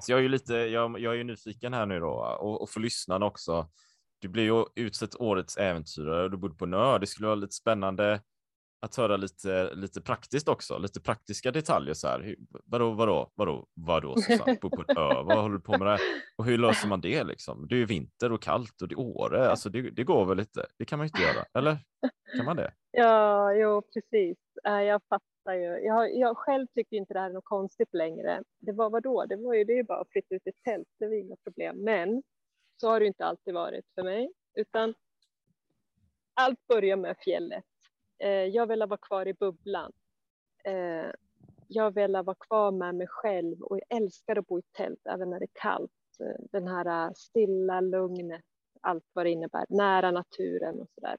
så 0.00 0.12
jag 0.12 0.18
är 0.18 0.22
ju 0.22 0.28
lite, 0.28 0.54
jag, 0.54 1.00
jag 1.00 1.12
är 1.12 1.16
ju 1.16 1.24
nyfiken 1.24 1.74
här 1.74 1.86
nu 1.86 2.00
då 2.00 2.10
och, 2.40 2.62
och 2.62 2.70
för 2.70 2.80
lyssnarna 2.80 3.26
också. 3.26 3.70
Du 4.18 4.28
blir 4.28 4.42
ju 4.44 4.64
utsett 4.74 5.20
årets 5.20 5.56
äventyrare 5.56 6.24
och 6.24 6.30
du 6.30 6.36
bodde 6.36 6.54
på 6.54 6.64
en 6.64 6.74
ö. 6.74 6.98
Det 6.98 7.06
skulle 7.06 7.26
vara 7.26 7.34
lite 7.34 7.54
spännande 7.54 8.20
att 8.82 8.96
höra 8.96 9.16
lite, 9.16 9.74
lite 9.74 10.00
praktiskt 10.00 10.48
också, 10.48 10.78
lite 10.78 11.00
praktiska 11.00 11.50
detaljer 11.50 11.94
så 11.94 12.08
här. 12.08 12.36
Vadå, 12.64 12.90
vadå, 12.92 13.30
vadå, 13.34 13.66
vadå 13.74 14.16
Susanne, 14.16 14.58
bo 14.62 14.70
på 14.70 14.84
en 14.88 14.96
ö, 14.98 15.22
vad 15.22 15.38
håller 15.38 15.54
du 15.54 15.60
på 15.60 15.78
med 15.78 15.86
där? 15.86 16.00
Och 16.36 16.44
hur 16.44 16.58
löser 16.58 16.88
man 16.88 17.00
det 17.00 17.24
liksom? 17.24 17.68
Det 17.68 17.74
är 17.74 17.78
ju 17.78 17.86
vinter 17.86 18.32
och 18.32 18.42
kallt 18.42 18.82
och 18.82 18.88
det 18.88 18.94
är 18.94 18.98
Åre, 18.98 19.50
alltså 19.50 19.68
det, 19.70 19.90
det 19.90 20.04
går 20.04 20.24
väl 20.24 20.36
lite, 20.36 20.66
det 20.78 20.84
kan 20.84 20.98
man 20.98 21.06
ju 21.06 21.08
inte 21.08 21.22
göra, 21.22 21.44
eller? 21.58 21.76
Kan 22.36 22.44
man 22.44 22.56
det? 22.56 22.72
Ja, 22.90 23.52
jo, 23.54 23.82
precis. 23.94 24.38
Eh, 24.64 24.82
Jag 24.82 25.00
fattar 25.08 25.54
ju. 25.54 25.66
Jag, 25.66 26.16
jag 26.16 26.36
själv 26.36 26.66
tycker 26.74 26.96
inte 26.96 27.14
det 27.14 27.20
här 27.20 27.30
är 27.30 27.34
något 27.34 27.44
konstigt 27.44 27.94
längre. 27.94 28.42
Det 28.60 28.72
var 28.72 28.90
vad 28.90 29.02
då? 29.02 29.24
Det 29.26 29.36
var 29.36 29.54
ju 29.54 29.64
det 29.64 29.72
är 29.72 29.76
ju 29.76 29.82
bara 29.84 30.00
att 30.00 30.10
flytta 30.10 30.34
ut 30.34 30.46
ett 30.46 30.62
tält, 30.64 30.88
det 30.98 31.06
var 31.06 31.14
inga 31.14 31.36
problem. 31.44 31.76
Men 31.84 32.22
så 32.80 32.88
har 32.88 33.00
det 33.00 33.06
inte 33.06 33.24
alltid 33.24 33.54
varit 33.54 33.84
för 33.94 34.02
mig, 34.02 34.32
utan 34.54 34.94
allt 36.34 36.66
börjar 36.68 36.96
med 36.96 37.16
fjället. 37.24 37.64
Eh, 38.22 38.30
Jag 38.30 38.66
vill 38.66 38.80
vara 38.88 38.98
kvar 38.98 39.28
i 39.28 39.34
bubblan. 39.34 39.92
Eh, 40.64 41.10
Jag 41.68 41.94
vill 41.94 42.12
vara 42.12 42.34
kvar 42.34 42.72
med 42.72 42.94
mig 42.94 43.06
själv 43.10 43.62
och 43.62 43.78
jag 43.78 43.96
älskar 44.02 44.38
att 44.38 44.46
bo 44.46 44.58
i 44.58 44.62
tält 44.72 45.00
även 45.06 45.30
när 45.30 45.38
det 45.38 45.44
är 45.44 45.60
kallt. 45.62 45.92
Eh, 46.20 46.44
den 46.52 46.68
här 46.68 47.06
eh, 47.08 47.12
stilla 47.14 47.80
lugnet, 47.80 48.44
allt 48.80 49.04
vad 49.12 49.26
det 49.26 49.30
innebär, 49.30 49.66
nära 49.68 50.10
naturen 50.10 50.80
och 50.80 50.88
sådär. 50.94 51.16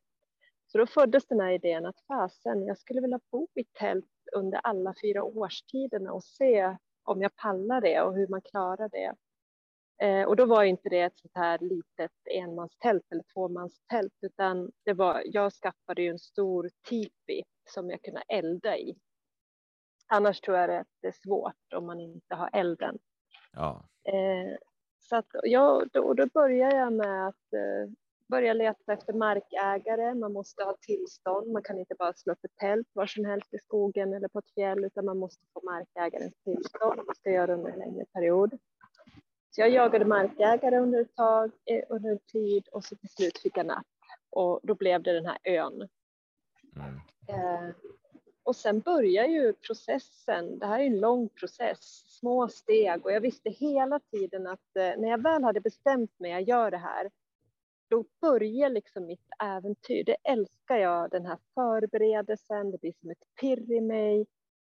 Så 0.67 0.77
då 0.77 0.85
föddes 0.87 1.27
den 1.27 1.39
här 1.39 1.51
idén 1.51 1.85
att 1.85 1.99
fasen, 2.07 2.65
jag 2.65 2.77
skulle 2.77 3.01
vilja 3.01 3.19
bo 3.31 3.47
i 3.55 3.63
tält 3.63 4.05
under 4.35 4.59
alla 4.63 4.93
fyra 5.01 5.23
årstiderna 5.23 6.13
och 6.13 6.23
se 6.23 6.77
om 7.03 7.21
jag 7.21 7.35
pallar 7.35 7.81
det 7.81 8.01
och 8.01 8.15
hur 8.15 8.27
man 8.27 8.41
klarar 8.41 8.89
det. 8.89 9.13
Eh, 10.03 10.23
och 10.23 10.35
då 10.35 10.45
var 10.45 10.63
inte 10.63 10.89
det 10.89 11.01
ett 11.01 11.17
sånt 11.17 11.35
här 11.35 11.59
litet 11.59 12.11
enmanstält 12.31 13.03
eller 13.11 13.23
tvåmanstält, 13.33 14.13
utan 14.21 14.71
det 14.85 14.93
var, 14.93 15.23
jag 15.25 15.53
skaffade 15.53 16.01
ju 16.01 16.09
en 16.09 16.19
stor 16.19 16.69
tipi 16.89 17.43
som 17.69 17.89
jag 17.89 18.01
kunde 18.01 18.23
elda 18.27 18.77
i. 18.77 18.95
Annars 20.07 20.41
tror 20.41 20.57
jag 20.57 20.75
att 20.75 20.87
det 21.01 21.07
är 21.07 21.15
svårt 21.23 21.73
om 21.75 21.85
man 21.85 21.99
inte 21.99 22.35
har 22.35 22.49
elden. 22.53 22.97
Ja, 23.53 23.85
Eh, 24.03 24.57
så 24.99 25.15
att 25.15 25.27
jag, 25.43 25.89
då, 25.91 26.13
då 26.13 26.27
börjar 26.33 26.75
jag 26.75 26.93
med 26.93 27.27
att 27.27 27.53
eh, 27.53 27.91
börja 28.27 28.53
leta 28.53 28.93
efter 28.93 29.13
markägare. 29.13 30.13
Man 30.13 30.33
måste 30.33 30.63
ha 30.63 30.77
tillstånd. 30.81 31.51
Man 31.51 31.63
kan 31.63 31.79
inte 31.79 31.95
bara 31.95 32.13
slå 32.13 32.33
upp 32.33 32.43
ett 32.45 32.55
tält 32.55 32.87
var 32.93 33.05
som 33.05 33.25
helst 33.25 33.53
i 33.53 33.57
skogen 33.57 34.13
eller 34.13 34.27
på 34.27 34.39
ett 34.39 34.53
fjäll, 34.55 34.85
utan 34.85 35.05
man 35.05 35.17
måste 35.17 35.45
få 35.53 35.61
markägarens 35.65 36.35
tillstånd. 36.43 37.01
Det 37.07 37.15
ska 37.15 37.31
göra 37.31 37.53
under 37.53 37.71
en 37.71 37.79
längre 37.79 38.05
period. 38.13 38.59
Så 39.55 39.61
jag 39.61 39.69
jagade 39.69 40.05
markägare 40.05 40.79
under 40.79 41.01
ett 41.01 41.15
tag, 41.15 41.51
eh, 41.65 41.83
under 41.89 42.11
en 42.11 42.19
tid 42.19 42.67
och 42.71 42.83
så 42.83 42.95
till 42.95 43.09
slut 43.09 43.37
fick 43.37 43.57
jag 43.57 43.65
napp. 43.65 43.87
Och 44.29 44.59
då 44.63 44.75
blev 44.75 45.03
det 45.03 45.13
den 45.13 45.25
här 45.25 45.37
ön. 45.43 45.89
mm. 46.75 46.99
Eh, 47.27 47.75
och 48.43 48.55
sen 48.55 48.79
börjar 48.79 49.25
ju 49.25 49.53
processen. 49.53 50.59
Det 50.59 50.65
här 50.65 50.79
är 50.79 50.85
en 50.85 50.99
lång 50.99 51.29
process, 51.29 52.03
små 52.19 52.47
steg 52.47 53.05
och 53.05 53.11
jag 53.11 53.21
visste 53.21 53.49
hela 53.49 53.99
tiden 53.99 54.47
att 54.47 54.75
eh, 54.75 54.93
när 54.97 55.09
jag 55.09 55.23
väl 55.23 55.43
hade 55.43 55.61
bestämt 55.61 56.19
mig, 56.19 56.31
jag 56.31 56.41
gör 56.41 56.71
det 56.71 56.77
här, 56.77 57.11
då 57.89 58.05
börjar 58.21 58.69
liksom 58.69 59.05
mitt 59.05 59.27
äventyr. 59.43 60.03
Det 60.03 60.17
älskar 60.23 60.77
jag, 60.77 61.11
den 61.11 61.25
här 61.25 61.37
förberedelsen, 61.53 62.71
det 62.71 62.81
blir 62.81 62.93
som 63.01 63.09
ett 63.09 63.23
pirr 63.41 63.71
i 63.71 63.81
mig. 63.81 64.25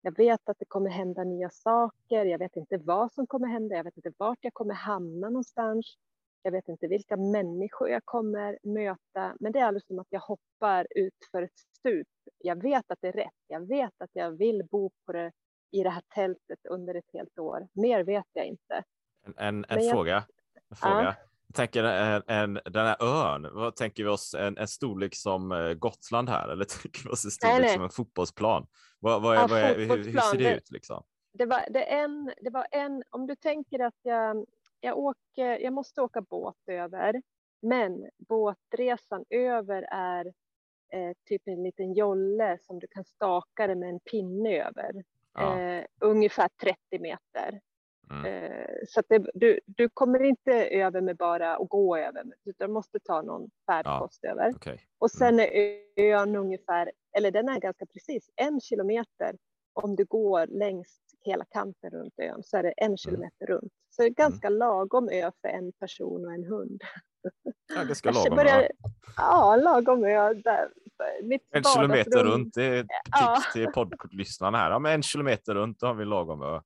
Jag 0.04 0.16
vet 0.16 0.48
att 0.48 0.58
det 0.58 0.64
kommer 0.64 0.90
hända 0.90 1.24
nya 1.24 1.50
saker, 1.50 2.24
jag 2.24 2.38
vet 2.38 2.56
inte 2.56 2.78
vad 2.78 3.12
som 3.12 3.26
kommer 3.26 3.48
hända, 3.48 3.76
jag 3.76 3.84
vet 3.84 3.96
inte 3.96 4.12
vart 4.16 4.38
jag 4.40 4.54
kommer 4.54 4.74
hamna 4.74 5.28
någonstans. 5.30 5.96
Jag 6.42 6.52
vet 6.52 6.68
inte 6.68 6.86
vilka 6.86 7.16
människor 7.16 7.88
jag 7.88 8.04
kommer 8.04 8.58
möta, 8.62 9.36
men 9.40 9.52
det 9.52 9.58
är 9.58 9.64
alldeles 9.64 9.86
som 9.86 9.98
att 9.98 10.06
jag 10.10 10.20
hoppar 10.20 10.86
ut 10.90 11.28
för 11.30 11.42
ett 11.42 11.58
stup. 11.78 12.08
Jag 12.38 12.62
vet 12.62 12.90
att 12.90 12.98
det 13.00 13.08
är 13.08 13.12
rätt. 13.12 13.40
Jag 13.46 13.68
vet 13.68 13.92
att 13.98 14.10
jag 14.12 14.30
vill 14.30 14.64
bo 14.70 14.90
på 15.06 15.12
det, 15.12 15.32
i 15.70 15.82
det 15.82 15.90
här 15.90 16.02
tältet 16.14 16.66
under 16.68 16.94
ett 16.94 17.10
helt 17.12 17.38
år. 17.38 17.68
Mer 17.72 18.04
vet 18.04 18.26
jag 18.32 18.46
inte. 18.46 18.84
En, 19.26 19.34
en, 19.36 19.64
en 19.68 19.84
jag- 19.84 19.90
fråga. 19.90 20.24
En 20.70 20.76
fråga. 20.76 21.04
Jag 21.04 21.14
tänker 21.52 21.84
en, 21.84 22.22
en, 22.26 22.54
den 22.64 22.86
här 22.86 22.96
ön, 23.00 23.48
vad 23.52 23.76
tänker 23.76 24.02
vi 24.02 24.08
oss? 24.08 24.34
En, 24.34 24.58
en 24.58 24.68
storlek 24.68 25.14
som 25.14 25.52
eh, 25.52 25.72
Gotland 25.74 26.28
här 26.28 26.48
eller 26.48 26.64
tänker 26.82 27.04
vi 27.04 27.10
oss 27.10 27.24
en 27.24 27.30
storlek 27.30 27.54
Nej, 27.54 27.62
nej. 27.62 27.74
som 27.74 27.82
en 27.82 27.90
fotbollsplan? 27.90 28.66
Vad, 29.00 29.22
vad 29.22 29.36
är, 29.36 29.40
Ja, 29.40 29.46
vad 29.46 29.58
är, 29.60 29.74
hur, 29.78 29.86
hur 29.88 30.18
ser 30.20 30.38
det 30.38 30.44
det- 30.44 30.56
ut 30.56 30.70
liksom? 30.70 31.02
Det 31.34 31.46
var, 31.46 31.64
det, 31.70 31.82
en, 31.82 32.32
det 32.40 32.50
var 32.50 32.66
en, 32.70 33.02
om 33.10 33.26
du 33.26 33.36
tänker 33.36 33.78
att 33.80 33.98
jag, 34.02 34.46
jag, 34.80 34.98
åker, 34.98 35.58
jag 35.58 35.72
måste 35.72 36.02
åka 36.02 36.20
båt 36.20 36.56
över, 36.66 37.22
men 37.62 38.08
båtresan 38.28 39.24
över 39.30 39.82
är 39.90 40.26
eh, 40.92 41.12
typ 41.28 41.42
en 41.44 41.62
liten 41.62 41.92
jolle 41.94 42.58
som 42.60 42.78
du 42.78 42.86
kan 42.86 43.04
staka 43.04 43.66
det 43.66 43.74
med 43.74 43.88
en 43.88 44.00
pinne 44.00 44.62
över. 44.62 45.04
Ja. 45.34 45.60
Eh, 45.60 45.84
ungefär 46.00 46.48
30 46.62 46.98
meter. 47.00 47.60
Mm. 48.12 48.24
Eh, 48.24 48.66
så 48.88 49.02
det, 49.08 49.30
du, 49.34 49.60
du 49.66 49.88
kommer 49.88 50.22
inte 50.22 50.52
över 50.66 51.00
med 51.00 51.16
bara 51.16 51.56
att 51.56 51.68
gå 51.68 51.96
över, 51.96 52.24
utan 52.44 52.68
du 52.68 52.72
måste 52.74 52.98
ta 53.04 53.22
någon 53.22 53.50
färdkost 53.70 54.24
över. 54.24 54.52
Okej. 54.56 54.80
Och 54.98 55.10
sen 55.10 55.40
är 55.40 55.78
ön 55.96 56.36
ungefär, 56.36 56.90
eller 57.16 57.30
den 57.30 57.48
är 57.48 57.60
ganska 57.60 57.86
precis 57.86 58.30
en 58.36 58.60
kilometer. 58.60 59.36
Om 59.74 59.96
du 59.96 60.04
går 60.04 60.46
längs 60.46 60.98
hela 61.24 61.44
kanten 61.44 61.90
runt 61.90 62.14
ön 62.22 62.42
så 62.42 62.56
är 62.56 62.62
det 62.62 62.70
en 62.76 62.96
kilometer 62.96 63.46
runt. 63.46 63.72
Så 63.90 64.02
det 64.02 64.08
är 64.08 64.10
ganska 64.10 64.48
lagom 64.48 65.08
ö 65.08 65.30
för 65.40 65.48
en 65.48 65.72
person 65.72 66.26
och 66.26 66.32
en 66.32 66.44
hund. 66.44 66.82
Ja, 67.76 67.84
ganska 67.84 68.08
Jag 68.08 68.14
lagom. 68.14 68.36
börjar- 68.36 68.62
ja. 68.62 68.90
Ja, 69.16 69.56
lagom 69.56 70.04
ö. 70.04 70.34
Där. 70.34 70.68
En 71.50 71.62
kilometer 71.64 72.24
runt, 72.24 72.54
det 72.54 72.64
är 72.64 72.80
ett 72.80 72.86
Ja. 73.10 73.36
tips 73.36 73.52
till 73.52 73.66
poddlyssnarna 73.66 74.58
här. 74.58 74.70
Ja, 74.70 74.78
men 74.78 74.92
en 74.92 75.02
kilometer 75.02 75.54
runt, 75.54 75.78
då 75.80 75.86
har 75.86 75.94
vi 75.94 76.04
lagom 76.04 76.42
ö. 76.42 76.60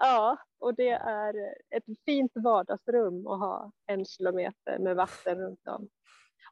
Ja, 0.00 0.38
och 0.58 0.74
det 0.74 0.90
är 0.90 1.54
ett 1.70 1.84
fint 2.04 2.32
vardagsrum 2.34 3.26
att 3.26 3.40
ha 3.40 3.72
en 3.86 4.04
kilometer 4.04 4.78
med 4.78 4.96
vatten 4.96 5.38
runt 5.38 5.66
om. 5.66 5.88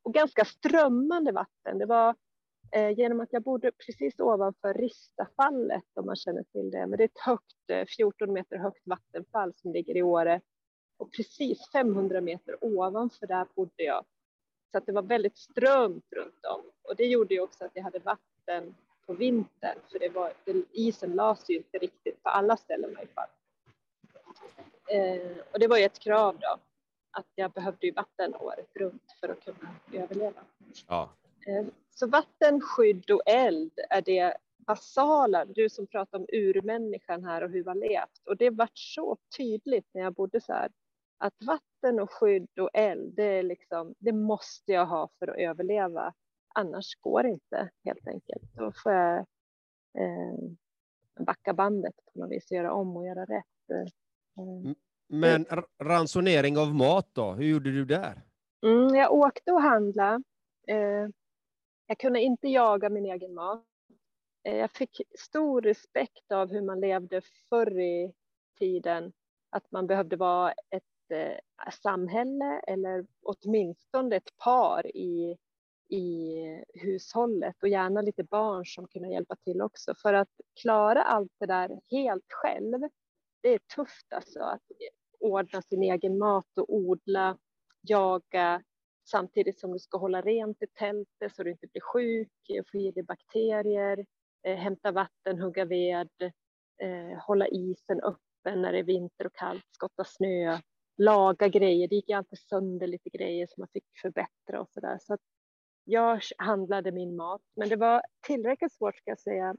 Och 0.02 0.14
ganska 0.14 0.44
strömmande 0.44 1.32
vatten. 1.32 1.78
Det 1.78 1.86
var 1.86 2.14
eh, 2.72 2.90
genom 2.90 3.20
att 3.20 3.32
jag 3.32 3.42
bodde 3.42 3.72
precis 3.86 4.20
ovanför 4.20 4.74
Ristafallet, 4.74 5.84
om 5.94 6.06
man 6.06 6.16
känner 6.16 6.42
till 6.42 6.70
det. 6.70 6.86
Men 6.86 6.96
det 6.96 7.02
är 7.02 7.08
ett 7.08 7.24
högt, 7.24 7.70
eh, 7.70 7.84
14 7.96 8.32
meter 8.32 8.56
högt 8.56 8.86
vattenfall 8.86 9.54
som 9.56 9.72
ligger 9.72 9.96
i 9.96 10.02
Åre. 10.02 10.40
Och 10.96 11.12
precis 11.12 11.70
500 11.72 12.20
meter 12.20 12.64
ovanför 12.64 13.26
där 13.26 13.46
bodde 13.54 13.82
jag. 13.82 14.04
Så 14.70 14.78
att 14.78 14.86
det 14.86 14.92
var 14.92 15.02
väldigt 15.02 15.38
strömt 15.38 16.12
runt 16.16 16.44
om. 16.54 16.60
Och 16.82 16.96
det 16.96 17.06
gjorde 17.06 17.34
ju 17.34 17.40
också 17.40 17.64
att 17.64 17.70
jag 17.74 17.82
hade 17.82 17.98
vatten 17.98 18.74
på 19.06 19.12
vintern. 19.12 19.78
För 19.92 19.98
det 19.98 20.08
var, 20.08 20.32
isen 20.72 21.10
lades 21.10 21.50
ju 21.50 21.56
inte 21.56 21.78
riktigt 21.78 22.22
på 22.22 22.28
alla 22.28 22.56
ställen 22.56 22.90
i 22.90 22.96
alla 22.96 23.06
fall. 23.06 23.28
Eh, 24.88 25.36
och 25.52 25.58
det 25.58 25.68
var 25.68 25.78
ju 25.78 25.84
ett 25.84 25.98
krav 25.98 26.38
då, 26.38 26.56
att 27.10 27.26
jag 27.34 27.52
behövde 27.52 27.86
ju 27.86 27.92
vatten 27.92 28.34
året 28.34 28.68
runt 28.74 29.16
för 29.20 29.28
att 29.28 29.44
kunna 29.44 29.74
överleva. 29.92 30.40
Ja. 30.88 31.10
Eh, 31.46 31.66
så 31.90 32.06
vatten, 32.06 32.60
skydd 32.60 33.10
och 33.10 33.22
eld 33.26 33.72
är 33.90 34.02
det 34.02 34.36
basala, 34.66 35.44
du 35.44 35.68
som 35.68 35.86
pratar 35.86 36.18
om 36.18 36.26
urmänniskan 36.32 37.24
här 37.24 37.42
och 37.42 37.50
hur 37.50 37.64
har 37.64 37.74
levt. 37.74 38.26
Och 38.26 38.36
det 38.36 38.50
vart 38.50 38.78
så 38.78 39.16
tydligt 39.36 39.86
när 39.92 40.02
jag 40.02 40.14
bodde 40.14 40.40
så 40.40 40.52
här, 40.52 40.70
att 41.18 41.42
vatten 41.42 42.00
och 42.00 42.12
skydd 42.12 42.58
och 42.58 42.70
eld, 42.74 43.14
det, 43.14 43.24
är 43.24 43.42
liksom, 43.42 43.94
det 43.98 44.12
måste 44.12 44.72
jag 44.72 44.86
ha 44.86 45.10
för 45.18 45.28
att 45.28 45.38
överleva. 45.38 46.14
Annars 46.54 46.94
går 47.00 47.22
det 47.22 47.28
inte 47.28 47.70
helt 47.84 48.08
enkelt. 48.08 48.42
Då 48.56 48.72
får 48.72 48.92
jag 48.92 49.18
eh, 49.98 50.34
backa 51.20 51.54
bandet 51.54 51.94
på 52.12 52.18
något 52.18 52.30
vis, 52.30 52.50
göra 52.50 52.72
om 52.72 52.96
och 52.96 53.06
göra 53.06 53.24
rätt. 53.24 53.70
Eh, 53.70 54.72
Men 55.08 55.46
ransonering 55.82 56.58
av 56.58 56.74
mat 56.74 57.08
då, 57.12 57.32
hur 57.32 57.44
gjorde 57.44 57.72
du 57.72 57.84
där? 57.84 58.22
Mm, 58.66 58.94
jag 58.94 59.12
åkte 59.12 59.52
och 59.52 59.62
handlade. 59.62 60.22
Eh, 60.68 61.08
jag 61.86 61.98
kunde 61.98 62.20
inte 62.20 62.48
jaga 62.48 62.88
min 62.88 63.06
egen 63.06 63.34
mat. 63.34 63.64
Eh, 64.42 64.56
jag 64.56 64.70
fick 64.70 65.00
stor 65.18 65.62
respekt 65.62 66.32
av 66.32 66.50
hur 66.52 66.62
man 66.62 66.80
levde 66.80 67.20
förr 67.48 67.80
i 67.80 68.12
tiden. 68.58 69.12
Att 69.50 69.72
man 69.72 69.86
behövde 69.86 70.16
vara 70.16 70.52
ett 70.52 70.82
eh, 71.10 71.70
samhälle 71.82 72.60
eller 72.66 73.06
åtminstone 73.22 74.16
ett 74.16 74.36
par 74.44 74.96
i, 74.96 75.36
i 75.94 76.64
hushållet 76.74 77.62
och 77.62 77.68
gärna 77.68 78.00
lite 78.00 78.24
barn 78.24 78.66
som 78.66 78.88
kunde 78.88 79.08
hjälpa 79.08 79.36
till 79.36 79.62
också. 79.62 79.94
För 80.02 80.14
att 80.14 80.28
klara 80.62 81.02
allt 81.02 81.32
det 81.40 81.46
där 81.46 81.80
helt 81.90 82.32
själv, 82.32 82.80
det 83.42 83.48
är 83.48 83.58
tufft 83.58 84.12
alltså. 84.12 84.40
Att 84.40 84.62
ordna 85.20 85.62
sin 85.62 85.82
egen 85.82 86.18
mat 86.18 86.58
och 86.58 86.74
odla, 86.74 87.38
jaga, 87.80 88.62
samtidigt 89.10 89.60
som 89.60 89.72
du 89.72 89.78
ska 89.78 89.98
hålla 89.98 90.20
rent 90.20 90.62
i 90.62 90.66
tältet 90.66 91.36
så 91.36 91.42
du 91.42 91.50
inte 91.50 91.66
blir 91.66 91.82
sjuk, 91.82 92.70
få 92.72 92.78
i 92.78 92.90
dig 92.90 93.02
bakterier, 93.02 94.06
eh, 94.42 94.56
hämta 94.56 94.92
vatten, 94.92 95.40
hugga 95.40 95.64
ved, 95.64 96.10
eh, 96.82 97.18
hålla 97.26 97.48
isen 97.48 98.00
öppen 98.00 98.62
när 98.62 98.72
det 98.72 98.78
är 98.78 98.82
vinter 98.82 99.26
och 99.26 99.34
kallt, 99.34 99.64
skotta 99.70 100.04
snö, 100.04 100.58
laga 100.98 101.48
grejer. 101.48 101.88
Det 101.88 101.94
gick 101.94 102.10
alltid 102.10 102.38
sönder 102.38 102.86
lite 102.86 103.10
grejer 103.10 103.46
som 103.46 103.60
man 103.60 103.68
fick 103.72 103.84
förbättra 104.02 104.60
och 104.60 104.68
så 104.70 104.80
där. 104.80 104.98
Så 105.00 105.14
att 105.14 105.20
jag 105.84 106.20
handlade 106.38 106.92
min 106.92 107.16
mat, 107.16 107.42
men 107.56 107.68
det 107.68 107.76
var 107.76 108.02
tillräckligt 108.26 108.72
svårt 108.72 108.96
ska 108.96 109.10
jag 109.10 109.20
säga, 109.20 109.54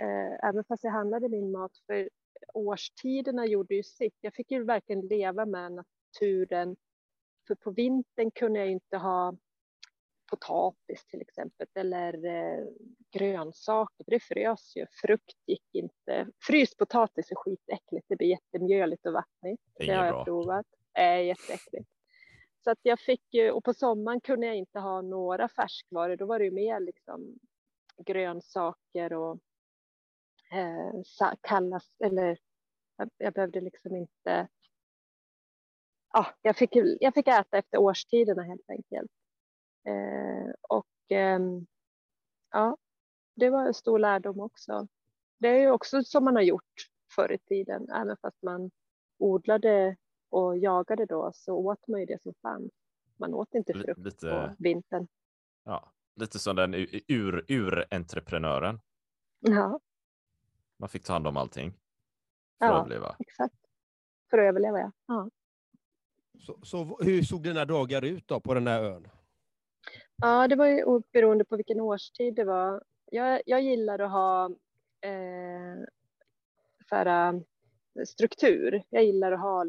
eh, 0.00 0.48
även 0.48 0.64
fast 0.64 0.84
jag 0.84 0.90
handlade 0.90 1.28
min 1.28 1.50
mat, 1.50 1.72
för 1.86 2.08
årstiderna 2.54 3.46
gjorde 3.46 3.74
ju 3.74 3.82
sitt. 3.82 4.16
Jag 4.20 4.34
fick 4.34 4.50
ju 4.50 4.64
verkligen 4.64 5.00
leva 5.00 5.46
med 5.46 5.72
naturen 5.72 6.76
för 7.50 7.54
på 7.54 7.70
vintern 7.70 8.30
kunde 8.30 8.58
jag 8.58 8.70
inte 8.70 8.96
ha 8.96 9.36
potatis 10.30 11.06
till 11.06 11.20
exempel 11.20 11.66
eller 11.74 12.24
eh, 12.24 12.64
grönsaker, 13.10 14.04
det 14.06 14.20
frös 14.20 14.76
ju. 14.76 14.86
Frukt 15.02 15.36
gick 15.46 15.74
inte. 15.74 16.26
Fryst 16.46 16.76
potatis 16.76 17.30
är 17.30 17.36
skitäckligt, 17.36 18.06
det 18.08 18.16
blir 18.16 18.28
jättemjöligt 18.28 19.06
och 19.06 19.12
vattnigt. 19.12 19.62
Det, 19.78 19.86
det 19.86 19.92
har 19.92 20.04
jag 20.04 20.14
bra. 20.14 20.24
provat. 20.24 20.66
Det 20.94 21.00
är 21.00 21.18
jätteäckligt. 21.18 21.88
Så 22.64 22.70
att 22.70 22.78
jag 22.82 23.00
fick 23.00 23.34
ju, 23.34 23.50
och 23.50 23.64
på 23.64 23.74
sommaren 23.74 24.20
kunde 24.20 24.46
jag 24.46 24.56
inte 24.56 24.78
ha 24.78 25.02
några 25.02 25.48
färskvaror, 25.48 26.16
då 26.16 26.26
var 26.26 26.38
det 26.38 26.44
ju 26.44 26.50
mer 26.50 26.80
liksom 26.80 27.38
grönsaker 28.06 29.12
och 29.12 29.38
eh, 30.52 31.34
kallas, 31.40 31.96
eller 32.04 32.38
jag, 32.96 33.10
jag 33.18 33.32
behövde 33.32 33.60
liksom 33.60 33.96
inte 33.96 34.48
ja, 36.12 36.26
jag, 36.42 36.56
fick, 36.56 36.70
jag 37.00 37.14
fick 37.14 37.28
äta 37.28 37.58
efter 37.58 37.78
årstiderna 37.78 38.42
helt 38.42 38.70
enkelt. 38.70 39.10
Eh, 39.84 40.52
och 40.68 41.16
eh, 41.16 41.40
ja, 42.50 42.76
det 43.34 43.50
var 43.50 43.66
en 43.66 43.74
stor 43.74 43.98
lärdom 43.98 44.40
också. 44.40 44.88
Det 45.38 45.48
är 45.48 45.58
ju 45.60 45.70
också 45.70 46.02
som 46.02 46.24
man 46.24 46.36
har 46.36 46.42
gjort 46.42 46.74
förr 47.14 47.32
i 47.32 47.38
tiden, 47.38 47.90
även 47.90 48.16
fast 48.22 48.42
man 48.42 48.70
odlade 49.18 49.96
och 50.30 50.58
jagade 50.58 51.06
då 51.06 51.30
så 51.34 51.54
åt 51.54 51.88
man 51.88 52.00
ju 52.00 52.06
det 52.06 52.22
som 52.22 52.34
fanns. 52.42 52.72
Man 53.16 53.34
åt 53.34 53.54
inte 53.54 53.72
frukt 53.72 53.98
lite, 53.98 54.30
på 54.30 54.54
vintern. 54.58 55.08
Ja, 55.64 55.92
lite 56.16 56.38
som 56.38 56.56
den 56.56 56.74
ur, 56.74 57.44
ur-entreprenören. 57.48 58.80
Ja. 59.40 59.80
Man 60.76 60.88
fick 60.88 61.04
ta 61.04 61.12
hand 61.12 61.26
om 61.26 61.36
allting 61.36 61.72
för 62.58 62.66
ja, 62.66 62.72
att 62.72 62.86
överleva. 62.86 63.16
Exakt. 63.18 63.54
För 64.30 64.38
att 64.38 64.48
överleva, 64.48 64.78
ja. 64.78 64.92
ja. 65.06 65.30
Så, 66.38 66.58
så 66.62 66.98
hur 67.00 67.22
såg 67.22 67.42
dina 67.42 67.64
dagar 67.64 68.04
ut 68.04 68.28
då 68.28 68.40
på 68.40 68.54
den 68.54 68.66
här 68.66 68.82
ön? 68.82 69.08
Ja, 70.16 70.48
det 70.48 70.56
var 70.56 70.66
ju 70.66 71.00
beroende 71.12 71.44
på 71.44 71.56
vilken 71.56 71.80
årstid 71.80 72.34
det 72.34 72.44
var. 72.44 72.84
Jag, 73.10 73.42
jag 73.46 73.62
gillar 73.62 73.98
att 73.98 74.10
ha 74.10 74.44
eh, 75.00 75.84
för, 76.88 77.06
uh, 77.06 77.40
struktur. 78.06 78.82
Jag 78.90 79.04
gillar 79.04 79.32
att 79.32 79.40
ha 79.40 79.64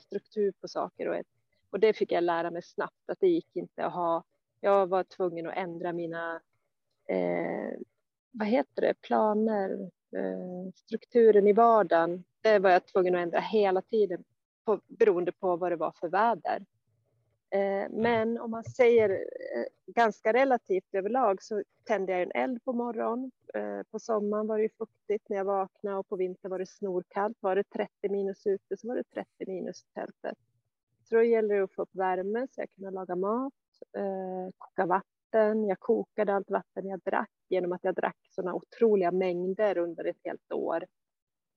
struktur 0.00 0.52
på 0.60 0.68
saker 0.68 1.08
och, 1.08 1.16
ett, 1.16 1.26
och 1.70 1.80
det 1.80 1.92
fick 1.92 2.12
jag 2.12 2.24
lära 2.24 2.50
mig 2.50 2.62
snabbt 2.62 3.10
att 3.10 3.20
det 3.20 3.28
gick 3.28 3.56
inte 3.56 3.86
att 3.86 3.92
ha. 3.92 4.24
Jag 4.60 4.86
var 4.86 5.04
tvungen 5.04 5.46
att 5.46 5.56
ändra 5.56 5.92
mina 5.92 6.40
eh, 7.08 7.78
vad 8.30 8.48
heter 8.48 8.82
det, 8.82 8.94
planer, 9.00 9.90
eh, 10.16 10.72
strukturen 10.74 11.46
i 11.46 11.52
vardagen. 11.52 12.24
Det 12.40 12.58
var 12.58 12.70
jag 12.70 12.86
tvungen 12.86 13.14
att 13.14 13.20
ändra 13.20 13.40
hela 13.40 13.82
tiden 13.82 14.24
på, 14.64 14.80
beroende 14.86 15.32
på 15.32 15.56
vad 15.56 15.72
det 15.72 15.76
var 15.76 15.92
för 15.92 16.08
väder. 16.08 16.64
Eh, 17.50 17.88
men 17.90 18.38
om 18.38 18.50
man 18.50 18.64
säger 18.64 19.10
eh, 19.10 19.64
ganska 19.86 20.32
relativt 20.32 20.94
överlag 20.94 21.42
så 21.42 21.62
tände 21.84 22.12
jag 22.12 22.22
en 22.22 22.32
eld 22.32 22.64
på 22.64 22.72
morgonen. 22.72 23.30
Eh, 23.54 23.82
på 23.90 23.98
sommaren 23.98 24.46
var 24.46 24.58
det 24.58 24.76
fuktigt 24.78 25.28
när 25.28 25.36
jag 25.36 25.44
vaknade 25.44 25.96
och 25.96 26.08
på 26.08 26.16
vintern 26.16 26.50
var 26.50 26.58
det 26.58 26.66
snorkallt. 26.66 27.36
Var 27.40 27.56
det 27.56 27.64
30 27.64 27.90
minus 28.10 28.46
ute 28.46 28.76
så 28.76 28.88
var 28.88 28.96
det 28.96 29.04
30 29.04 29.28
minus 29.46 29.82
i 29.82 29.94
tältet. 29.94 30.38
Så 31.04 31.14
då 31.14 31.22
gäller 31.22 31.54
det 31.54 31.64
att 31.64 31.74
få 31.74 31.82
upp 31.82 31.94
värme 31.94 32.46
så 32.50 32.60
jag 32.60 32.70
kunde 32.70 32.90
laga 32.90 33.16
mat, 33.16 33.52
koka 34.58 34.86
vatten. 34.86 35.64
Jag 35.64 35.80
kokade 35.80 36.34
allt 36.34 36.50
vatten 36.50 36.86
jag 36.86 37.00
drack 37.00 37.30
genom 37.48 37.72
att 37.72 37.84
jag 37.84 37.94
drack 37.94 38.16
sådana 38.30 38.54
otroliga 38.54 39.10
mängder 39.10 39.78
under 39.78 40.04
ett 40.04 40.20
helt 40.24 40.52
år. 40.52 40.86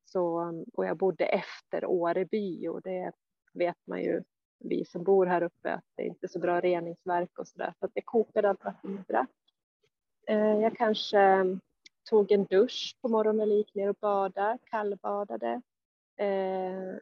Så, 0.06 0.54
och 0.74 0.86
jag 0.86 0.98
bodde 0.98 1.26
efter 1.26 1.86
Åreby 1.86 2.68
och 2.68 2.82
det 2.82 3.12
vet 3.54 3.78
man 3.88 4.02
ju, 4.02 4.24
vi 4.64 4.86
som 4.86 5.04
bor 5.04 5.26
här 5.26 5.44
uppe, 5.44 5.74
att 5.74 5.86
det 5.96 6.04
är 6.04 6.08
inte 6.08 6.26
är 6.26 6.28
så 6.28 6.40
bra 6.40 6.60
reningsverk 6.60 7.40
och 7.40 7.48
så 7.48 7.58
där. 7.58 7.74
Så 7.80 7.86
att 7.86 7.92
jag 7.94 8.06
kokade 8.06 8.50
allt 8.50 8.66
vatten 8.66 8.96
jag 8.96 9.06
drack. 9.16 9.30
Eh, 10.28 10.60
jag 10.62 10.78
kanske 10.78 11.20
mm, 11.20 11.60
tog 12.10 12.32
en 12.32 12.46
dusch 12.46 12.98
på 13.02 13.10
morgonen 13.10 13.42
eller 13.42 13.56
gick 13.56 13.76
ner 13.76 13.90
och 13.90 13.98
badade, 14.02 14.58
kallbadade. 14.64 15.62
Eh, 16.18 16.96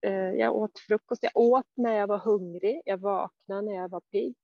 eh, 0.00 0.30
jag 0.34 0.56
åt 0.56 0.78
frukost. 0.78 1.22
Jag 1.22 1.36
åt 1.36 1.66
när 1.74 1.94
jag 1.94 2.06
var 2.06 2.18
hungrig. 2.18 2.82
Jag 2.84 2.98
vaknade 2.98 3.62
när 3.62 3.74
jag 3.74 3.88
var 3.88 4.00
pigg. 4.00 4.36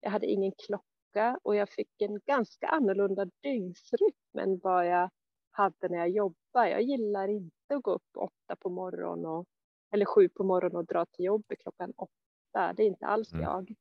Jag 0.00 0.10
hade 0.10 0.26
ingen 0.26 0.52
klocka 0.52 1.38
och 1.42 1.56
jag 1.56 1.68
fick 1.68 2.02
en 2.02 2.20
ganska 2.26 2.66
annorlunda 2.66 3.26
dygnsrytm 3.42 4.38
än 4.38 4.58
vad 4.58 4.86
jag 4.86 5.10
hade 5.50 5.88
när 5.88 5.98
jag 5.98 6.10
jobbade. 6.10 6.70
Jag 6.70 6.82
gillar 6.82 7.28
inte 7.28 7.74
att 7.74 7.82
gå 7.82 7.90
upp 7.90 8.16
åtta 8.16 8.56
på 8.60 8.68
morgonen 8.68 9.26
och, 9.26 9.46
eller 9.90 10.06
sju 10.06 10.28
på 10.28 10.44
morgonen 10.44 10.76
och 10.76 10.86
dra 10.86 11.06
till 11.06 11.24
jobbet 11.24 11.58
klockan 11.58 11.92
åtta. 11.96 12.72
Det 12.76 12.82
är 12.82 12.86
inte 12.86 13.06
alls 13.06 13.32
mm. 13.32 13.44
jag. 13.44 13.74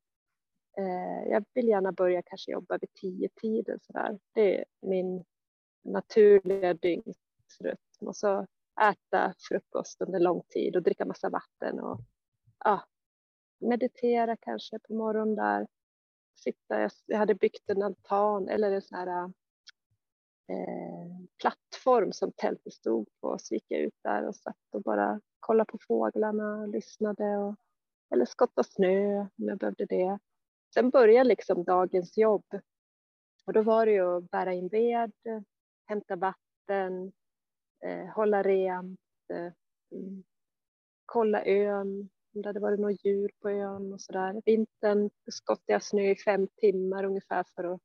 Eh, 0.78 1.32
jag 1.32 1.45
vill 1.53 1.68
gärna 1.68 1.91
börja 1.91 2.22
kanske 2.22 2.51
jobba 2.51 2.78
vid 2.78 2.93
tio 2.93 3.30
tiden 3.41 3.80
sådär. 3.82 4.20
Det 4.34 4.60
är 4.60 4.66
min 4.82 5.26
naturliga 5.84 6.74
dygnsrytm. 6.74 7.78
Och 8.05 8.16
så 8.16 8.47
äta 8.82 9.34
frukost 9.49 10.01
under 10.01 10.20
lång 10.20 10.41
tid 10.49 10.76
och 10.76 10.84
dricka 10.84 11.05
massa 11.05 11.30
vatten 11.30 11.80
och 11.80 11.99
ja, 12.66 12.82
meditera 13.60 14.38
kanske 14.38 14.80
på 14.80 14.93
morgonen 14.93 15.36
där. 15.36 15.68
Sitta, 16.36 16.89
jag 17.05 17.18
hade 17.18 17.36
byggt 17.36 17.70
en 17.70 17.82
altan 17.82 18.49
eller 18.49 18.72
en 18.72 18.82
sån 18.82 18.97
här 18.97 19.34
eh, 20.50 21.28
plattform 21.41 22.12
som 22.12 22.32
tältet 22.32 22.74
stod 22.74 23.08
på. 23.22 23.38
Så 23.39 23.54
gick 23.54 23.66
jag 23.68 23.82
ut 23.82 23.95
där 24.04 24.28
och 24.28 24.36
satt 24.36 24.56
och 24.72 24.82
bara 24.82 25.22
kollade 25.39 25.72
på 25.72 25.78
fåglarna, 25.88 26.66
lyssnade 26.66 27.38
och, 27.38 27.56
eller 28.14 28.26
skottade 28.26 28.68
snö 28.72 29.20
om 29.20 29.47
jag 29.47 29.58
behövde 29.58 29.86
det. 29.86 30.20
Sen 30.74 30.89
började 30.89 31.30
liksom 31.30 31.64
dagens 31.64 32.18
jobb 32.18 32.45
och 33.45 33.54
då 33.54 33.62
var 33.62 33.86
det 33.86 33.91
ju 33.91 34.18
att 34.18 34.32
bära 34.32 34.54
in 34.54 34.68
ved, 34.68 35.12
hämta 35.86 36.16
vatten, 36.16 37.12
eh, 37.86 38.06
hålla 38.06 38.43
rent, 38.43 39.00
eh, 39.34 39.54
mm, 39.91 40.24
kolla 41.06 41.45
ön, 41.45 42.10
om 42.36 42.41
det 42.41 42.50
hade 42.50 42.60
varit 42.60 42.80
något 42.80 43.06
djur 43.06 43.32
på 43.41 43.50
ön 43.50 43.93
och 43.93 44.02
så 44.02 44.12
där. 44.12 44.41
Vintern 44.45 45.10
skottade 45.32 45.74
jag 45.74 45.84
snö 45.84 46.02
i 46.02 46.16
fem 46.16 46.47
timmar 46.47 47.04
ungefär 47.04 47.45
för 47.56 47.64
att 47.64 47.82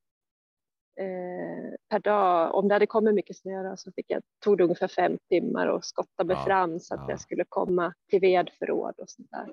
per 1.91 1.99
dag. 1.99 2.55
Om 2.55 2.69
det 2.69 2.75
hade 2.75 2.87
kommit 2.87 3.15
mycket 3.15 3.37
snö 3.37 3.77
så 3.77 3.93
fick 3.93 4.05
jag, 4.09 4.23
tog 4.45 4.59
det 4.59 4.65
ungefär 4.65 4.89
fem 4.89 5.19
timmar 5.29 5.67
och 5.67 5.85
skotta 5.85 6.25
mig 6.25 6.37
Ja, 6.37 6.45
fram 6.45 6.81
så 6.81 6.95
att 6.95 7.01
ja. 7.01 7.11
jag 7.11 7.21
skulle 7.21 7.45
komma 7.49 7.95
till 8.11 8.21
vedförråd 8.21 8.95
och 8.99 9.09
sånt 9.11 9.29
där. 9.31 9.47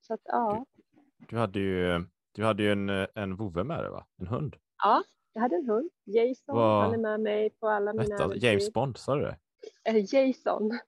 Så 0.00 0.14
att 0.14 0.20
ja, 0.24 0.66
Du 1.28 1.36
hade 1.38 1.58
ju, 1.58 2.04
du 2.32 2.44
hade 2.44 2.62
ju 2.62 2.72
en, 2.72 2.88
en 3.14 3.36
vovve 3.36 3.64
med 3.64 3.78
dig, 3.84 3.90
va? 3.90 4.06
En 4.20 4.26
hund. 4.26 4.56
ja, 4.82 5.02
jag 5.32 5.42
hade 5.42 5.56
en 5.56 5.66
hund, 5.66 5.90
Jason. 6.04 6.56
Vad- 6.56 6.82
Han 6.84 6.94
är 6.94 6.98
med 6.98 7.20
mig 7.20 7.50
på 7.50 7.68
alla 7.68 7.92
mina 7.92 8.16
äventyr. 8.16 8.44
James 8.48 8.72
Bond, 8.72 8.96
sa 8.96 9.14
du 9.16 9.22
det? 9.22 9.36
Eh, 9.84 10.14
Jason. 10.14 10.70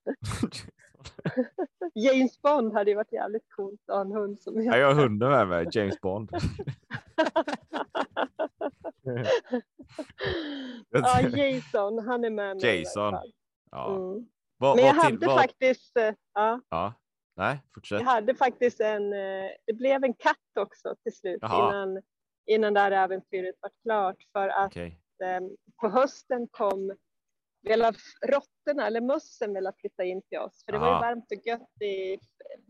James 1.95 2.43
Bond 2.43 2.73
hade 2.73 2.91
ju 2.91 2.97
varit 2.97 3.13
jävligt 3.13 3.51
coolt 3.57 3.81
att 3.89 3.95
ha 3.95 4.01
en 4.01 4.13
hund 4.13 4.41
som 4.41 4.63
Ja, 4.65 4.77
jag 4.77 4.87
har 4.95 5.03
hunden 5.03 5.31
med 5.31 5.49
mig, 5.49 5.67
James 5.73 6.01
Bond. 6.01 6.31
ja, 10.91 11.21
Jason, 11.21 11.99
han 12.07 12.25
är 12.25 12.31
med 12.31 12.57
mig. 12.63 12.79
Jason. 12.79 13.15
Ja. 13.71 13.97
Mm. 13.97 14.27
Vad, 14.57 14.77
Men 14.77 14.85
jag 14.85 14.95
till- 14.95 15.03
hade 15.03 15.27
vad- 15.27 15.41
faktiskt, 15.41 15.97
eh, 15.97 16.15
ja, 16.35 16.61
Ja. 16.69 16.95
Nej, 17.37 17.63
fortsätt. 17.75 18.01
jag 18.01 18.07
hade 18.07 18.35
faktiskt 18.35 18.81
en, 18.81 19.13
eh, 19.13 19.51
det 19.67 19.73
blev 19.73 20.05
en 20.05 20.15
katt 20.15 20.37
också 20.61 20.97
till 21.03 21.17
slut 21.17 21.39
Jaha. 21.41 21.69
innan, 21.71 22.03
innan 22.47 22.75
det 22.75 22.81
här 22.81 22.91
äventyret 22.93 23.55
var 23.61 23.71
klart 23.83 24.17
för 24.33 24.49
att 24.49 24.67
Okej. 24.67 25.01
eh, 25.25 25.41
på 25.81 25.89
hösten 25.89 26.49
kom 26.51 26.97
ville 27.63 27.93
råttorna 28.27 28.87
eller 28.87 29.01
mössen 29.01 29.55
ville 29.55 29.73
flytta 29.81 30.05
in 30.05 30.23
till 30.23 30.39
oss 30.39 30.65
för 30.65 30.73
det 30.73 30.79
var 30.79 30.87
ju 30.87 30.93
Aha. 30.93 31.01
varmt 31.01 31.33
och 31.33 31.47
gött 31.47 31.83
i 31.83 32.19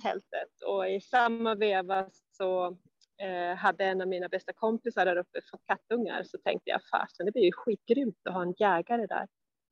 tältet 0.03 0.63
och 0.67 0.89
i 0.89 1.01
samma 1.01 1.55
veva 1.55 2.09
så 2.33 2.79
eh, 3.23 3.57
hade 3.57 3.85
en 3.85 4.01
av 4.01 4.09
mina 4.09 4.29
bästa 4.29 4.53
kompisar 4.53 5.05
där 5.05 5.17
uppe 5.17 5.41
fått 5.51 5.67
kattungar 5.67 6.23
så 6.25 6.39
tänkte 6.39 6.71
jag 6.71 6.81
fasen 6.91 7.27
det 7.27 7.33
blir 7.33 7.45
ju 7.45 7.53
skitgrymt 7.53 8.17
att 8.25 8.35
ha 8.35 8.43
en 8.43 8.55
jägare 8.59 9.07
där. 9.07 9.29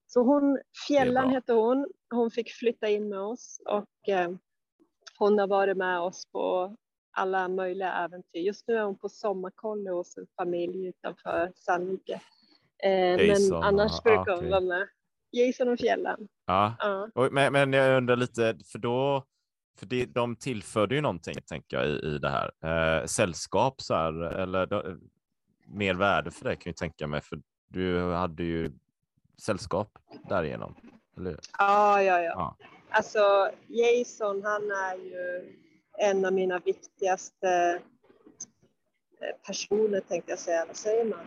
Så 0.07 0.23
hon, 0.23 0.59
Fjällan 0.87 1.31
hette 1.31 1.53
hon, 1.53 1.87
hon 2.15 2.31
fick 2.31 2.53
flytta 2.53 2.89
in 2.89 3.09
med 3.09 3.21
oss 3.21 3.61
och 3.69 4.09
eh, 4.09 4.31
hon 5.19 5.39
har 5.39 5.47
varit 5.47 5.77
med 5.77 6.01
oss 6.01 6.27
på 6.33 6.77
alla 7.13 7.49
möjliga 7.49 7.93
äventyr. 7.93 8.41
Just 8.41 8.69
nu 8.69 8.77
är 8.77 8.83
hon 8.83 8.99
på 8.99 9.09
sommarkollo 9.09 9.95
hos 9.95 10.17
en 10.17 10.27
familj 10.37 10.87
utanför 10.87 11.53
Sandvike. 11.55 12.21
Eh, 12.83 13.27
Jason, 13.27 13.59
men 13.59 13.63
annars 13.63 13.93
ja, 14.05 14.11
brukar 14.11 14.37
hon 14.37 14.51
vara 14.51 14.61
med. 14.61 14.89
Jason 15.33 15.69
och 15.69 15.79
Fjällan. 15.79 16.29
Ja. 16.47 16.77
Och, 17.15 17.33
men, 17.33 17.53
men 17.53 17.73
jag 17.73 17.97
undrar 17.97 18.17
lite, 18.17 18.57
för 18.73 18.79
då, 18.79 19.25
för 19.79 19.87
det, 19.87 20.05
de 20.07 20.37
tillförde 20.37 20.95
ju 20.95 21.01
någonting, 21.01 21.35
tänker 21.47 21.77
jag, 21.77 21.87
i, 21.87 21.91
i 21.91 22.19
det 22.19 22.31
här. 22.31 22.51
Eh, 23.01 23.07
sällskap, 23.07 23.81
så 23.81 23.95
här, 23.95 24.23
eller 24.23 24.67
då, 24.67 24.97
mer 25.67 25.95
värde 25.95 26.31
för 26.31 26.45
det 26.45 26.57
kan 26.57 26.71
jag 26.71 26.77
tänka 26.77 27.07
mig, 27.07 27.21
för 27.21 27.41
du 27.69 28.13
hade 28.13 28.43
ju 28.43 28.73
sällskap 29.39 29.99
därigenom. 30.29 30.75
Eller? 31.17 31.37
Ja, 31.59 32.03
ja, 32.03 32.21
ja. 32.21 32.33
Ja. 32.35 32.57
Alltså 32.91 33.51
Jason, 33.67 34.43
han 34.43 34.63
är 34.63 34.97
ju 34.97 35.53
en 35.99 36.25
av 36.25 36.33
mina 36.33 36.59
viktigaste 36.59 37.81
eh, 39.21 39.47
personer 39.47 40.01
tänkte 40.01 40.33
jag 40.33 40.39
säga. 40.39 40.65
Vad 40.67 40.77
säger 40.77 41.05
man? 41.05 41.27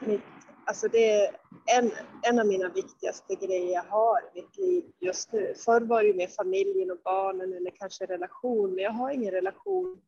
Mitt, 0.00 0.20
alltså 0.64 0.88
det 0.88 1.12
är 1.12 1.36
en, 1.66 1.90
en 2.22 2.38
av 2.38 2.46
mina 2.46 2.68
viktigaste 2.68 3.34
grejer 3.34 3.74
jag 3.74 3.82
har 3.82 4.18
i 4.18 4.40
mitt 4.40 4.56
liv 4.56 4.84
just 5.00 5.32
nu. 5.32 5.54
Förr 5.56 5.80
var 5.80 6.02
det 6.02 6.08
ju 6.08 6.14
med 6.14 6.30
familjen 6.30 6.90
och 6.90 7.00
barnen 7.04 7.52
eller 7.52 7.70
kanske 7.70 8.06
relation, 8.06 8.74
men 8.74 8.84
jag 8.84 8.90
har 8.90 9.10
ingen 9.10 9.30
relation 9.30 10.00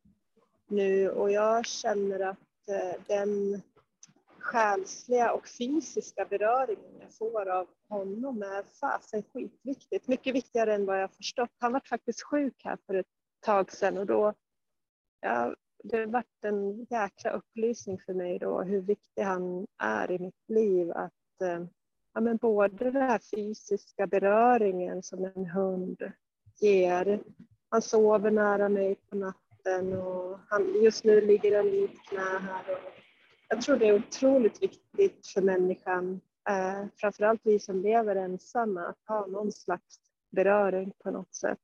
nu 0.67 1.09
och 1.09 1.31
jag 1.31 1.65
känner 1.65 2.19
att 2.19 2.69
eh, 2.69 3.01
den 3.07 3.61
själsliga 4.39 5.33
och 5.33 5.47
fysiska 5.47 6.25
beröringen 6.25 6.99
jag 6.99 7.13
får 7.13 7.49
av 7.49 7.67
honom 7.89 8.41
är 8.41 8.63
fasen 8.79 9.23
skitviktigt. 9.33 10.07
Mycket 10.07 10.35
viktigare 10.35 10.75
än 10.75 10.85
vad 10.85 11.01
jag 11.01 11.13
förstått. 11.13 11.49
Han 11.59 11.73
var 11.73 11.81
faktiskt 11.89 12.23
sjuk 12.23 12.61
här 12.63 12.77
för 12.85 12.93
ett 12.93 13.05
tag 13.45 13.71
sedan 13.71 13.97
och 13.97 14.05
då 14.05 14.33
jag 15.21 15.55
det 15.83 16.05
varit 16.05 16.45
en 16.45 16.85
jäkla 16.89 17.31
upplysning 17.31 17.99
för 17.99 18.13
mig 18.13 18.39
då 18.39 18.61
hur 18.61 18.81
viktig 18.81 19.21
han 19.21 19.67
är 19.77 20.11
i 20.11 20.19
mitt 20.19 20.49
liv. 20.49 20.91
Att 20.91 21.41
eh, 21.41 21.65
ja, 22.13 22.21
men 22.21 22.37
både 22.37 22.91
den 22.91 23.01
här 23.01 23.19
fysiska 23.35 24.07
beröringen 24.07 25.03
som 25.03 25.25
en 25.25 25.45
hund 25.45 26.11
ger. 26.61 27.23
Han 27.69 27.81
sover 27.81 28.31
nära 28.31 28.69
mig 28.69 28.95
på 28.95 29.15
natten 29.15 29.93
och 29.93 30.39
han, 30.49 30.83
just 30.83 31.03
nu 31.03 31.21
ligger 31.21 31.57
han 31.57 31.67
i 31.67 31.81
mitt 31.81 32.03
knä 32.09 32.39
här. 32.39 32.71
Och 32.71 32.93
jag 33.49 33.61
tror 33.61 33.77
det 33.77 33.87
är 33.87 33.95
otroligt 33.95 34.61
viktigt 34.61 35.27
för 35.27 35.41
människan, 35.41 36.21
eh, 36.49 36.85
framförallt 36.97 37.41
vi 37.43 37.59
som 37.59 37.81
lever 37.81 38.15
ensamma, 38.15 38.85
att 38.85 39.03
ha 39.07 39.27
någon 39.27 39.51
slags 39.51 39.99
beröring 40.31 40.93
på 41.03 41.11
något 41.11 41.35
sätt. 41.35 41.59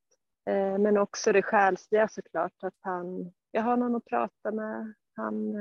Eh, 0.49 0.77
men 0.77 0.97
också 0.97 1.31
det 1.31 1.41
själsliga 1.41 2.07
såklart, 2.07 2.63
att 2.63 2.77
han, 2.79 3.31
jag 3.51 3.61
har 3.61 3.77
någon 3.77 3.95
att 3.95 4.05
prata 4.05 4.51
med, 4.51 4.93
han 5.15 5.55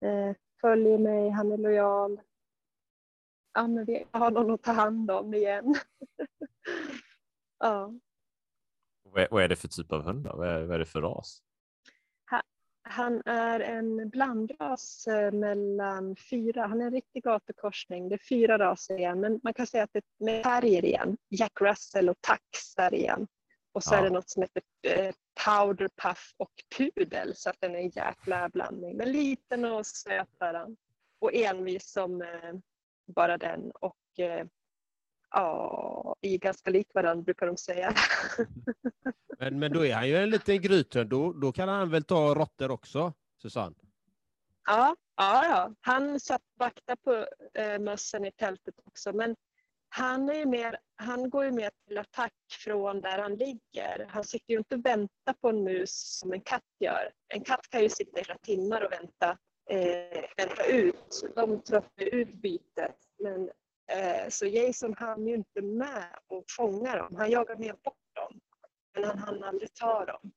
eh, 0.00 0.36
följer 0.60 0.98
mig, 0.98 1.30
han 1.30 1.52
är 1.52 1.56
lojal. 1.56 2.20
Ja, 3.52 3.66
men 3.66 3.84
vi 3.84 4.06
jag 4.12 4.20
har 4.20 4.30
någon 4.30 4.50
att 4.50 4.62
ta 4.62 4.72
hand 4.72 5.10
om 5.10 5.34
igen. 5.34 5.74
ja. 7.58 7.92
Vad 9.30 9.42
är, 9.42 9.48
det 9.48 9.56
för 9.56 9.68
typ 9.68 9.92
av 9.92 10.02
hund? 10.02 10.24
Då? 10.24 10.36
Vad, 10.36 10.48
är, 10.48 10.64
vad 10.64 10.74
är 10.74 10.78
det 10.78 10.86
för 10.86 11.02
ras? 11.02 11.42
Han 12.90 13.22
är 13.24 13.60
en 13.60 14.08
blandras 14.08 15.06
eh, 15.06 15.32
mellan 15.32 16.16
fyra, 16.30 16.66
han 16.66 16.80
är 16.80 16.86
en 16.86 16.92
riktig 16.92 17.24
gatukorsning. 17.24 18.08
Det 18.08 18.14
är 18.14 18.28
fyra 18.28 18.58
raser 18.58 18.98
igen, 18.98 19.20
men 19.20 19.40
man 19.42 19.54
kan 19.54 19.66
säga 19.66 19.84
att 19.84 19.92
det 19.92 20.30
är 20.30 20.42
terrier 20.42 20.84
igen. 20.84 21.16
Jack 21.28 21.60
Russell 21.60 22.08
och 22.08 22.16
Tax 22.20 22.74
där 22.76 22.94
igen. 22.94 23.26
Och 23.72 23.84
så 23.84 23.94
Ja. 23.94 23.98
är 23.98 24.02
det 24.02 24.10
något 24.10 24.30
som 24.30 24.42
heter 24.42 24.62
eh, 24.82 25.14
Powder 25.46 25.88
Puff 26.02 26.34
och 26.36 26.52
Pudel, 26.76 27.36
så 27.36 27.50
att 27.50 27.56
den 27.60 27.74
är 27.74 27.78
en 27.78 27.88
jäkla 27.90 28.48
blandning. 28.48 28.96
Men 28.96 29.12
liten 29.12 29.64
och 29.64 29.86
söt. 29.86 30.28
Och 31.20 31.34
envis 31.34 31.90
som 31.92 32.22
eh, 32.22 32.52
bara 33.06 33.38
den. 33.38 33.70
Och 33.70 34.18
eh, 34.18 34.46
ja, 35.30 36.16
är 36.20 36.38
ganska 36.38 36.70
lik 36.70 36.94
varandra 36.94 37.22
brukar 37.22 37.46
de 37.46 37.56
säga. 37.56 37.94
Men, 39.40 39.58
men 39.58 39.72
då 39.72 39.86
är 39.86 39.94
han 39.94 40.08
ju 40.08 40.16
en 40.16 40.30
liten 40.30 40.60
grythund. 40.62 41.10
Då, 41.10 41.32
då 41.32 41.52
kan 41.52 41.68
han 41.68 41.90
väl 41.90 42.04
ta 42.04 42.34
råttor 42.34 42.70
också, 42.70 43.12
Susanne? 43.42 43.74
Ja, 44.66 44.96
ja, 45.16 45.44
ja. 45.44 45.74
han 45.80 46.20
satt 46.20 46.42
vakta 46.56 46.96
på 46.96 47.26
eh, 47.54 47.78
mössen 47.78 48.24
i 48.24 48.32
tältet 48.32 48.74
också. 48.84 49.12
Men 49.12 49.36
han, 49.88 50.28
är 50.28 50.34
ju 50.34 50.46
mer, 50.46 50.78
han 50.96 51.30
går 51.30 51.44
ju 51.44 51.50
mer 51.50 51.70
till 51.86 51.98
attack 51.98 52.32
från 52.64 53.00
där 53.00 53.18
han 53.18 53.34
ligger. 53.34 54.06
Han 54.08 54.24
sitter 54.24 54.52
ju 54.52 54.58
inte 54.58 54.74
och 54.74 54.86
väntar 54.86 55.32
på 55.40 55.48
en 55.48 55.64
mus 55.64 56.18
som 56.20 56.32
en 56.32 56.40
katt 56.40 56.62
gör. 56.80 57.12
En 57.34 57.44
katt 57.44 57.68
kan 57.70 57.82
ju 57.82 57.88
sitta 57.88 58.20
i 58.20 58.24
flera 58.24 58.38
timmar 58.38 58.84
och 58.84 58.92
vänta, 58.92 59.38
eh, 59.70 60.24
vänta 60.36 60.64
ut. 60.66 61.32
De 61.34 61.62
tröttnar 61.62 62.04
ut 62.04 62.34
bytet. 62.34 62.96
Men, 63.18 63.50
eh, 63.92 64.28
så 64.28 64.46
Jason 64.46 64.94
hann 64.94 65.26
ju 65.26 65.34
inte 65.34 65.62
med 65.62 66.18
och 66.26 66.44
fånga 66.56 66.96
dem. 66.96 67.16
Han 67.16 67.30
jagar 67.30 67.56
mer 67.56 67.72
bort 67.72 68.14
dem. 68.14 68.40
Men 68.94 69.04
han 69.04 69.18
hann 69.18 69.44
aldrig 69.44 69.74
ta 69.74 70.04
dem. 70.04 70.30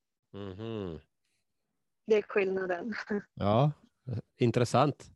Det 2.08 2.16
är 2.16 2.22
skillnaden. 2.22 2.94
Ja, 3.34 3.72
intressant. 4.38 5.12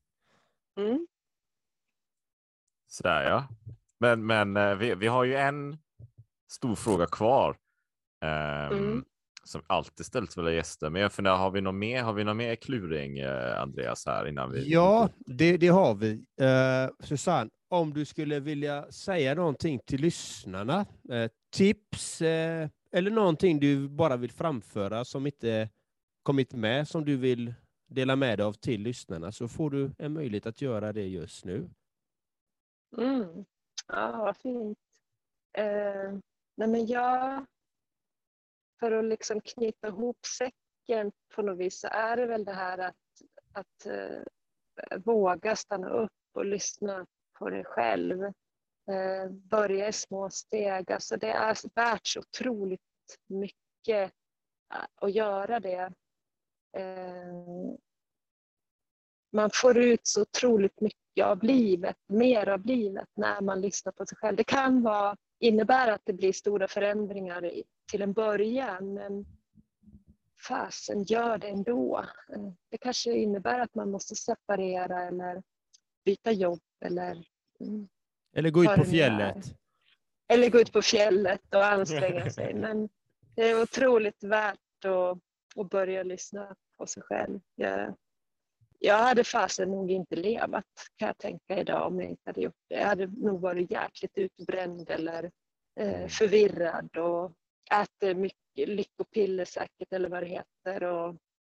Mm. 0.79 1.07
Sådär 2.87 3.23
ja. 3.23 3.47
Men, 3.99 4.25
men 4.25 4.57
eh, 4.57 4.75
vi, 4.75 4.95
vi 4.95 5.07
har 5.07 5.23
ju 5.23 5.35
en 5.35 5.77
stor 6.51 6.75
fråga 6.75 7.05
kvar. 7.05 7.57
ehm, 8.25 8.73
Mm. 8.73 9.05
Som 9.43 9.61
alltid 9.67 10.05
ställs 10.05 10.37
våra 10.37 10.53
gäster. 10.53 10.89
Men 10.89 11.01
jag 11.01 11.11
funderar, 11.11 11.37
har 11.37 11.51
vi 11.51 11.61
någon 11.61 11.79
mer, 11.79 12.03
har 12.03 12.13
vi 12.13 12.23
någon 12.23 12.37
mer 12.37 12.55
kluring, 12.55 13.19
eh, 13.19 13.61
Andreas, 13.61 14.05
här 14.05 14.27
innan 14.27 14.51
vi... 14.51 14.71
Ja, 14.71 15.09
det, 15.25 15.57
det 15.57 15.67
har 15.67 15.95
vi. 15.95 16.11
Uh, 16.41 16.95
Susanne, 16.99 17.49
om 17.69 17.93
du 17.93 18.05
skulle 18.05 18.39
vilja 18.39 18.91
säga 18.91 19.33
någonting 19.35 19.79
till 19.85 20.01
lyssnarna, 20.01 20.85
eh, 21.11 21.31
tips 21.55 22.21
eh, 22.21 22.69
eller 22.91 23.11
någonting 23.11 23.59
du 23.59 23.89
bara 23.89 24.17
vill 24.17 24.31
framföra 24.31 25.05
som 25.05 25.25
inte 25.25 25.69
kommit 26.23 26.53
med, 26.53 26.87
som 26.87 27.05
du 27.05 27.17
vill 27.17 27.53
dela 27.87 28.15
med 28.15 28.39
dig 28.39 28.45
av 28.45 28.53
till 28.53 28.81
lyssnarna, 28.81 29.31
så 29.31 29.47
får 29.47 29.69
du 29.69 29.91
en 29.97 30.13
möjlighet 30.13 30.45
att 30.45 30.61
göra 30.61 30.93
det 30.93 31.07
just 31.07 31.45
nu. 31.45 31.69
Mm. 32.97 33.45
Ja, 33.87 34.11
vad 34.17 34.37
fint. 34.37 34.79
Eh, 35.57 36.11
nej 36.55 36.67
men 36.67 36.85
jag, 36.85 37.45
för 38.79 38.91
att 38.91 39.05
liksom 39.05 39.41
knyta 39.41 39.87
ihop 39.87 40.25
säcken 40.37 41.11
på 41.35 41.41
något 41.41 41.57
vis 41.57 41.79
så 41.79 41.87
är 41.87 42.17
det 42.17 42.25
väl 42.25 42.45
det 42.45 42.53
här 42.53 42.77
att, 42.77 42.95
att 43.51 43.85
eh, 43.85 44.21
våga 44.97 45.55
stanna 45.55 45.89
upp 45.89 46.11
och 46.33 46.45
lyssna 46.45 47.05
på 47.39 47.49
dig 47.49 47.65
själv. 47.65 48.23
Eh, 48.91 49.29
börja 49.29 49.87
i 49.87 49.93
små 49.93 50.29
steg. 50.29 50.91
Alltså 50.91 51.17
det 51.17 51.31
är 51.31 51.75
värt 51.75 52.07
så 52.07 52.19
otroligt 52.19 52.81
mycket 53.27 54.13
eh, 54.73 54.85
att 54.95 55.13
göra 55.13 55.59
det. 55.59 55.93
Eh, 56.77 57.33
man 59.31 59.49
får 59.53 59.77
ut 59.77 60.07
så 60.07 60.21
otroligt 60.21 60.81
mycket 60.81 61.04
mycket 61.15 61.25
av 61.25 61.43
livet, 61.43 61.97
mer 62.07 62.49
av 62.49 62.65
livet 62.65 63.07
när 63.15 63.41
man 63.41 63.61
lyssnar 63.61 63.91
på 63.91 64.05
sig 64.05 64.17
själv. 64.17 64.37
Det 64.37 64.43
kan 64.43 64.83
vara, 64.83 65.17
innebära 65.39 65.93
att 65.93 66.01
det 66.05 66.13
blir 66.13 66.33
stora 66.33 66.67
förändringar 66.67 67.51
till 67.91 68.01
en 68.01 68.13
början 68.13 68.93
men 68.93 69.25
fasen 70.47 71.03
gör 71.03 71.37
det 71.37 71.47
ändå. 71.47 72.05
Det 72.69 72.77
kanske 72.77 73.13
innebär 73.13 73.59
att 73.59 73.75
man 73.75 73.91
måste 73.91 74.15
separera 74.15 75.07
eller 75.07 75.43
byta 76.05 76.31
jobb 76.31 76.61
eller 76.85 77.23
mm, 77.59 77.87
eller 78.35 78.49
gå 78.49 78.63
ut 78.63 78.75
på 78.75 78.83
fjället. 78.83 79.45
Eller 80.27 80.49
gå 80.49 80.59
ut 80.59 80.71
på 80.71 80.81
fjället 80.81 81.55
och 81.55 81.65
anstränga 81.65 82.29
sig. 82.29 82.53
Men 82.61 82.89
det 83.35 83.49
är 83.49 83.61
otroligt 83.61 84.23
värt 84.23 84.85
att, 84.85 85.17
att 85.61 85.69
börja 85.69 86.03
lyssna 86.03 86.55
på 86.77 86.85
sig 86.85 87.03
själv. 87.03 87.39
Jag, 87.55 87.95
jag 88.85 88.97
hade 88.97 89.23
fasen 89.23 89.71
nog 89.71 89.91
inte 89.91 90.15
levat 90.15 90.65
kan 90.95 91.07
jag 91.07 91.17
tänka 91.17 91.59
idag 91.59 91.87
om 91.87 91.99
jag 91.99 92.09
inte 92.09 92.21
hade 92.25 92.41
gjort 92.41 92.53
det. 92.69 92.75
Jag 92.75 92.87
hade 92.87 93.07
nog 93.07 93.41
varit 93.41 93.71
jäkligt 93.71 94.17
utbränd 94.17 94.89
eller 94.89 95.31
eh, 95.79 96.07
förvirrad 96.07 96.97
och 96.97 97.31
äter 97.71 98.15
mycket 98.15 98.69
lyckopiller 98.69 99.45
säkert 99.45 99.93
eller 99.93 100.09
vad 100.09 100.23
det 100.23 100.27
heter 100.27 100.83
och, 100.83 101.07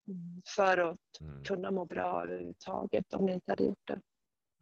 mm, 0.09 0.43
för 0.57 0.79
att 0.79 1.21
mm. 1.21 1.45
kunna 1.45 1.71
må 1.71 1.85
bra 1.85 2.23
överhuvudtaget 2.23 3.15
om 3.15 3.29
jag 3.29 3.37
inte 3.37 3.53
hade 3.53 3.65
gjort 3.65 3.87
det. 3.87 4.01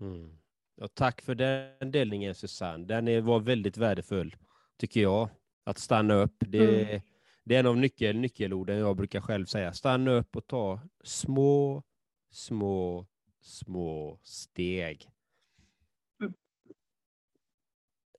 Mm. 0.01 0.39
Och 0.81 0.95
tack 0.95 1.23
för 1.23 1.35
den 1.35 1.91
delningen 1.91 2.35
Susanne. 2.35 2.85
Den 2.85 3.25
var 3.25 3.41
väldigt 3.41 3.77
värdefull 3.77 4.37
tycker 4.79 5.01
jag. 5.01 5.29
Att 5.65 5.79
stanna 5.79 6.15
upp. 6.15 6.37
Det, 6.39 6.85
mm. 6.85 7.01
det 7.45 7.55
är 7.55 7.61
en 7.61 7.67
av 7.67 7.77
nyckel, 7.77 8.17
nyckelorden 8.17 8.79
jag 8.79 8.97
brukar 8.97 9.21
själv 9.21 9.47
säga. 9.47 9.73
Stanna 9.73 10.11
upp 10.11 10.37
och 10.37 10.47
ta 10.47 10.81
små, 11.05 11.83
små, 12.31 13.07
små 13.41 14.21
steg. 14.23 15.11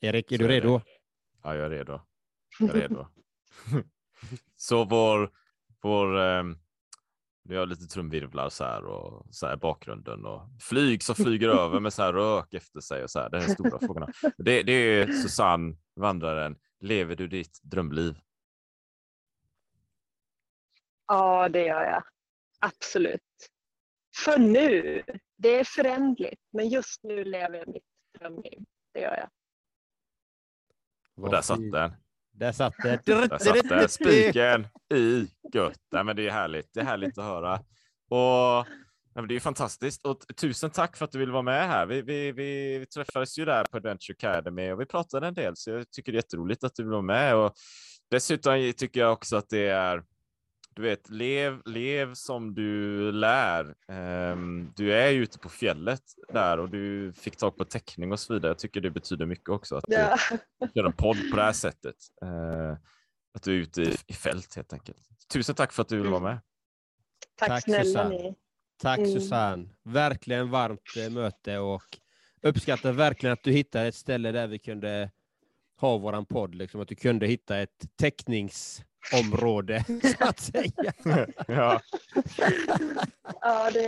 Erik, 0.02 0.32
är 0.32 0.38
Så 0.38 0.44
du 0.44 0.50
redo? 0.50 0.76
Är 0.76 0.82
ja, 1.44 1.56
jag 1.56 1.66
är 1.66 1.70
redo. 1.70 2.02
Jag 2.60 2.70
är 2.70 2.74
redo. 2.74 3.08
Så 4.56 4.86
vår, 4.86 5.32
vår 5.82 6.16
um 6.16 6.60
vi 7.50 7.56
har 7.56 7.66
lite 7.66 7.86
trumvirvlar 7.86 8.50
så 8.50 8.64
här 8.64 8.86
och 8.86 9.26
så 9.36 9.48
här 9.48 9.56
bakgrunden 9.56 10.26
och 10.26 10.42
flyg 10.62 11.04
som 11.04 11.16
flyger 11.16 11.50
över 11.50 11.80
med 11.80 11.94
så 11.94 12.04
här 12.04 12.14
rök 12.14 12.54
efter 12.54 12.80
sig 12.80 13.04
och 13.04 13.10
så 13.10 13.20
här. 13.20 13.30
Det 13.30 13.38
är 13.38 13.42
stora 13.42 13.80
frågorna. 13.80 14.08
Det, 14.38 14.64
det 14.64 14.72
är 14.72 15.12
Susanne, 15.12 15.76
vandraren. 15.96 16.56
Lever 16.80 17.16
du 17.16 17.28
ditt 17.28 17.60
drömliv? 17.64 18.20
Ja, 21.08 21.50
det 21.50 21.66
gör 21.66 21.84
jag. 21.84 22.04
Absolut. 22.60 23.22
För 24.26 24.40
nu. 24.40 25.04
Det 25.38 25.60
är 25.60 25.64
förändligt, 25.64 26.42
men 26.54 26.70
just 26.70 27.04
nu 27.04 27.24
lever 27.24 27.58
jag 27.58 27.68
mitt 27.68 27.84
drömliv. 28.20 28.60
Det 28.94 29.00
gör 29.00 29.18
jag. 29.18 29.30
Och 31.26 31.32
där 31.32 31.42
satt 31.42 31.72
den. 31.72 31.94
Där 32.32 32.52
satt 32.52 32.74
det. 32.84 33.02
Där 33.06 33.38
satt 33.38 33.70
det. 33.70 33.90
Spiken 33.90 34.68
i 34.94 35.28
gött. 35.54 35.80
Nej, 35.92 36.04
men 36.04 36.16
det 36.16 36.28
är 36.28 36.32
härligt. 36.32 36.74
Det 36.74 36.80
är 36.80 36.84
härligt 36.84 37.18
att 37.18 37.24
höra. 37.24 37.54
Och 38.10 38.68
nej, 39.16 39.28
det 39.28 39.36
är 39.36 39.40
fantastiskt. 39.40 40.06
Och 40.06 40.18
tusen 40.36 40.70
tack 40.70 40.98
för 40.98 41.06
att 41.06 41.12
du 41.12 41.20
vill 41.20 41.32
vara 41.32 41.42
med 41.42 41.68
här. 41.68 41.86
Vi, 41.86 42.02
vi, 42.02 42.32
vi, 42.32 42.78
vi 42.78 42.86
träffades 42.86 43.40
ju 43.40 43.46
där 43.46 43.64
på 43.64 43.78
Adventure 43.78 44.16
Academy 44.16 44.72
och 44.72 44.82
vi 44.82 44.86
pratade 44.86 45.28
en 45.28 45.34
del, 45.34 45.56
så 45.56 45.70
jag 45.72 45.92
tycker 45.92 46.12
det 46.12 46.16
är 46.16 46.20
jätteroligt 46.20 46.64
att 46.64 46.76
du 46.76 46.84
vill 46.84 46.92
vara 46.92 47.02
med. 47.02 47.36
Och 47.36 47.54
dessutom 48.10 48.74
tycker 48.78 49.00
jag 49.00 49.14
också 49.14 49.38
att 49.38 49.50
det 49.50 49.68
är 49.68 50.04
du 50.78 50.84
vet, 50.84 51.10
lev, 51.10 51.62
lev 51.66 52.14
som 52.14 52.54
du 52.54 53.12
lär. 53.12 53.76
Um, 53.88 54.74
du 54.76 54.94
är 54.94 55.10
ju 55.10 55.24
ute 55.24 55.40
på 55.40 55.50
fjället 55.50 56.02
där 56.34 56.60
och 56.60 56.70
du 56.70 57.14
fick 57.14 57.38
tag 57.38 57.58
på 57.58 57.66
teckning 57.66 58.12
och 58.12 58.20
så 58.20 58.34
vidare. 58.34 58.50
Jag 58.50 58.58
tycker 58.58 58.82
det 58.82 58.90
betyder 58.90 59.26
mycket 59.26 59.50
också 59.50 59.76
att 59.76 59.84
ja. 59.88 60.18
du 60.60 60.68
gör 60.74 60.86
en 60.86 60.94
podd 60.94 61.18
på 61.32 61.38
det 61.38 61.44
här 61.44 61.54
sättet. 61.54 61.96
Uh, 62.24 62.76
att 63.34 63.44
du 63.44 63.54
är 63.54 63.58
ute 63.58 63.82
i, 63.82 63.96
i, 64.08 64.14
fält 64.14 64.56
helt 64.56 64.74
enkelt. 64.74 64.98
Tusen 65.34 65.56
tack 65.56 65.74
för 65.74 65.82
att 65.82 65.90
du 65.90 65.98
vill 65.98 66.12
vara 66.12 66.22
med. 66.22 66.40
Tack, 67.36 67.50
tack 67.50 67.64
snälla 67.64 67.84
Susanne. 67.84 68.10
ni. 68.10 68.36
Tack 68.78 69.00
mm. 69.00 69.12
Susanne. 69.12 69.70
Verkligen 69.84 70.50
varmt 70.50 70.98
eh, 70.98 71.10
möte 71.10 71.58
och 71.58 72.00
uppskattar 72.42 72.92
verkligen 72.92 73.34
att 73.34 73.44
du 73.44 73.52
hittade 73.52 73.88
ett 73.88 73.96
ställe 73.96 74.32
där 74.32 74.48
vi 74.48 74.60
kunde 74.60 75.12
ha 75.80 75.98
våran 75.98 76.26
podd, 76.26 76.56
liksom, 76.56 76.82
att 76.82 76.88
du 76.88 76.96
kunde 76.96 77.28
hitta 77.28 77.58
ett 77.58 77.86
tecknings 77.96 78.84
område, 79.14 79.86
så 80.18 80.24
att 80.24 80.40
säga. 80.40 80.94
ja. 81.48 81.82
ja, 83.42 83.72
det 83.74 83.86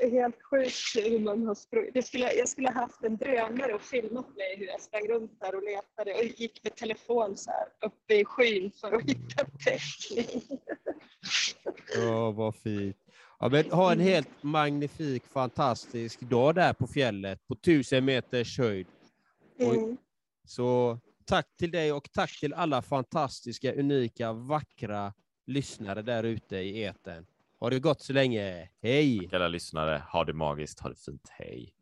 är 0.00 0.10
helt 0.10 0.42
sjukt 0.42 0.74
hur 0.94 1.18
man 1.18 1.46
har 1.46 1.54
sprungit. 1.54 2.06
skulle, 2.06 2.32
jag 2.32 2.48
skulle 2.48 2.68
ha 2.68 2.80
haft 2.80 3.04
en 3.04 3.16
drönare 3.16 3.74
och 3.74 3.82
filmat 3.82 4.36
mig 4.36 4.56
hur 4.58 4.66
jag 4.66 4.80
sprang 4.80 5.08
runt 5.08 5.40
där 5.40 5.54
och 5.54 5.62
letade 5.62 6.14
och 6.14 6.40
gick 6.40 6.64
med 6.64 6.76
telefon 6.76 7.36
så 7.36 7.50
här 7.50 7.68
uppe 7.86 8.14
i 8.14 8.24
skyn 8.24 8.72
för 8.80 8.92
att 8.92 9.02
hitta 9.02 9.44
täckning. 9.64 10.58
Åh, 11.98 12.28
oh, 12.28 12.34
vad 12.34 12.56
fint. 12.56 12.96
Ja, 13.38 13.48
men 13.48 13.70
ha 13.70 13.92
en 13.92 14.00
helt 14.00 14.42
magnifik, 14.42 15.26
fantastisk 15.26 16.20
dag 16.20 16.54
där 16.54 16.72
på 16.72 16.86
fjället 16.86 17.46
på 17.48 17.54
tusen 17.54 18.04
meters 18.04 18.58
höjd. 18.58 18.86
Mm. 19.58 19.96
Så 20.44 20.98
tack 21.32 21.56
till 21.58 21.70
dig 21.70 21.92
och 21.92 22.12
tack 22.12 22.40
till 22.40 22.54
alla 22.54 22.82
fantastiska, 22.82 23.72
unika, 23.72 24.32
vackra 24.32 25.12
lyssnare 25.46 26.02
där 26.02 26.24
ute 26.24 26.56
i 26.56 26.82
eten. 26.82 27.26
Ha 27.60 27.70
det 27.70 27.80
gott 27.80 28.00
så 28.00 28.12
länge. 28.12 28.68
Hej! 28.82 29.20
Tack 29.20 29.32
alla 29.32 29.48
lyssnare. 29.48 30.02
Ha 30.12 30.24
det 30.24 30.32
magiskt. 30.32 30.80
Ha 30.80 30.88
det 30.88 30.98
fint. 31.04 31.28
Hej! 31.30 31.74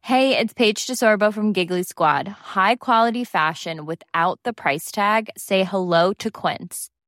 Hey, 0.00 0.38
it's 0.38 0.54
Paige 0.54 0.86
DeSorbo 0.86 1.32
from 1.32 1.52
Giggly 1.52 1.84
Squad. 1.84 2.28
High 2.28 2.76
quality 2.76 3.24
fashion 3.24 3.86
without 3.86 4.40
the 4.44 4.52
price 4.52 4.92
tag. 4.92 5.28
Say 5.36 5.64
hello 5.64 6.12
to 6.18 6.30
Quince. 6.30 6.90